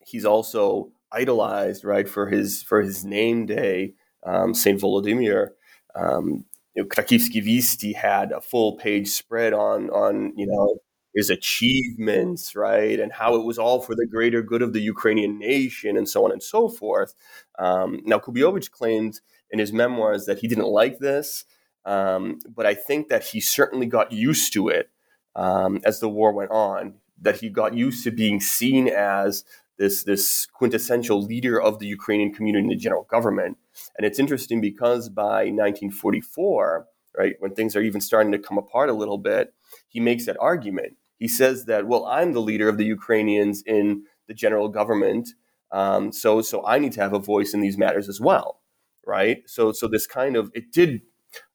he's 0.00 0.24
also 0.24 0.90
idolized 1.12 1.84
right 1.84 2.08
for 2.08 2.28
his 2.28 2.62
for 2.62 2.82
his 2.82 3.04
name 3.04 3.46
day 3.46 3.94
um, 4.24 4.54
Saint 4.54 4.80
Volodymyr 4.80 5.50
um, 5.94 6.44
you 6.74 6.82
know, 6.82 6.88
Krakivsky 6.88 7.42
Visti 7.44 7.94
had 7.94 8.32
a 8.32 8.40
full 8.40 8.76
page 8.76 9.08
spread 9.08 9.52
on 9.52 9.90
on 9.90 10.32
you 10.36 10.46
know 10.46 10.76
his 11.14 11.30
achievements, 11.30 12.56
right, 12.56 12.98
and 12.98 13.12
how 13.12 13.36
it 13.36 13.44
was 13.44 13.58
all 13.58 13.80
for 13.80 13.94
the 13.94 14.06
greater 14.06 14.42
good 14.42 14.62
of 14.62 14.72
the 14.72 14.80
Ukrainian 14.80 15.38
nation, 15.38 15.96
and 15.96 16.08
so 16.08 16.24
on 16.24 16.32
and 16.32 16.42
so 16.42 16.68
forth. 16.68 17.14
Um, 17.58 18.00
now, 18.04 18.18
Kubiovic 18.18 18.70
claimed 18.72 19.20
in 19.50 19.60
his 19.60 19.72
memoirs 19.72 20.26
that 20.26 20.38
he 20.38 20.48
didn't 20.48 20.66
like 20.66 20.98
this, 20.98 21.44
um, 21.84 22.38
but 22.48 22.66
I 22.66 22.74
think 22.74 23.08
that 23.08 23.24
he 23.24 23.40
certainly 23.40 23.86
got 23.86 24.12
used 24.12 24.52
to 24.54 24.68
it 24.68 24.90
um, 25.36 25.80
as 25.84 26.00
the 26.00 26.08
war 26.08 26.32
went 26.32 26.50
on. 26.50 26.94
That 27.20 27.40
he 27.40 27.48
got 27.48 27.74
used 27.74 28.04
to 28.04 28.10
being 28.10 28.40
seen 28.40 28.88
as 28.88 29.44
this 29.78 30.04
this 30.04 30.46
quintessential 30.46 31.22
leader 31.22 31.60
of 31.60 31.78
the 31.78 31.86
Ukrainian 31.86 32.32
community 32.32 32.64
in 32.64 32.70
the 32.70 32.76
general 32.76 33.04
government. 33.04 33.56
And 33.96 34.06
it's 34.06 34.18
interesting 34.18 34.60
because 34.60 35.08
by 35.08 35.46
1944, 35.46 36.86
right, 37.16 37.34
when 37.38 37.54
things 37.54 37.74
are 37.74 37.82
even 37.82 38.00
starting 38.00 38.32
to 38.32 38.38
come 38.38 38.58
apart 38.58 38.88
a 38.88 38.94
little 38.94 39.18
bit, 39.18 39.52
he 39.88 40.00
makes 40.00 40.26
that 40.26 40.36
argument. 40.40 40.96
He 41.18 41.28
says 41.28 41.64
that, 41.66 41.86
well, 41.86 42.04
I'm 42.04 42.32
the 42.32 42.42
leader 42.42 42.68
of 42.68 42.76
the 42.76 42.84
Ukrainians 42.84 43.62
in 43.64 44.04
the 44.26 44.34
general 44.34 44.68
government, 44.68 45.28
um, 45.74 46.12
so 46.12 46.40
so 46.40 46.64
I 46.64 46.78
need 46.78 46.92
to 46.92 47.00
have 47.00 47.12
a 47.12 47.18
voice 47.18 47.52
in 47.52 47.60
these 47.60 47.76
matters 47.76 48.08
as 48.08 48.20
well, 48.20 48.60
right? 49.06 49.42
So 49.46 49.72
so 49.72 49.88
this 49.88 50.06
kind 50.06 50.36
of 50.36 50.50
it 50.54 50.72
did. 50.72 51.02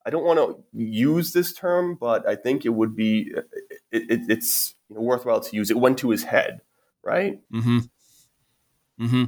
I 0.05 0.09
don't 0.09 0.23
want 0.23 0.39
to 0.39 0.63
use 0.73 1.33
this 1.33 1.53
term, 1.53 1.97
but 1.99 2.27
I 2.27 2.35
think 2.35 2.65
it 2.65 2.69
would 2.69 2.95
be 2.95 3.31
it, 3.91 4.03
it, 4.09 4.21
it's 4.29 4.75
you 4.89 4.95
know, 4.95 5.01
worthwhile 5.01 5.41
to 5.41 5.55
use. 5.55 5.69
It 5.69 5.77
went 5.77 5.99
to 5.99 6.09
his 6.09 6.23
head, 6.23 6.61
right? 7.03 7.39
Mm-hmm. 7.53 7.79
Mm-hmm. 8.99 9.23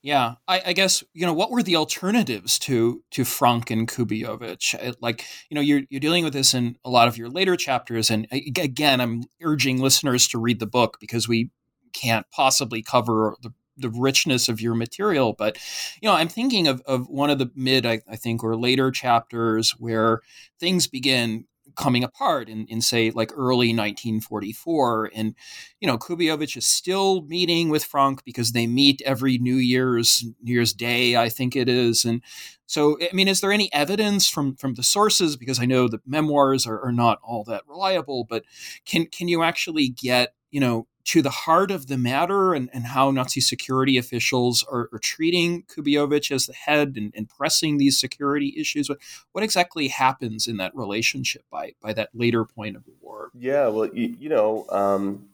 Yeah, 0.00 0.36
I, 0.48 0.62
I, 0.66 0.72
guess 0.72 1.04
you 1.12 1.26
know 1.26 1.34
what 1.34 1.50
were 1.50 1.62
the 1.62 1.76
alternatives 1.76 2.58
to 2.60 3.02
to 3.10 3.24
Frank 3.26 3.70
and 3.70 3.86
Kubijovich? 3.86 4.96
Like 5.02 5.26
you 5.50 5.54
know, 5.54 5.60
you're 5.60 5.82
you're 5.90 6.00
dealing 6.00 6.24
with 6.24 6.32
this 6.32 6.54
in 6.54 6.76
a 6.86 6.90
lot 6.90 7.06
of 7.06 7.18
your 7.18 7.28
later 7.28 7.54
chapters, 7.54 8.10
and 8.10 8.26
again, 8.32 8.98
I'm 8.98 9.24
urging 9.42 9.78
listeners 9.78 10.26
to 10.28 10.38
read 10.38 10.58
the 10.58 10.66
book 10.66 10.96
because 11.00 11.28
we 11.28 11.50
can't 11.92 12.24
possibly 12.30 12.82
cover 12.82 13.36
the 13.42 13.52
the 13.80 13.90
richness 13.90 14.48
of 14.48 14.60
your 14.60 14.74
material. 14.74 15.32
But 15.32 15.58
you 16.00 16.08
know, 16.08 16.14
I'm 16.14 16.28
thinking 16.28 16.68
of 16.68 16.80
of 16.86 17.08
one 17.08 17.30
of 17.30 17.38
the 17.38 17.50
mid, 17.54 17.86
I, 17.86 18.00
I 18.08 18.16
think, 18.16 18.44
or 18.44 18.56
later 18.56 18.90
chapters 18.90 19.72
where 19.72 20.20
things 20.58 20.86
begin 20.86 21.46
coming 21.76 22.04
apart 22.04 22.48
in, 22.48 22.66
in 22.66 22.80
say 22.80 23.10
like 23.10 23.30
early 23.34 23.68
1944 23.68 25.10
and 25.14 25.34
you 25.80 25.86
know 25.86 25.98
kubijovich 25.98 26.56
is 26.56 26.66
still 26.66 27.22
meeting 27.22 27.68
with 27.68 27.84
frank 27.84 28.24
because 28.24 28.52
they 28.52 28.66
meet 28.66 29.00
every 29.04 29.38
new 29.38 29.56
year's 29.56 30.24
new 30.42 30.54
year's 30.54 30.72
day 30.72 31.16
i 31.16 31.28
think 31.28 31.56
it 31.56 31.68
is 31.68 32.04
and 32.04 32.22
so 32.66 32.98
i 33.00 33.14
mean 33.14 33.28
is 33.28 33.40
there 33.40 33.52
any 33.52 33.72
evidence 33.72 34.28
from 34.28 34.54
from 34.56 34.74
the 34.74 34.82
sources 34.82 35.36
because 35.36 35.60
i 35.60 35.64
know 35.64 35.88
the 35.88 36.00
memoirs 36.06 36.66
are, 36.66 36.80
are 36.84 36.92
not 36.92 37.18
all 37.22 37.44
that 37.44 37.62
reliable 37.68 38.24
but 38.24 38.44
can 38.84 39.06
can 39.06 39.28
you 39.28 39.42
actually 39.42 39.88
get 39.88 40.34
you 40.50 40.60
know 40.60 40.86
to 41.10 41.22
the 41.22 41.30
heart 41.30 41.72
of 41.72 41.88
the 41.88 41.98
matter 41.98 42.54
and, 42.54 42.70
and 42.72 42.86
how 42.86 43.10
Nazi 43.10 43.40
security 43.40 43.98
officials 43.98 44.64
are, 44.70 44.88
are 44.92 45.00
treating 45.00 45.64
Kubijovich 45.64 46.30
as 46.30 46.46
the 46.46 46.52
head 46.52 46.94
and, 46.96 47.12
and, 47.16 47.28
pressing 47.28 47.78
these 47.78 47.98
security 47.98 48.54
issues. 48.56 48.88
What, 48.88 48.98
what 49.32 49.42
exactly 49.42 49.88
happens 49.88 50.46
in 50.46 50.58
that 50.58 50.72
relationship 50.72 51.42
by, 51.50 51.72
by 51.80 51.94
that 51.94 52.10
later 52.14 52.44
point 52.44 52.76
of 52.76 52.84
the 52.84 52.92
war? 53.00 53.30
Yeah, 53.34 53.66
well, 53.66 53.92
you, 53.92 54.14
you 54.20 54.28
know, 54.28 54.66
um, 54.70 55.28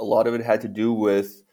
a 0.00 0.04
lot 0.04 0.26
of 0.26 0.34
it 0.34 0.40
had 0.40 0.62
to 0.62 0.68
do 0.68 0.92
with 0.92 1.44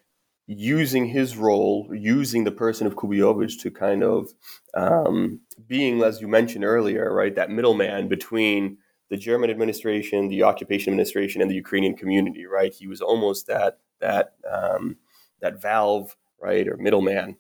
using 0.47 1.05
his 1.05 1.37
role, 1.37 1.87
using 1.93 2.45
the 2.45 2.51
person 2.51 2.87
of 2.87 2.95
Kubijovich 2.95 3.61
to 3.61 3.69
kind 3.69 4.03
of 4.03 4.33
um, 4.73 5.41
being, 5.67 6.01
as 6.01 6.19
you 6.19 6.27
mentioned 6.27 6.65
earlier, 6.65 7.13
right, 7.13 7.35
that 7.35 7.51
middleman 7.51 8.07
between 8.07 8.79
the 9.09 9.17
German 9.17 9.49
administration, 9.49 10.29
the 10.29 10.43
occupation 10.43 10.91
administration, 10.91 11.41
and 11.41 11.49
the 11.49 11.55
Ukrainian 11.55 11.95
community. 11.95 12.45
Right, 12.45 12.73
he 12.73 12.87
was 12.87 13.01
almost 13.01 13.47
that 13.47 13.79
that 13.99 14.33
um, 14.51 14.97
that 15.41 15.61
valve, 15.61 16.15
right, 16.41 16.67
or 16.67 16.77
middleman 16.77 17.37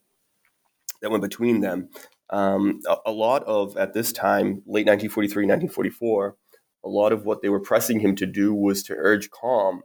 that 1.01 1.11
went 1.11 1.23
between 1.23 1.61
them. 1.61 1.89
Um, 2.29 2.79
a, 2.87 2.95
a, 3.07 3.11
lot 3.11 3.43
of 3.43 3.77
at 3.77 3.93
this 3.93 4.11
time, 4.11 4.63
late 4.65 4.87
1943, 4.87 5.43
1944, 5.43 6.35
a 6.83 6.89
lot 6.89 7.11
of 7.11 7.25
what 7.25 7.41
they 7.41 7.49
were 7.49 7.59
pressing 7.59 7.99
him 7.99 8.15
to 8.15 8.25
do 8.25 8.53
was 8.53 8.81
to 8.83 8.95
urge 8.97 9.29
calm, 9.29 9.83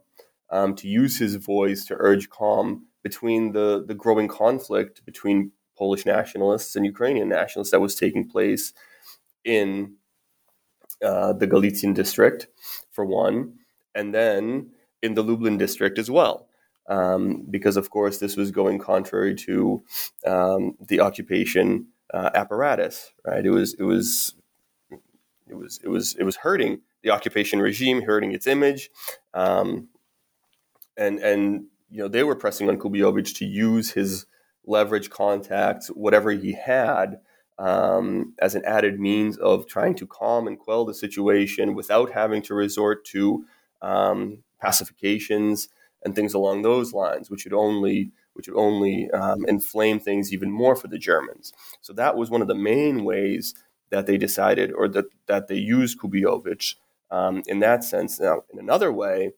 um, 0.49 0.75
to 0.75 0.87
use 0.87 1.19
his 1.19 1.35
voice 1.35 1.85
to 1.85 1.95
urge 1.99 2.29
calm 2.29 2.87
between 3.03 3.51
the 3.51 3.83
the 3.87 3.93
growing 3.95 4.27
conflict 4.27 5.05
between 5.05 5.51
Polish 5.77 6.05
nationalists 6.05 6.75
and 6.75 6.85
Ukrainian 6.85 7.29
nationalists 7.29 7.71
that 7.71 7.81
was 7.81 7.95
taking 7.95 8.29
place 8.29 8.73
in 9.43 9.95
uh, 11.03 11.33
the 11.33 11.47
Galician 11.47 11.93
district, 11.93 12.47
for 12.91 13.05
one, 13.05 13.53
and 13.95 14.13
then 14.13 14.71
in 15.01 15.15
the 15.15 15.23
Lublin 15.23 15.57
district 15.57 15.97
as 15.97 16.09
well. 16.09 16.47
Um, 16.89 17.45
because, 17.49 17.77
of 17.77 17.89
course, 17.89 18.17
this 18.17 18.35
was 18.35 18.51
going 18.51 18.79
contrary 18.79 19.35
to 19.35 19.83
um, 20.25 20.75
the 20.79 20.99
occupation 20.99 21.87
uh, 22.13 22.31
apparatus, 22.33 23.11
right? 23.25 23.45
It 23.45 23.51
was, 23.51 23.73
it 23.75 23.83
was, 23.83 24.33
it 25.47 25.55
was, 25.55 25.79
it 25.83 25.87
was, 25.87 26.15
it 26.15 26.23
was 26.23 26.37
hurting 26.37 26.81
the 27.03 27.11
occupation 27.11 27.59
regime, 27.59 28.01
hurting 28.01 28.31
its 28.31 28.47
image, 28.47 28.89
um, 29.33 29.87
and 30.97 31.19
and 31.19 31.65
you 31.89 31.99
know 31.99 32.07
they 32.07 32.23
were 32.23 32.35
pressing 32.35 32.69
on 32.69 32.77
Kubijovich 32.77 33.35
to 33.37 33.45
use 33.45 33.91
his 33.91 34.25
leverage, 34.65 35.09
contacts, 35.09 35.87
whatever 35.87 36.31
he 36.31 36.53
had 36.53 37.19
um, 37.61 38.33
as 38.39 38.55
an 38.55 38.65
added 38.65 38.99
means 38.99 39.37
of 39.37 39.67
trying 39.67 39.93
to 39.93 40.07
calm 40.07 40.47
and 40.47 40.57
quell 40.57 40.83
the 40.83 40.95
situation 40.95 41.75
without 41.75 42.11
having 42.11 42.41
to 42.41 42.55
resort 42.55 43.05
to 43.05 43.45
um, 43.83 44.39
pacifications 44.59 45.69
and 46.03 46.15
things 46.15 46.33
along 46.33 46.63
those 46.63 46.91
lines, 46.91 47.29
which 47.29 47.45
would 47.45 47.53
only 47.53 48.11
which 48.33 48.47
would 48.47 48.57
only 48.57 49.11
um, 49.11 49.45
inflame 49.45 49.99
things 49.99 50.33
even 50.33 50.49
more 50.49 50.75
for 50.75 50.87
the 50.87 50.97
Germans. 50.97 51.51
So 51.81 51.93
that 51.93 52.15
was 52.15 52.31
one 52.31 52.41
of 52.41 52.47
the 52.47 52.55
main 52.55 53.03
ways 53.03 53.53
that 53.89 54.07
they 54.07 54.17
decided, 54.17 54.71
or 54.71 54.87
that 54.87 55.05
that 55.27 55.47
they 55.47 55.57
used 55.57 55.99
Kubijovich 55.99 56.75
um, 57.11 57.43
in 57.45 57.59
that 57.59 57.83
sense. 57.83 58.19
Now, 58.19 58.43
in 58.51 58.57
another 58.57 58.91
way, 58.91 59.33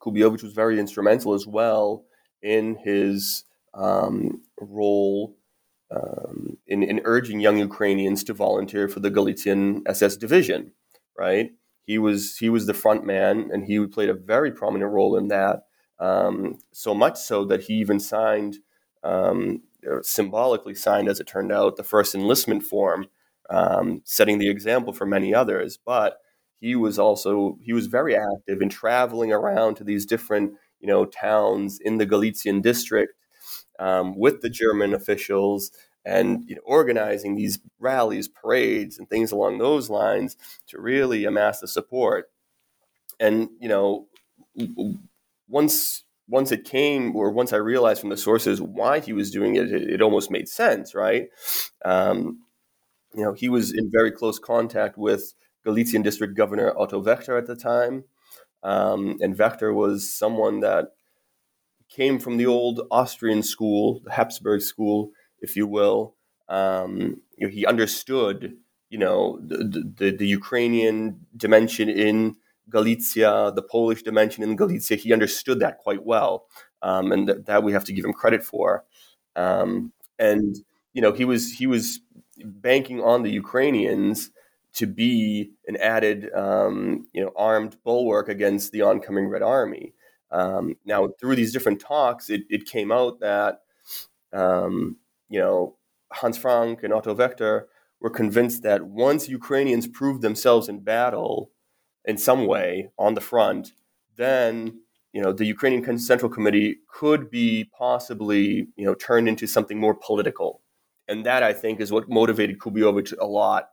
Kubijovich 0.00 0.44
was 0.44 0.52
very 0.52 0.78
instrumental 0.78 1.34
as 1.34 1.48
well 1.48 2.04
in 2.42 2.76
his 2.76 3.44
um, 3.74 4.42
role 4.60 5.34
um, 5.90 6.58
in, 6.66 6.82
in 6.82 7.00
urging 7.04 7.40
young 7.40 7.58
Ukrainians 7.58 8.22
to 8.24 8.34
volunteer 8.34 8.88
for 8.88 9.00
the 9.00 9.10
Galician 9.10 9.82
SS 9.86 10.16
division, 10.16 10.72
right? 11.18 11.50
He 11.84 11.98
was 11.98 12.36
he 12.36 12.50
was 12.50 12.66
the 12.66 12.74
front 12.74 13.04
man, 13.06 13.48
and 13.52 13.64
he 13.64 13.84
played 13.86 14.10
a 14.10 14.14
very 14.14 14.52
prominent 14.52 14.92
role 14.92 15.16
in 15.16 15.28
that. 15.28 15.62
Um, 15.98 16.58
so 16.72 16.94
much 16.94 17.16
so 17.18 17.44
that 17.46 17.62
he 17.62 17.74
even 17.74 17.98
signed, 17.98 18.58
um, 19.02 19.62
symbolically 20.02 20.74
signed, 20.74 21.08
as 21.08 21.18
it 21.18 21.26
turned 21.26 21.50
out, 21.50 21.76
the 21.76 21.82
first 21.82 22.14
enlistment 22.14 22.62
form, 22.62 23.06
um, 23.50 24.02
setting 24.04 24.38
the 24.38 24.50
example 24.50 24.92
for 24.92 25.06
many 25.06 25.34
others. 25.34 25.78
But 25.84 26.18
he 26.60 26.76
was 26.76 26.98
also 26.98 27.56
he 27.62 27.72
was 27.72 27.86
very 27.86 28.14
active 28.14 28.60
in 28.60 28.68
traveling 28.68 29.32
around 29.32 29.76
to 29.76 29.84
these 29.84 30.04
different 30.04 30.52
you 30.80 30.86
know 30.86 31.06
towns 31.06 31.78
in 31.80 31.96
the 31.96 32.06
Galician 32.06 32.60
district 32.60 33.14
um, 33.78 34.16
with 34.16 34.40
the 34.40 34.50
German 34.50 34.94
officials 34.94 35.70
and 36.04 36.48
you 36.48 36.54
know, 36.56 36.62
organizing 36.64 37.34
these 37.34 37.58
rallies, 37.78 38.28
parades, 38.28 38.98
and 38.98 39.08
things 39.08 39.30
along 39.30 39.58
those 39.58 39.90
lines 39.90 40.36
to 40.68 40.80
really 40.80 41.24
amass 41.24 41.60
the 41.60 41.68
support. 41.68 42.30
And 43.20 43.50
you 43.60 43.68
know, 43.68 44.06
once 45.48 46.04
once 46.28 46.52
it 46.52 46.64
came, 46.64 47.16
or 47.16 47.30
once 47.30 47.52
I 47.52 47.56
realized 47.56 48.00
from 48.00 48.10
the 48.10 48.16
sources 48.16 48.60
why 48.60 49.00
he 49.00 49.12
was 49.12 49.30
doing 49.30 49.56
it, 49.56 49.72
it, 49.72 49.90
it 49.90 50.02
almost 50.02 50.30
made 50.30 50.48
sense, 50.48 50.94
right? 50.94 51.28
Um, 51.84 52.40
you 53.14 53.22
know, 53.22 53.32
he 53.32 53.48
was 53.48 53.72
in 53.72 53.90
very 53.90 54.10
close 54.10 54.38
contact 54.38 54.98
with 54.98 55.34
Galician 55.64 56.02
District 56.02 56.36
Governor 56.36 56.78
Otto 56.78 57.02
Wachter 57.02 57.38
at 57.38 57.46
the 57.46 57.56
time, 57.56 58.04
um, 58.62 59.16
and 59.20 59.36
Wachter 59.36 59.74
was 59.74 60.12
someone 60.12 60.60
that 60.60 60.88
came 61.88 62.18
from 62.18 62.36
the 62.36 62.46
old 62.46 62.80
Austrian 62.90 63.42
school, 63.42 64.00
the 64.04 64.12
Habsburg 64.12 64.62
school, 64.62 65.10
if 65.40 65.56
you 65.56 65.66
will. 65.66 66.14
Um, 66.48 67.20
you 67.36 67.46
know, 67.46 67.52
he 67.52 67.66
understood, 67.66 68.56
you 68.90 68.98
know, 68.98 69.38
the, 69.44 69.92
the, 69.96 70.10
the 70.10 70.26
Ukrainian 70.26 71.26
dimension 71.36 71.88
in 71.88 72.36
Galicia, 72.70 73.52
the 73.54 73.62
Polish 73.62 74.02
dimension 74.02 74.42
in 74.42 74.56
Galicia. 74.56 74.96
He 74.96 75.12
understood 75.12 75.60
that 75.60 75.78
quite 75.78 76.04
well, 76.04 76.46
um, 76.82 77.12
and 77.12 77.26
th- 77.26 77.38
that 77.46 77.62
we 77.62 77.72
have 77.72 77.84
to 77.84 77.92
give 77.92 78.04
him 78.04 78.12
credit 78.12 78.44
for. 78.44 78.84
Um, 79.36 79.92
and 80.18 80.56
you 80.92 81.02
know, 81.02 81.12
he 81.12 81.24
was 81.24 81.52
he 81.52 81.66
was 81.66 82.00
banking 82.44 83.00
on 83.02 83.22
the 83.22 83.30
Ukrainians 83.30 84.30
to 84.74 84.86
be 84.86 85.50
an 85.66 85.76
added, 85.76 86.30
um, 86.34 87.06
you 87.12 87.22
know, 87.22 87.32
armed 87.36 87.76
bulwark 87.84 88.28
against 88.28 88.72
the 88.72 88.82
oncoming 88.82 89.28
Red 89.28 89.42
Army. 89.42 89.94
Um, 90.30 90.76
now, 90.84 91.08
through 91.20 91.36
these 91.36 91.52
different 91.52 91.80
talks, 91.80 92.28
it, 92.30 92.42
it 92.48 92.66
came 92.66 92.92
out 92.92 93.20
that, 93.20 93.60
um, 94.32 94.96
you 95.28 95.38
know, 95.38 95.76
Hans 96.12 96.38
Frank 96.38 96.82
and 96.82 96.92
Otto 96.92 97.14
Wachter 97.14 97.64
were 98.00 98.10
convinced 98.10 98.62
that 98.62 98.86
once 98.86 99.28
Ukrainians 99.28 99.86
proved 99.86 100.22
themselves 100.22 100.68
in 100.68 100.80
battle 100.80 101.50
in 102.04 102.16
some 102.16 102.46
way 102.46 102.90
on 102.98 103.14
the 103.14 103.20
front, 103.20 103.72
then 104.16 104.80
you 105.12 105.22
know 105.22 105.32
the 105.32 105.46
Ukrainian 105.46 105.98
Central 105.98 106.30
Committee 106.30 106.76
could 106.88 107.30
be 107.30 107.70
possibly 107.76 108.68
you 108.76 108.84
know 108.84 108.94
turned 108.94 109.28
into 109.28 109.46
something 109.46 109.78
more 109.78 109.94
political, 109.94 110.62
and 111.06 111.24
that 111.26 111.42
I 111.42 111.52
think 111.52 111.80
is 111.80 111.92
what 111.92 112.08
motivated 112.08 112.58
Kubijovich 112.58 113.14
a 113.18 113.26
lot, 113.26 113.70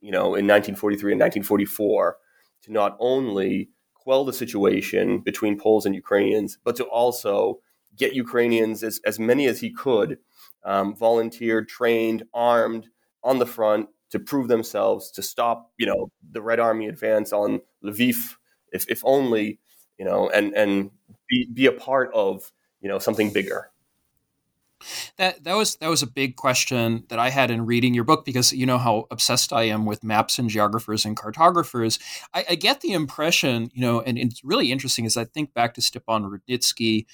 you 0.00 0.10
know, 0.10 0.34
in 0.34 0.46
1943 0.46 1.12
and 1.12 1.20
1944 1.20 2.16
to 2.62 2.72
not 2.72 2.96
only 2.98 3.70
quell 4.04 4.24
the 4.24 4.32
situation 4.32 5.18
between 5.20 5.58
Poles 5.58 5.86
and 5.86 5.94
Ukrainians, 5.94 6.58
but 6.62 6.76
to 6.76 6.84
also 6.84 7.60
get 7.96 8.14
Ukrainians, 8.14 8.82
as, 8.82 9.00
as 9.04 9.18
many 9.18 9.46
as 9.46 9.60
he 9.60 9.70
could, 9.70 10.18
um, 10.64 10.94
volunteered, 10.94 11.68
trained, 11.68 12.24
armed 12.34 12.88
on 13.22 13.38
the 13.38 13.46
front 13.46 13.88
to 14.10 14.18
prove 14.18 14.48
themselves, 14.48 15.10
to 15.12 15.22
stop, 15.22 15.72
you 15.78 15.86
know, 15.86 16.10
the 16.30 16.42
Red 16.42 16.60
Army 16.60 16.86
advance 16.86 17.32
on 17.32 17.60
Lviv, 17.82 18.36
if, 18.72 18.84
if 18.88 19.00
only, 19.04 19.58
you 19.98 20.04
know, 20.04 20.28
and, 20.28 20.54
and 20.54 20.90
be, 21.28 21.48
be 21.52 21.66
a 21.66 21.72
part 21.72 22.10
of, 22.14 22.52
you 22.80 22.88
know, 22.88 22.98
something 22.98 23.32
bigger. 23.32 23.70
That 25.16 25.44
that 25.44 25.54
was 25.54 25.76
that 25.76 25.88
was 25.88 26.02
a 26.02 26.06
big 26.06 26.36
question 26.36 27.04
that 27.08 27.18
I 27.18 27.30
had 27.30 27.50
in 27.50 27.66
reading 27.66 27.94
your 27.94 28.04
book 28.04 28.24
because 28.24 28.52
you 28.52 28.66
know 28.66 28.78
how 28.78 29.06
obsessed 29.10 29.52
I 29.52 29.64
am 29.64 29.86
with 29.86 30.04
maps 30.04 30.38
and 30.38 30.50
geographers 30.50 31.04
and 31.04 31.16
cartographers. 31.16 31.98
I, 32.32 32.44
I 32.50 32.54
get 32.54 32.80
the 32.80 32.92
impression, 32.92 33.70
you 33.72 33.80
know, 33.80 34.00
and 34.00 34.18
it's 34.18 34.44
really 34.44 34.72
interesting 34.72 35.06
as 35.06 35.16
I 35.16 35.24
think 35.24 35.54
back 35.54 35.74
to 35.74 35.82
Stepan 35.82 36.24
Rudnitsky 36.24 37.06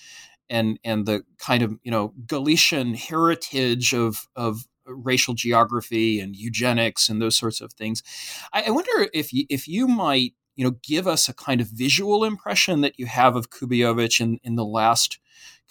and 0.48 0.78
and 0.84 1.06
the 1.06 1.24
kind 1.38 1.62
of 1.62 1.78
you 1.82 1.90
know 1.90 2.12
Galician 2.26 2.94
heritage 2.94 3.94
of 3.94 4.28
of 4.36 4.66
racial 4.86 5.34
geography 5.34 6.20
and 6.20 6.36
eugenics 6.36 7.08
and 7.08 7.22
those 7.22 7.36
sorts 7.36 7.60
of 7.60 7.72
things. 7.72 8.02
I, 8.52 8.64
I 8.66 8.70
wonder 8.70 9.08
if 9.14 9.32
you, 9.32 9.46
if 9.48 9.68
you 9.68 9.86
might 9.86 10.34
you 10.60 10.66
know 10.66 10.76
give 10.82 11.06
us 11.06 11.26
a 11.26 11.32
kind 11.32 11.62
of 11.62 11.68
visual 11.68 12.22
impression 12.22 12.82
that 12.82 12.98
you 12.98 13.06
have 13.06 13.34
of 13.34 13.48
Kubiovich 13.48 14.20
in, 14.20 14.38
in 14.44 14.56
the 14.56 14.64
last 14.64 15.18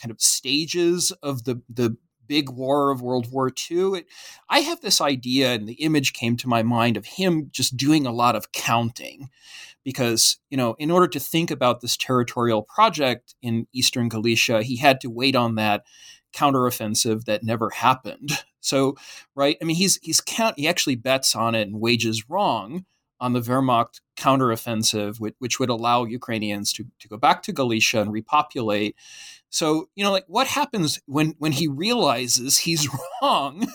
kind 0.01 0.09
of 0.09 0.19
stages 0.19 1.11
of 1.21 1.43
the 1.43 1.61
the 1.69 1.95
big 2.25 2.49
war 2.49 2.89
of 2.89 2.99
World 2.99 3.31
War 3.31 3.49
II. 3.49 3.99
It, 3.99 4.07
I 4.49 4.61
have 4.61 4.81
this 4.81 4.99
idea, 4.99 5.53
and 5.53 5.69
the 5.69 5.73
image 5.73 6.13
came 6.13 6.37
to 6.37 6.47
my 6.47 6.63
mind 6.63 6.97
of 6.97 7.05
him 7.05 7.49
just 7.51 7.77
doing 7.77 8.07
a 8.07 8.11
lot 8.11 8.35
of 8.35 8.51
counting. 8.51 9.29
Because, 9.83 10.37
you 10.49 10.57
know, 10.57 10.75
in 10.79 10.89
order 10.89 11.07
to 11.07 11.19
think 11.19 11.51
about 11.51 11.81
this 11.81 11.95
territorial 11.95 12.63
project 12.63 13.35
in 13.43 13.67
eastern 13.71 14.09
Galicia, 14.09 14.63
he 14.63 14.77
had 14.77 14.99
to 15.01 15.09
wait 15.09 15.35
on 15.35 15.53
that 15.55 15.83
counteroffensive 16.33 17.25
that 17.25 17.43
never 17.43 17.69
happened. 17.69 18.31
So, 18.61 18.97
right, 19.35 19.55
I 19.61 19.63
mean, 19.63 19.77
he's 19.77 19.99
he's 20.01 20.19
count 20.19 20.59
he 20.59 20.67
actually 20.67 20.95
bets 20.95 21.33
on 21.33 21.55
it 21.55 21.69
and 21.69 21.79
wages 21.79 22.29
wrong 22.29 22.83
on 23.19 23.33
the 23.33 23.41
Wehrmacht 23.41 24.01
counteroffensive, 24.17 25.19
which, 25.19 25.35
which 25.39 25.59
would 25.59 25.69
allow 25.69 26.05
Ukrainians 26.05 26.73
to, 26.73 26.85
to 26.99 27.07
go 27.07 27.17
back 27.17 27.41
to 27.43 27.51
Galicia 27.51 28.01
and 28.01 28.11
repopulate. 28.11 28.95
So, 29.49 29.89
you 29.95 30.03
know, 30.03 30.11
like 30.11 30.25
what 30.27 30.47
happens 30.47 30.99
when 31.07 31.33
when 31.39 31.51
he 31.51 31.67
realizes 31.67 32.59
he's 32.59 32.87
wrong 33.21 33.67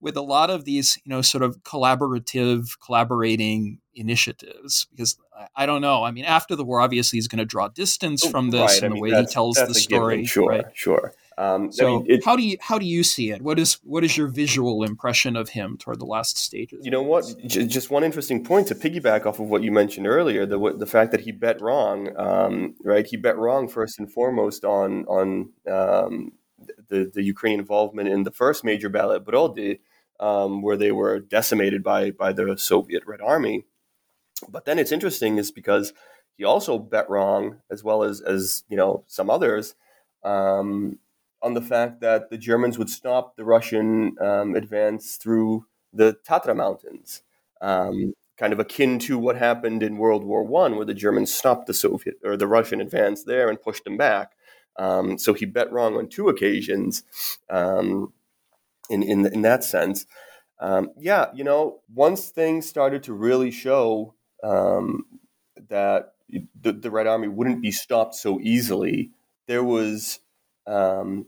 with 0.00 0.16
a 0.16 0.22
lot 0.22 0.50
of 0.50 0.64
these, 0.64 0.98
you 1.04 1.10
know, 1.10 1.22
sort 1.22 1.44
of 1.44 1.62
collaborative, 1.62 2.78
collaborating 2.84 3.78
initiatives? 3.94 4.86
Because 4.90 5.16
I, 5.36 5.46
I 5.56 5.66
don't 5.66 5.82
know. 5.82 6.02
I 6.02 6.10
mean, 6.10 6.24
after 6.24 6.56
the 6.56 6.64
war, 6.64 6.80
obviously 6.80 7.18
he's 7.18 7.28
going 7.28 7.38
to 7.38 7.44
draw 7.44 7.68
distance 7.68 8.24
oh, 8.24 8.30
from 8.30 8.50
this 8.50 8.60
right. 8.60 8.82
and 8.82 8.86
I 8.86 8.88
the 8.88 8.94
mean, 8.94 9.02
way 9.02 9.20
he 9.20 9.26
tells 9.26 9.56
the 9.56 9.74
story. 9.74 10.24
Sure, 10.24 10.48
right? 10.48 10.64
sure. 10.74 11.14
Um, 11.40 11.72
so, 11.72 11.86
I 11.86 11.88
mean, 11.88 12.06
it, 12.06 12.24
how 12.26 12.36
do 12.36 12.42
you 12.42 12.58
how 12.60 12.78
do 12.78 12.84
you 12.84 13.02
see 13.02 13.30
it? 13.30 13.40
What 13.40 13.58
is 13.58 13.78
what 13.82 14.04
is 14.04 14.14
your 14.14 14.28
visual 14.28 14.84
impression 14.84 15.36
of 15.36 15.48
him 15.48 15.78
toward 15.78 15.98
the 15.98 16.04
last 16.04 16.36
stages? 16.36 16.84
You 16.84 16.90
know 16.90 17.00
what? 17.00 17.34
just 17.46 17.90
one 17.90 18.04
interesting 18.04 18.44
point 18.44 18.66
to 18.66 18.74
piggyback 18.74 19.24
off 19.24 19.40
of 19.40 19.48
what 19.48 19.62
you 19.62 19.72
mentioned 19.72 20.06
earlier 20.06 20.44
the 20.44 20.58
the 20.76 20.86
fact 20.86 21.12
that 21.12 21.22
he 21.22 21.32
bet 21.32 21.58
wrong. 21.62 22.14
Um, 22.14 22.74
right, 22.84 23.06
he 23.06 23.16
bet 23.16 23.38
wrong 23.38 23.68
first 23.68 23.98
and 23.98 24.12
foremost 24.12 24.66
on 24.66 25.06
on 25.06 25.48
um, 25.66 26.32
the 26.88 27.10
the 27.14 27.22
Ukrainian 27.22 27.60
involvement 27.60 28.10
in 28.10 28.24
the 28.24 28.30
first 28.30 28.62
major 28.62 28.90
battle 28.90 29.12
at 29.12 29.24
Brody, 29.24 29.80
um, 30.20 30.60
where 30.60 30.76
they 30.76 30.92
were 30.92 31.20
decimated 31.20 31.82
by 31.82 32.10
by 32.10 32.34
the 32.34 32.58
Soviet 32.58 33.02
Red 33.06 33.22
Army. 33.22 33.64
But 34.46 34.66
then 34.66 34.78
it's 34.78 34.92
interesting 34.92 35.38
is 35.38 35.50
because 35.50 35.94
he 36.36 36.44
also 36.44 36.78
bet 36.78 37.08
wrong 37.08 37.60
as 37.70 37.82
well 37.82 38.02
as 38.02 38.20
as 38.20 38.64
you 38.68 38.76
know 38.76 39.04
some 39.06 39.30
others. 39.30 39.74
Um, 40.22 40.98
on 41.42 41.54
the 41.54 41.62
fact 41.62 42.00
that 42.00 42.30
the 42.30 42.38
Germans 42.38 42.78
would 42.78 42.90
stop 42.90 43.36
the 43.36 43.44
Russian 43.44 44.16
um, 44.20 44.54
advance 44.54 45.16
through 45.16 45.66
the 45.92 46.16
Tatra 46.26 46.54
Mountains, 46.54 47.22
um, 47.60 48.14
kind 48.36 48.52
of 48.52 48.60
akin 48.60 48.98
to 49.00 49.18
what 49.18 49.36
happened 49.36 49.82
in 49.82 49.98
World 49.98 50.24
War 50.24 50.44
One, 50.44 50.76
where 50.76 50.84
the 50.84 50.94
Germans 50.94 51.32
stopped 51.32 51.66
the 51.66 51.74
Soviet 51.74 52.16
or 52.24 52.36
the 52.36 52.46
Russian 52.46 52.80
advance 52.80 53.24
there 53.24 53.48
and 53.48 53.60
pushed 53.60 53.84
them 53.84 53.96
back. 53.96 54.32
Um, 54.78 55.18
so 55.18 55.34
he 55.34 55.46
bet 55.46 55.72
wrong 55.72 55.96
on 55.96 56.08
two 56.08 56.28
occasions. 56.28 57.02
Um, 57.48 58.12
in 58.88 59.02
in 59.02 59.26
in 59.26 59.42
that 59.42 59.64
sense, 59.64 60.06
um, 60.60 60.90
yeah, 60.98 61.26
you 61.34 61.44
know, 61.44 61.80
once 61.92 62.28
things 62.28 62.68
started 62.68 63.02
to 63.04 63.14
really 63.14 63.50
show 63.50 64.14
um, 64.42 65.04
that 65.68 66.14
the, 66.60 66.72
the 66.72 66.90
Red 66.90 67.06
Army 67.06 67.28
wouldn't 67.28 67.62
be 67.62 67.72
stopped 67.72 68.14
so 68.14 68.38
easily, 68.40 69.10
there 69.46 69.64
was 69.64 70.20
um, 70.70 71.26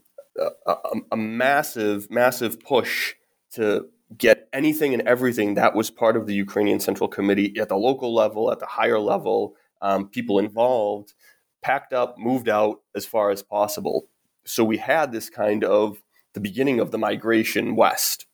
a, 0.67 0.75
a, 1.11 1.17
massive, 1.17 2.11
massive 2.11 2.61
push 2.61 3.15
to 3.53 3.87
get 4.17 4.49
anything 4.53 4.95
and 4.95 5.03
everything 5.03 5.55
that 5.55 5.75
was 5.75 5.91
part 5.91 6.17
of 6.17 6.27
the 6.27 6.35
Ukrainian 6.35 6.81
Central 6.81 7.09
Committee 7.09 7.59
at 7.59 7.69
the 7.69 7.77
local 7.77 8.15
level, 8.15 8.51
at 8.53 8.61
the 8.61 8.67
higher 8.67 8.99
level, 8.99 9.57
um, 9.81 10.09
people 10.09 10.39
involved, 10.39 11.15
packed 11.61 11.93
up, 11.93 12.19
moved 12.19 12.49
out 12.49 12.81
as 12.95 13.05
far 13.05 13.31
as 13.31 13.43
possible. 13.43 14.09
So 14.45 14.65
we 14.65 14.79
had 14.79 15.13
this 15.13 15.29
kind 15.29 15.65
of 15.65 16.03
the 16.35 16.41
beginning 16.41 16.81
of 16.81 16.91
the 16.91 16.99
migration 16.99 17.77
west, 17.77 18.27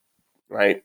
right? 0.49 0.83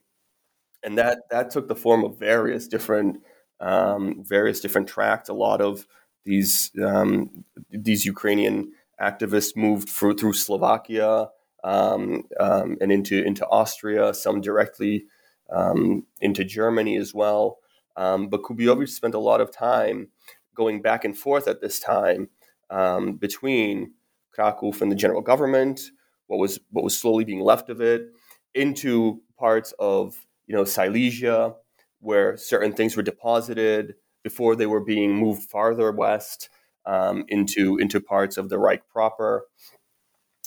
And 0.82 0.98
that 0.98 1.20
that 1.30 1.50
took 1.50 1.68
the 1.68 1.76
form 1.76 2.04
of 2.04 2.18
various 2.18 2.66
different 2.66 3.22
um, 3.60 4.22
various 4.24 4.60
different 4.60 4.88
tracts. 4.88 5.28
A 5.28 5.34
lot 5.34 5.60
of 5.60 5.86
these 6.24 6.70
um, 6.82 7.44
these 7.70 8.04
Ukrainian 8.04 8.72
activists 9.04 9.56
moved 9.56 9.88
through, 9.88 10.16
through 10.16 10.32
Slovakia 10.32 11.28
um, 11.62 12.24
um, 12.40 12.76
and 12.80 12.90
into 12.90 13.22
into 13.24 13.46
Austria, 13.48 14.14
some 14.14 14.40
directly 14.40 15.06
um, 15.50 16.06
into 16.20 16.44
Germany 16.44 16.96
as 16.96 17.14
well. 17.14 17.58
Um, 17.96 18.28
but 18.28 18.42
Kubiovich 18.42 18.88
spent 18.88 19.14
a 19.14 19.18
lot 19.30 19.40
of 19.40 19.50
time 19.50 20.08
going 20.54 20.82
back 20.82 21.04
and 21.04 21.16
forth 21.16 21.46
at 21.48 21.60
this 21.60 21.80
time 21.80 22.28
um, 22.70 23.16
between 23.16 23.92
Krakow 24.32 24.72
and 24.80 24.90
the 24.90 24.96
general 24.96 25.22
government, 25.22 25.80
what 26.26 26.38
was 26.38 26.58
what 26.70 26.84
was 26.84 26.96
slowly 26.98 27.24
being 27.24 27.40
left 27.40 27.68
of 27.70 27.80
it, 27.80 28.02
into 28.54 29.22
parts 29.38 29.72
of 29.78 30.26
you 30.46 30.54
know 30.54 30.64
Silesia, 30.64 31.54
where 32.00 32.36
certain 32.36 32.72
things 32.72 32.96
were 32.96 33.02
deposited 33.02 33.94
before 34.22 34.56
they 34.56 34.66
were 34.66 34.84
being 34.84 35.14
moved 35.14 35.42
farther 35.42 35.92
west 35.92 36.48
um, 36.86 37.24
into 37.28 37.78
into 37.78 38.00
parts 38.00 38.36
of 38.36 38.48
the 38.48 38.58
Reich 38.58 38.88
proper, 38.88 39.46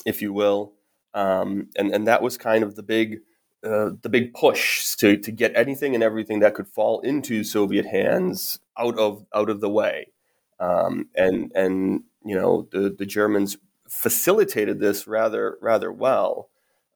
if 0.06 0.22
you 0.22 0.34
will, 0.34 0.74
um, 1.14 1.70
and 1.78 1.92
and 1.92 2.08
that 2.08 2.22
was 2.22 2.38
kind 2.38 2.64
of 2.64 2.76
the 2.76 2.84
big 2.84 3.20
uh, 3.64 3.92
the 4.02 4.10
big 4.10 4.34
push 4.34 4.96
to 4.96 5.18
to 5.18 5.32
get 5.32 5.56
anything 5.56 5.96
and 5.96 6.04
everything 6.04 6.40
that 6.40 6.54
could 6.54 6.68
fall 6.68 7.00
into 7.02 7.44
Soviet 7.44 7.86
hands 7.86 8.60
out 8.78 8.98
of 8.98 9.26
out 9.34 9.50
of 9.50 9.62
the 9.62 9.70
way, 9.70 10.12
um, 10.60 11.10
and 11.16 11.52
and 11.56 12.04
you 12.24 12.36
know 12.36 12.68
the 12.72 12.96
the 12.98 13.06
Germans 13.06 13.58
facilitated 13.90 14.80
this 14.80 15.08
rather 15.08 15.58
rather 15.62 15.92
well. 15.92 16.50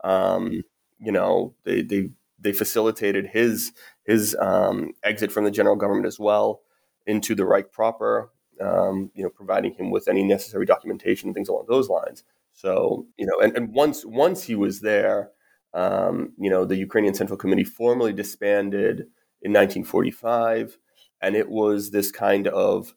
Um, 0.03 0.63
you 0.99 1.11
know 1.11 1.53
they 1.63 1.81
they 1.81 2.09
they 2.39 2.53
facilitated 2.53 3.27
his 3.27 3.71
his 4.03 4.35
um, 4.39 4.91
exit 5.03 5.31
from 5.31 5.45
the 5.45 5.51
general 5.51 5.75
government 5.75 6.05
as 6.05 6.19
well 6.19 6.61
into 7.05 7.35
the 7.35 7.45
Reich 7.45 7.71
proper 7.71 8.29
um, 8.61 9.11
you 9.13 9.23
know, 9.23 9.29
providing 9.29 9.73
him 9.73 9.91
with 9.91 10.07
any 10.07 10.23
necessary 10.23 10.65
documentation, 10.65 11.33
things 11.33 11.49
along 11.49 11.65
those 11.67 11.89
lines. 11.89 12.23
So, 12.53 13.07
you 13.17 13.25
know, 13.25 13.39
and, 13.41 13.55
and 13.55 13.73
once 13.73 14.05
once 14.05 14.43
he 14.43 14.55
was 14.55 14.81
there, 14.81 15.31
um, 15.73 16.33
you 16.37 16.49
know, 16.49 16.65
the 16.65 16.75
Ukrainian 16.75 17.13
Central 17.13 17.37
Committee 17.37 17.63
formally 17.63 18.13
disbanded 18.13 19.07
in 19.41 19.53
1945, 19.53 20.77
and 21.21 21.35
it 21.35 21.49
was 21.49 21.91
this 21.91 22.11
kind 22.11 22.47
of 22.47 22.93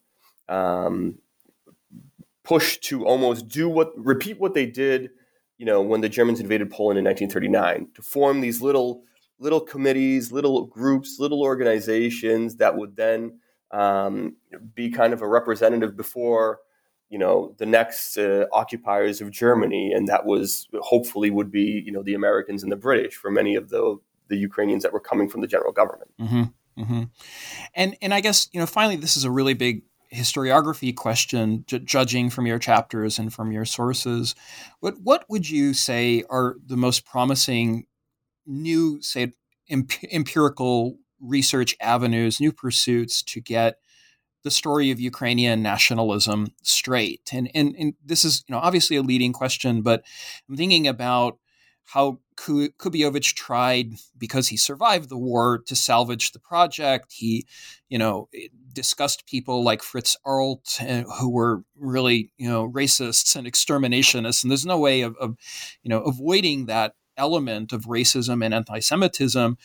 um, 0.49 1.17
push 2.43 2.77
to 2.77 3.05
almost 3.05 3.47
do 3.47 3.67
what 3.67 3.91
repeat 3.97 4.39
what 4.39 4.53
they 4.53 4.65
did, 4.65 5.09
you 5.57 5.65
know, 5.65 5.81
when 5.81 6.01
the 6.01 6.09
Germans 6.09 6.39
invaded 6.39 6.69
Poland 6.69 6.99
in 6.99 7.05
1939, 7.05 7.87
to 7.95 8.01
form 8.01 8.41
these 8.41 8.61
little 8.61 9.03
little 9.39 9.61
committees, 9.61 10.31
little 10.31 10.65
groups, 10.65 11.17
little 11.19 11.41
organizations 11.41 12.55
that 12.57 12.77
would 12.77 12.95
then 12.95 13.39
um, 13.71 14.35
be 14.73 14.89
kind 14.89 15.13
of 15.13 15.21
a 15.21 15.27
representative 15.27 15.95
before 15.97 16.59
you 17.09 17.19
know 17.19 17.55
the 17.57 17.65
next 17.65 18.17
uh, 18.17 18.45
occupiers 18.51 19.21
of 19.21 19.31
Germany, 19.31 19.91
and 19.93 20.07
that 20.07 20.25
was 20.25 20.67
hopefully 20.81 21.29
would 21.29 21.51
be 21.51 21.83
you 21.85 21.91
know 21.91 22.03
the 22.03 22.13
Americans 22.13 22.63
and 22.63 22.71
the 22.71 22.77
British 22.77 23.15
for 23.15 23.31
many 23.31 23.55
of 23.55 23.69
the 23.69 23.97
the 24.27 24.37
Ukrainians 24.37 24.83
that 24.83 24.93
were 24.93 24.99
coming 24.99 25.29
from 25.29 25.41
the 25.41 25.47
general 25.47 25.71
government. 25.71 26.11
Mm-hmm, 26.19 26.81
mm-hmm. 26.81 27.03
And 27.75 27.95
and 28.01 28.13
I 28.13 28.21
guess 28.21 28.49
you 28.51 28.59
know 28.59 28.65
finally 28.65 28.95
this 28.95 29.17
is 29.17 29.23
a 29.23 29.31
really 29.31 29.53
big 29.53 29.83
historiography 30.13 30.95
question, 30.95 31.63
j- 31.67 31.79
judging 31.79 32.29
from 32.29 32.45
your 32.45 32.59
chapters 32.59 33.19
and 33.19 33.33
from 33.33 33.51
your 33.51 33.65
sources. 33.65 34.35
What 34.79 34.95
what 35.01 35.25
would 35.29 35.49
you 35.49 35.73
say 35.73 36.23
are 36.29 36.55
the 36.65 36.77
most 36.77 37.05
promising 37.05 37.85
new 38.47 39.01
say 39.01 39.33
empirical 39.69 40.97
research 41.27 41.75
avenues, 41.79 42.39
new 42.39 42.51
pursuits 42.51 43.23
to 43.23 43.41
get 43.41 43.75
the 44.43 44.51
story 44.51 44.91
of 44.91 44.99
Ukrainian 44.99 45.63
nationalism 45.63 46.47
straight. 46.61 47.29
And, 47.33 47.49
and, 47.55 47.75
and 47.79 47.93
this 48.05 48.23
is, 48.23 48.43
you 48.47 48.53
know, 48.53 48.61
obviously 48.61 48.95
a 48.95 49.01
leading 49.01 49.33
question, 49.33 49.81
but 49.81 50.03
I'm 50.47 50.55
thinking 50.55 50.87
about 50.87 51.39
how 51.85 52.19
Kubiovich 52.37 53.35
tried, 53.35 53.93
because 54.17 54.47
he 54.47 54.57
survived 54.57 55.09
the 55.09 55.17
war, 55.17 55.59
to 55.67 55.75
salvage 55.75 56.31
the 56.31 56.39
project. 56.39 57.13
He, 57.13 57.45
you 57.89 57.97
know, 57.97 58.27
discussed 58.73 59.27
people 59.27 59.63
like 59.63 59.83
Fritz 59.83 60.17
Arlt, 60.25 60.81
uh, 60.81 61.03
who 61.19 61.29
were 61.29 61.63
really, 61.77 62.31
you 62.37 62.49
know, 62.49 62.67
racists 62.67 63.35
and 63.35 63.47
exterminationists. 63.47 64.43
And 64.43 64.51
there's 64.51 64.65
no 64.65 64.79
way 64.79 65.01
of, 65.01 65.15
of 65.17 65.37
you 65.83 65.89
know, 65.89 66.01
avoiding 66.01 66.65
that 66.65 66.95
element 67.17 67.71
of 67.71 67.85
racism 67.85 68.43
and 68.43 68.53
anti-Semitism. 68.53 69.57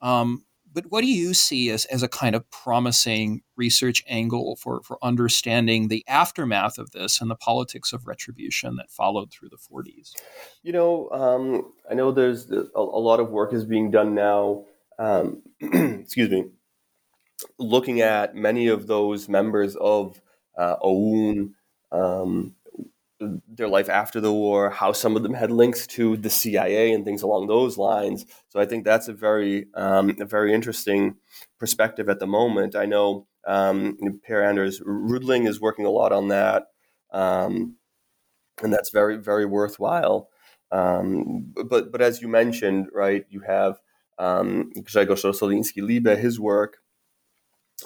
Um, 0.00 0.44
but 0.74 0.90
what 0.90 1.02
do 1.02 1.06
you 1.06 1.32
see 1.34 1.70
as, 1.70 1.84
as 1.86 2.02
a 2.02 2.08
kind 2.08 2.34
of 2.34 2.50
promising 2.50 3.42
research 3.56 4.02
angle 4.08 4.56
for, 4.56 4.82
for 4.82 4.98
understanding 5.02 5.86
the 5.86 6.04
aftermath 6.08 6.78
of 6.78 6.90
this 6.90 7.20
and 7.20 7.30
the 7.30 7.36
politics 7.36 7.92
of 7.92 8.08
retribution 8.08 8.74
that 8.76 8.90
followed 8.90 9.30
through 9.30 9.50
the 9.50 9.56
40s? 9.56 10.12
You 10.64 10.72
know, 10.72 11.08
um, 11.10 11.72
I 11.88 11.94
know 11.94 12.10
there's 12.10 12.50
a, 12.50 12.66
a, 12.74 12.80
lot 12.80 13.20
of 13.20 13.30
work 13.30 13.52
is 13.52 13.64
being 13.64 13.92
done 13.92 14.14
now. 14.14 14.64
Um, 14.98 15.42
excuse 15.60 16.28
me, 16.28 16.46
looking 17.58 18.00
at 18.00 18.34
many 18.34 18.66
of 18.66 18.88
those 18.88 19.28
members 19.28 19.76
of 19.76 20.20
uh, 20.58 20.76
OUN, 20.84 21.54
um, 21.92 22.56
their 23.48 23.68
life 23.68 23.88
after 23.88 24.20
the 24.20 24.32
war, 24.32 24.70
how 24.70 24.92
some 24.92 25.16
of 25.16 25.22
them 25.22 25.34
had 25.34 25.50
links 25.50 25.86
to 25.88 26.16
the 26.16 26.30
CIA 26.30 26.92
and 26.92 27.04
things 27.04 27.22
along 27.22 27.46
those 27.46 27.76
lines. 27.76 28.24
So 28.48 28.60
I 28.60 28.66
think 28.66 28.84
that's 28.84 29.08
a 29.08 29.12
very, 29.12 29.66
um, 29.74 30.14
a 30.20 30.24
very 30.24 30.52
interesting 30.52 31.16
perspective 31.58 32.08
at 32.08 32.20
the 32.20 32.26
moment. 32.26 32.76
I 32.76 32.86
know 32.86 33.26
um, 33.46 33.96
Per 34.26 34.42
Anders 34.42 34.80
Rudling 34.84 35.46
is 35.46 35.60
working 35.60 35.86
a 35.86 35.90
lot 35.90 36.12
on 36.12 36.28
that, 36.28 36.64
um, 37.12 37.76
and 38.62 38.72
that's 38.72 38.90
very, 38.90 39.16
very 39.16 39.46
worthwhile. 39.46 40.28
Um, 40.70 41.52
but, 41.68 41.92
but 41.92 42.00
as 42.00 42.20
you 42.20 42.28
mentioned, 42.28 42.88
right, 42.92 43.24
you 43.28 43.40
have 43.40 43.78
um, 44.18 44.72
Grzegorz 44.76 45.24
Rossoliński 45.24 45.82
Liebe, 45.82 46.16
his 46.16 46.40
work, 46.40 46.78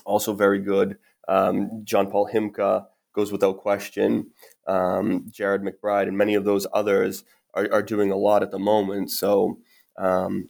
also 0.04 0.34
very 0.34 0.58
good. 0.58 0.98
Um, 1.26 1.82
John 1.84 2.10
Paul 2.10 2.30
Himka 2.32 2.86
goes 3.18 3.32
without 3.32 3.58
question. 3.58 4.30
Um, 4.68 5.26
Jared 5.28 5.62
McBride 5.62 6.06
and 6.06 6.16
many 6.16 6.34
of 6.36 6.44
those 6.44 6.68
others 6.72 7.24
are, 7.52 7.68
are 7.72 7.82
doing 7.82 8.12
a 8.12 8.16
lot 8.16 8.44
at 8.44 8.52
the 8.52 8.60
moment. 8.60 9.10
So, 9.10 9.58
um, 9.98 10.48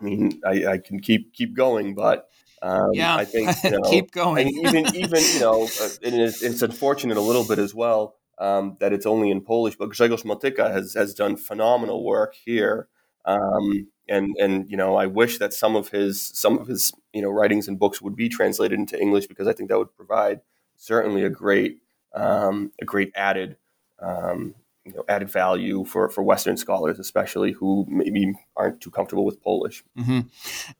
I 0.00 0.04
mean, 0.04 0.40
I, 0.42 0.66
I, 0.66 0.78
can 0.78 1.00
keep 1.00 1.34
keep 1.34 1.54
going, 1.54 1.94
but 1.94 2.28
um, 2.62 2.88
yeah, 2.94 3.14
I 3.14 3.26
think 3.26 3.50
you 3.64 3.72
know, 3.72 3.82
keep 3.82 4.10
going. 4.10 4.48
even 4.66 4.96
even 4.96 5.22
you 5.34 5.40
know, 5.40 5.64
uh, 5.64 5.88
it 6.00 6.14
is, 6.14 6.42
it's 6.42 6.62
unfortunate 6.62 7.18
a 7.18 7.20
little 7.20 7.46
bit 7.46 7.58
as 7.58 7.74
well 7.74 8.16
um, 8.38 8.78
that 8.80 8.94
it's 8.94 9.04
only 9.04 9.30
in 9.30 9.42
Polish. 9.42 9.76
But 9.76 9.90
Grzegorz 9.90 10.24
Motyka 10.24 10.72
has 10.72 10.94
has 10.94 11.12
done 11.12 11.36
phenomenal 11.36 12.02
work 12.04 12.34
here. 12.34 12.88
Um, 13.26 13.88
and 14.08 14.34
and 14.40 14.70
you 14.70 14.78
know 14.78 14.96
I 14.96 15.06
wish 15.06 15.38
that 15.38 15.52
some 15.52 15.76
of 15.76 15.90
his 15.90 16.22
some 16.34 16.58
of 16.58 16.68
his 16.68 16.90
you 17.12 17.20
know 17.20 17.30
writings 17.30 17.68
and 17.68 17.78
books 17.78 18.00
would 18.00 18.16
be 18.16 18.30
translated 18.30 18.78
into 18.78 18.98
English 18.98 19.26
because 19.26 19.46
I 19.46 19.52
think 19.52 19.68
that 19.68 19.78
would 19.78 19.94
provide 19.94 20.40
certainly 20.80 21.22
a 21.22 21.30
great 21.30 21.78
um, 22.14 22.72
a 22.80 22.84
great 22.84 23.12
added 23.14 23.56
um, 24.00 24.54
you 24.84 24.94
know 24.94 25.04
added 25.08 25.30
value 25.30 25.84
for 25.84 26.08
for 26.08 26.22
Western 26.22 26.56
scholars, 26.56 26.98
especially 26.98 27.52
who 27.52 27.86
maybe 27.88 28.32
aren't 28.56 28.80
too 28.80 28.90
comfortable 28.90 29.24
with 29.24 29.40
Polish. 29.42 29.84
Mm-hmm. 29.96 30.20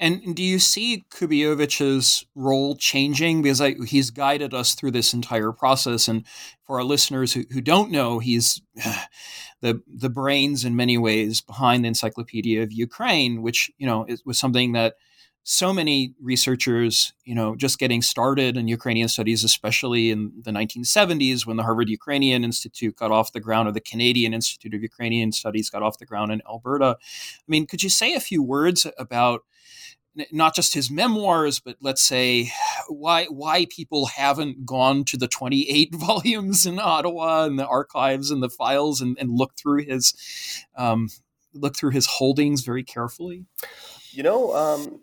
And 0.00 0.34
do 0.34 0.42
you 0.42 0.58
see 0.58 1.04
Kubiewicz's 1.10 2.26
role 2.34 2.74
changing 2.76 3.42
because 3.42 3.60
I, 3.60 3.76
he's 3.86 4.10
guided 4.10 4.54
us 4.54 4.74
through 4.74 4.92
this 4.92 5.12
entire 5.12 5.52
process? 5.52 6.08
And 6.08 6.26
for 6.64 6.78
our 6.78 6.84
listeners 6.84 7.34
who, 7.34 7.44
who 7.52 7.60
don't 7.60 7.90
know, 7.90 8.18
he's 8.18 8.60
the 9.60 9.82
the 9.86 10.10
brains 10.10 10.64
in 10.64 10.74
many 10.74 10.96
ways 10.96 11.42
behind 11.42 11.84
the 11.84 11.88
Encyclopedia 11.88 12.62
of 12.62 12.72
Ukraine, 12.72 13.42
which 13.42 13.70
you 13.78 13.86
know 13.86 14.06
was 14.24 14.38
something 14.38 14.72
that 14.72 14.94
so 15.42 15.72
many 15.72 16.14
researchers, 16.20 17.12
you 17.24 17.34
know, 17.34 17.56
just 17.56 17.78
getting 17.78 18.02
started 18.02 18.56
in 18.56 18.68
Ukrainian 18.68 19.08
studies, 19.08 19.42
especially 19.42 20.10
in 20.10 20.32
the 20.42 20.50
1970s 20.50 21.46
when 21.46 21.56
the 21.56 21.62
Harvard 21.62 21.88
Ukrainian 21.88 22.44
Institute 22.44 22.96
got 22.96 23.10
off 23.10 23.32
the 23.32 23.40
ground 23.40 23.68
or 23.68 23.72
the 23.72 23.80
Canadian 23.80 24.34
Institute 24.34 24.74
of 24.74 24.82
Ukrainian 24.82 25.32
Studies 25.32 25.70
got 25.70 25.82
off 25.82 25.98
the 25.98 26.06
ground 26.06 26.30
in 26.30 26.42
Alberta. 26.48 26.96
I 27.00 27.48
mean, 27.48 27.66
could 27.66 27.82
you 27.82 27.88
say 27.88 28.14
a 28.14 28.20
few 28.20 28.42
words 28.42 28.86
about 28.98 29.42
not 30.32 30.54
just 30.54 30.74
his 30.74 30.90
memoirs, 30.90 31.60
but 31.60 31.76
let's 31.80 32.02
say 32.02 32.50
why 32.88 33.24
why 33.26 33.66
people 33.70 34.06
haven't 34.06 34.66
gone 34.66 35.04
to 35.04 35.16
the 35.16 35.28
28 35.28 35.94
volumes 35.94 36.66
in 36.66 36.78
Ottawa 36.78 37.44
and 37.44 37.58
the 37.58 37.66
archives 37.66 38.30
and 38.30 38.42
the 38.42 38.50
files 38.50 39.00
and, 39.00 39.16
and 39.18 39.30
looked 39.30 39.58
through 39.58 39.84
his 39.84 40.12
um, 40.76 41.08
look 41.54 41.76
through 41.76 41.90
his 41.90 42.06
holdings 42.06 42.62
very 42.62 42.84
carefully? 42.84 43.46
You 44.12 44.22
know, 44.22 44.54
um, 44.54 45.00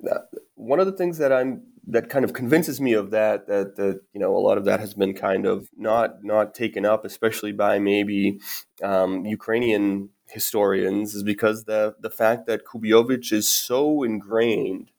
one 0.55 0.79
of 0.79 0.85
the 0.85 0.91
things 0.91 1.17
that 1.19 1.31
I'm 1.31 1.63
that 1.89 2.09
kind 2.09 2.25
of 2.25 2.33
convinces 2.33 2.81
me 2.81 2.93
of 2.93 3.11
that 3.11 3.47
that 3.47 3.77
that 3.77 4.01
you 4.13 4.19
know 4.19 4.35
a 4.35 4.39
lot 4.39 4.57
of 4.57 4.65
that 4.65 4.79
has 4.79 4.93
been 4.93 5.13
kind 5.13 5.45
of 5.45 5.69
not 5.77 6.23
not 6.23 6.53
taken 6.53 6.85
up, 6.85 7.05
especially 7.05 7.51
by 7.51 7.79
maybe 7.79 8.39
um, 8.83 9.25
Ukrainian 9.25 10.09
historians, 10.27 11.15
is 11.15 11.23
because 11.23 11.63
the 11.63 11.95
the 11.99 12.09
fact 12.09 12.47
that 12.47 12.65
Kubiowicz 12.65 13.31
is 13.31 13.47
so 13.47 14.03
ingrained 14.03 14.91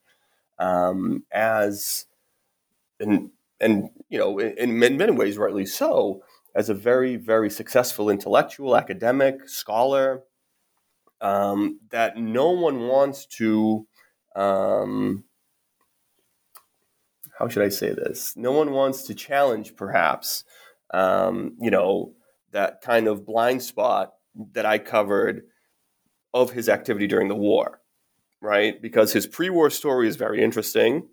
um, 0.59 1.25
as 1.33 2.07
and 3.01 3.31
and 3.61 3.91
you 4.09 4.19
know 4.19 4.39
in, 4.39 4.83
in 4.83 4.97
many 4.97 5.13
ways 5.13 5.37
rightly 5.39 5.67
so 5.67 6.23
as 6.55 6.69
a 6.69 6.75
very 6.75 7.17
very 7.17 7.51
successful 7.51 8.09
intellectual 8.11 8.77
academic 8.77 9.49
scholar 9.49 10.23
um, 11.21 11.81
that 11.91 12.17
no 12.17 12.51
one 12.51 12.87
wants 12.87 13.27
to 13.27 13.88
um, 14.39 15.25
how 17.39 17.49
should 17.49 17.65
I 17.65 17.69
say 17.69 17.91
this? 17.93 18.35
No 18.37 18.53
one 18.53 18.71
wants 18.71 19.03
to 19.05 19.15
challenge, 19.15 19.75
perhaps, 19.77 20.45
um, 20.95 21.57
you 21.61 21.71
know, 21.71 22.15
that 22.53 22.81
kind 22.81 23.09
of 23.09 23.27
blind 23.27 23.63
spot 23.63 24.13
that 24.53 24.65
I 24.65 24.79
covered 24.79 25.43
of 26.33 26.53
his 26.53 26.69
activity 26.69 27.09
during 27.09 27.29
the 27.29 27.35
war, 27.35 27.81
right? 28.41 28.81
Because 28.81 29.13
his 29.13 29.27
pre 29.27 29.51
war 29.51 29.71
story 29.71 30.07
is 30.09 30.17
very 30.17 30.43
interesting. 30.43 31.09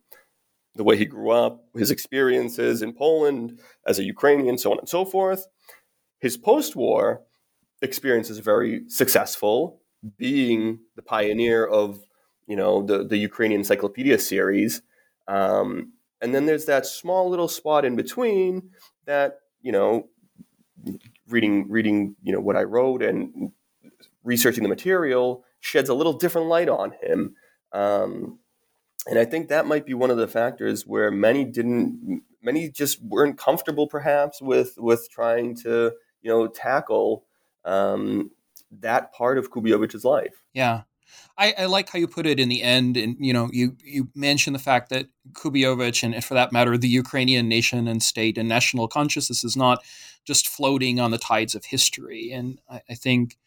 The 0.75 0.83
way 0.83 0.97
he 0.97 1.05
grew 1.05 1.31
up, 1.31 1.65
his 1.75 1.89
experiences 1.89 2.81
in 2.81 2.93
Poland 2.93 3.59
as 3.87 3.97
a 3.97 4.03
Ukrainian, 4.03 4.57
so 4.57 4.71
on 4.71 4.79
and 4.79 4.89
so 4.89 5.03
forth. 5.03 5.47
His 6.19 6.37
post 6.37 6.75
war 6.75 7.21
experience 7.81 8.29
is 8.29 8.39
very 8.39 8.83
successful, 8.87 9.81
being 10.17 10.79
the 10.95 11.01
pioneer 11.01 11.65
of 11.65 11.99
you 12.47 12.55
know, 12.55 12.83
the, 12.83 13.03
the 13.03 13.17
Ukrainian 13.17 13.61
Encyclopedia 13.61 14.19
series. 14.19 14.81
Um, 15.27 15.93
and 16.21 16.33
then 16.33 16.45
there's 16.45 16.65
that 16.65 16.85
small 16.85 17.29
little 17.29 17.47
spot 17.47 17.85
in 17.85 17.95
between 17.95 18.69
that, 19.05 19.39
you 19.61 19.71
know, 19.71 20.07
reading, 21.27 21.69
reading, 21.69 22.15
you 22.23 22.31
know, 22.31 22.39
what 22.39 22.55
I 22.55 22.63
wrote 22.63 23.01
and 23.01 23.51
researching 24.23 24.63
the 24.63 24.69
material 24.69 25.43
sheds 25.59 25.89
a 25.89 25.93
little 25.93 26.13
different 26.13 26.47
light 26.47 26.69
on 26.69 26.93
him. 27.01 27.35
Um, 27.71 28.39
and 29.07 29.19
I 29.19 29.25
think 29.25 29.49
that 29.49 29.67
might 29.67 29.85
be 29.85 29.93
one 29.93 30.09
of 30.09 30.17
the 30.17 30.27
factors 30.27 30.85
where 30.87 31.11
many 31.11 31.43
didn't, 31.43 32.23
many 32.41 32.69
just 32.69 33.03
weren't 33.03 33.37
comfortable 33.37 33.87
perhaps 33.87 34.41
with, 34.41 34.75
with 34.77 35.09
trying 35.09 35.55
to, 35.57 35.93
you 36.21 36.31
know, 36.31 36.47
tackle 36.47 37.25
um, 37.65 38.31
that 38.71 39.13
part 39.13 39.37
of 39.37 39.51
Kubiewicz's 39.51 40.05
life. 40.05 40.43
Yeah. 40.53 40.83
I, 41.37 41.53
I, 41.57 41.65
like 41.65 41.89
how 41.89 41.99
you 41.99 42.07
put 42.07 42.25
it 42.25 42.39
in 42.39 42.49
the 42.49 42.61
end, 42.61 42.97
and 42.97 43.15
you 43.19 43.33
know, 43.33 43.49
you 43.51 43.75
you 43.83 44.09
mentioned 44.15 44.55
the 44.55 44.59
fact 44.59 44.89
that 44.89 45.07
Kubiowicz, 45.33 46.03
and 46.03 46.23
for 46.23 46.33
that 46.33 46.51
matter, 46.51 46.77
the 46.77 46.87
Ukrainian 46.87 47.47
nation 47.47 47.87
and 47.87 48.01
state 48.01 48.37
and 48.37 48.47
national 48.47 48.87
consciousness 48.87 49.43
is 49.43 49.57
not 49.57 49.83
just 50.25 50.47
floating 50.47 50.99
on 50.99 51.11
the 51.11 51.17
tides 51.17 51.55
of 51.55 51.65
history. 51.65 52.31
And 52.31 52.59
I, 52.69 52.81
I 52.89 52.95
think 52.95 53.37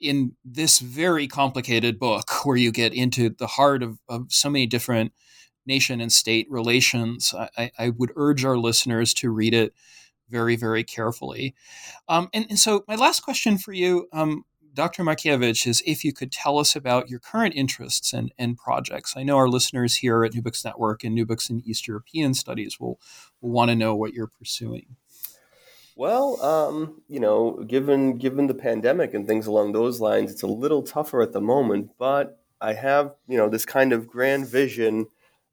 in 0.00 0.36
this 0.44 0.78
very 0.80 1.26
complicated 1.26 1.98
book, 1.98 2.30
where 2.44 2.56
you 2.56 2.72
get 2.72 2.92
into 2.92 3.30
the 3.30 3.46
heart 3.46 3.82
of, 3.82 3.98
of 4.08 4.26
so 4.32 4.50
many 4.50 4.66
different 4.66 5.12
nation 5.66 6.00
and 6.00 6.12
state 6.12 6.46
relations, 6.50 7.34
I, 7.56 7.70
I 7.78 7.90
would 7.90 8.12
urge 8.16 8.44
our 8.44 8.56
listeners 8.56 9.12
to 9.14 9.30
read 9.30 9.54
it 9.54 9.74
very, 10.28 10.56
very 10.56 10.84
carefully. 10.84 11.54
Um, 12.08 12.28
and, 12.32 12.46
and, 12.48 12.58
so, 12.58 12.84
my 12.88 12.96
last 12.96 13.20
question 13.20 13.58
for 13.58 13.72
you. 13.72 14.08
Um, 14.12 14.44
Dr. 14.76 15.02
Markiewicz 15.04 15.66
is 15.66 15.82
if 15.86 16.04
you 16.04 16.12
could 16.12 16.30
tell 16.30 16.58
us 16.58 16.76
about 16.76 17.08
your 17.08 17.18
current 17.18 17.54
interests 17.54 18.12
and, 18.12 18.30
and 18.38 18.58
projects. 18.58 19.16
I 19.16 19.22
know 19.22 19.38
our 19.38 19.48
listeners 19.48 19.96
here 19.96 20.22
at 20.22 20.34
New 20.34 20.42
Books 20.42 20.66
Network 20.66 21.02
and 21.02 21.14
New 21.14 21.24
Books 21.24 21.48
in 21.48 21.62
East 21.64 21.88
European 21.88 22.34
Studies 22.34 22.78
will, 22.78 23.00
will 23.40 23.50
want 23.50 23.70
to 23.70 23.74
know 23.74 23.96
what 23.96 24.12
you're 24.12 24.26
pursuing. 24.26 24.96
Well, 25.96 26.42
um, 26.42 27.00
you 27.08 27.18
know, 27.18 27.64
given 27.66 28.18
given 28.18 28.48
the 28.48 28.54
pandemic 28.54 29.14
and 29.14 29.26
things 29.26 29.46
along 29.46 29.72
those 29.72 29.98
lines, 29.98 30.30
it's 30.30 30.42
a 30.42 30.46
little 30.46 30.82
tougher 30.82 31.22
at 31.22 31.32
the 31.32 31.40
moment. 31.40 31.92
But 31.98 32.38
I 32.60 32.74
have, 32.74 33.14
you 33.26 33.38
know, 33.38 33.48
this 33.48 33.64
kind 33.64 33.94
of 33.94 34.06
grand 34.06 34.46
vision 34.46 35.06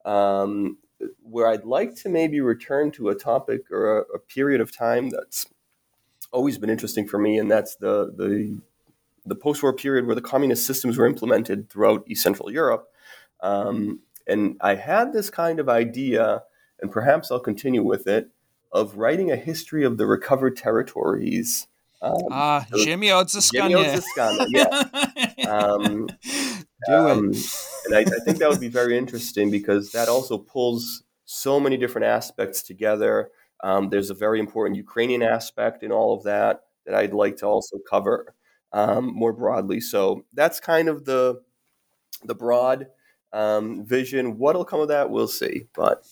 um, 0.03 0.79
where 1.21 1.47
I'd 1.47 1.63
like 1.63 1.95
to 2.01 2.09
maybe 2.09 2.41
return 2.41 2.91
to 2.91 3.07
a 3.07 3.15
topic 3.15 3.71
or 3.71 3.99
a, 3.99 4.01
a 4.15 4.19
period 4.19 4.59
of 4.59 4.75
time 4.75 5.11
that's 5.11 5.47
always 6.33 6.57
been 6.57 6.69
interesting 6.69 7.07
for 7.07 7.19
me, 7.19 7.37
and 7.37 7.49
that's 7.49 7.77
the 7.77 8.13
the 8.13 8.59
the 9.25 9.35
post-war 9.35 9.73
period 9.73 10.05
where 10.05 10.15
the 10.15 10.21
communist 10.21 10.65
systems 10.65 10.97
were 10.97 11.05
implemented 11.05 11.69
throughout 11.69 12.03
East 12.07 12.23
Central 12.23 12.51
Europe. 12.51 12.87
Um, 13.41 13.99
and 14.27 14.57
I 14.61 14.75
had 14.75 15.13
this 15.13 15.29
kind 15.29 15.59
of 15.59 15.69
idea, 15.69 16.43
and 16.81 16.91
perhaps 16.91 17.31
I'll 17.31 17.39
continue 17.39 17.83
with 17.83 18.07
it, 18.07 18.29
of 18.71 18.97
writing 18.97 19.31
a 19.31 19.35
history 19.35 19.83
of 19.83 19.97
the 19.97 20.05
recovered 20.05 20.57
territories. 20.57 21.67
Um, 22.01 22.15
ah, 22.31 22.65
Ziemia 22.71 23.23
odzyskane. 23.23 24.47
yeah. 24.49 25.47
um, 25.49 26.07
Do 26.87 26.93
um, 26.93 27.31
it. 27.31 27.65
and 27.85 27.95
I, 27.95 27.99
I 27.99 28.19
think 28.25 28.39
that 28.39 28.49
would 28.49 28.59
be 28.59 28.67
very 28.67 28.97
interesting 28.97 29.51
because 29.51 29.91
that 29.91 30.09
also 30.09 30.37
pulls 30.37 31.03
so 31.25 31.59
many 31.59 31.77
different 31.77 32.05
aspects 32.05 32.61
together. 32.61 33.29
Um, 33.63 33.89
there's 33.89 34.09
a 34.09 34.13
very 34.13 34.39
important 34.39 34.75
Ukrainian 34.75 35.21
aspect 35.21 35.83
in 35.83 35.91
all 35.91 36.13
of 36.13 36.23
that 36.23 36.63
that 36.85 36.95
I'd 36.95 37.13
like 37.13 37.37
to 37.37 37.45
also 37.45 37.77
cover 37.89 38.33
um, 38.73 39.13
more 39.13 39.33
broadly. 39.33 39.79
So 39.79 40.25
that's 40.33 40.59
kind 40.59 40.89
of 40.89 41.05
the 41.05 41.41
the 42.25 42.35
broad 42.35 42.87
um, 43.31 43.85
vision. 43.85 44.37
What'll 44.37 44.65
come 44.65 44.79
of 44.79 44.89
that, 44.89 45.09
we'll 45.09 45.27
see. 45.27 45.67
But 45.75 46.05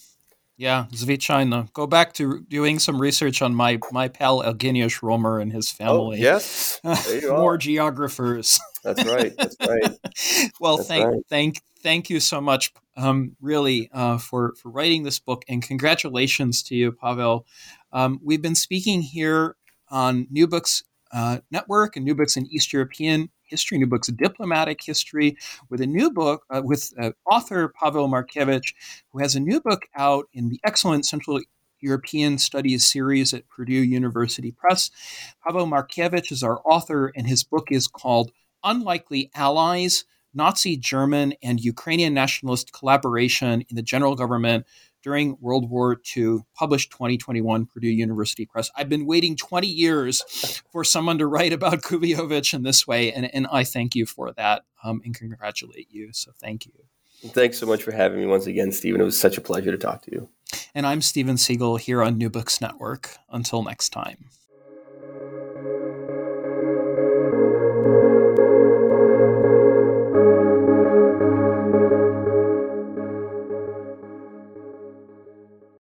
yeah, 0.58 0.86
Zvichina. 0.92 1.74
Go 1.74 1.88
back 1.88 2.14
to 2.14 2.42
doing 2.42 2.78
some 2.78 3.02
research 3.02 3.42
on 3.42 3.56
my 3.56 3.80
my 3.92 4.08
pal 4.08 4.44
Eugeniusz 4.44 5.02
Romer 5.02 5.40
and 5.40 5.52
his 5.52 5.74
oh, 5.74 5.84
family. 5.84 6.20
Oh, 6.20 6.22
yes, 6.22 6.80
more 7.28 7.58
geographers. 7.58 8.60
That's 8.84 9.04
right. 9.06 9.34
That's 9.38 9.56
right. 9.60 10.52
well, 10.60 10.78
That's 10.78 10.88
thank 10.88 11.06
right. 11.06 11.24
thank 11.30 11.62
thank 11.82 12.10
you 12.12 12.20
so 12.20 12.40
much, 12.40 12.74
um, 12.96 13.36
really, 13.42 13.90
uh, 13.92 14.20
for 14.20 14.54
for 14.56 14.70
writing 14.70 15.04
this 15.04 15.18
book, 15.18 15.44
and 15.48 15.64
congratulations 15.64 16.62
to 16.64 16.76
you, 16.76 16.92
Pavel. 16.92 17.48
Um, 17.92 18.20
we've 18.24 18.42
been 18.42 18.56
speaking 18.56 19.02
here 19.02 19.56
on 19.90 20.28
New 20.30 20.48
Books 20.48 20.84
uh, 21.14 21.40
Network 21.52 21.96
and 21.96 22.06
New 22.06 22.16
Books 22.16 22.38
in 22.38 22.48
East 22.48 22.74
European 22.74 23.30
History, 23.44 23.78
New 23.78 23.88
Books 23.88 24.08
Diplomatic 24.08 24.82
History, 24.84 25.38
with 25.70 25.82
a 25.82 25.88
new 25.88 26.12
book 26.12 26.44
uh, 26.50 26.62
with 26.64 26.94
uh, 27.00 27.12
author 27.30 27.70
Pavel 27.70 28.08
Markiewicz, 28.08 28.74
who 29.12 29.20
has 29.20 29.36
a 29.36 29.40
new 29.40 29.60
book 29.60 29.84
out 29.96 30.28
in 30.34 30.50
the 30.50 30.60
excellent 30.64 31.06
Central 31.06 31.40
European 31.80 32.38
Studies 32.38 32.90
series 32.90 33.34
at 33.34 33.50
Purdue 33.50 33.74
University 33.74 34.52
Press. 34.52 34.92
Pavel 35.46 35.68
Markiewicz 35.68 36.32
is 36.32 36.44
our 36.44 36.62
author, 36.64 37.12
and 37.16 37.28
his 37.28 37.44
book 37.44 37.68
is 37.72 37.88
called 37.88 38.32
Unlikely 38.64 39.32
Allies 39.36 40.06
Nazi 40.34 40.78
German 40.78 41.34
and 41.44 41.60
Ukrainian 41.60 42.14
nationalist 42.14 42.72
collaboration 42.72 43.64
in 43.70 43.76
the 43.76 43.82
general 43.82 44.16
government 44.16 44.66
during 45.04 45.38
World 45.40 45.70
War 45.70 46.00
II, 46.16 46.40
published 46.56 46.92
2021, 46.92 47.66
Purdue 47.66 47.90
University 47.90 48.46
Press. 48.46 48.70
I've 48.76 48.90
been 48.90 49.06
waiting 49.06 49.36
20 49.36 49.68
years 49.68 50.62
for 50.72 50.84
someone 50.84 51.18
to 51.18 51.28
write 51.28 51.54
about 51.54 51.82
Kubiovich 51.82 52.54
in 52.54 52.64
this 52.64 52.88
way, 52.88 53.12
and, 53.12 53.34
and 53.34 53.48
I 53.52 53.64
thank 53.64 53.96
you 53.96 54.06
for 54.06 54.32
that 54.34 54.64
um, 54.84 55.02
and 55.04 55.16
congratulate 55.16 55.88
you. 55.90 56.10
So 56.14 56.32
thank 56.40 56.66
you. 56.66 56.74
Thanks 57.24 57.60
so 57.60 57.66
much 57.66 57.84
for 57.84 57.92
having 57.92 58.20
me 58.20 58.26
once 58.26 58.48
again, 58.48 58.72
Steven. 58.72 59.00
It 59.00 59.06
was 59.06 59.20
such 59.20 59.38
a 59.38 59.42
pleasure 59.42 59.72
to 59.72 59.78
talk 59.78 60.02
to 60.04 60.12
you. 60.12 60.30
And 60.74 60.88
I'm 60.88 61.02
Steven 61.02 61.38
Seegel 61.38 61.80
here 61.80 62.02
on 62.02 62.18
New 62.18 62.30
Books 62.30 62.62
Network. 62.62 63.18
Until 63.30 63.64
next 63.64 63.90
time. 63.90 64.30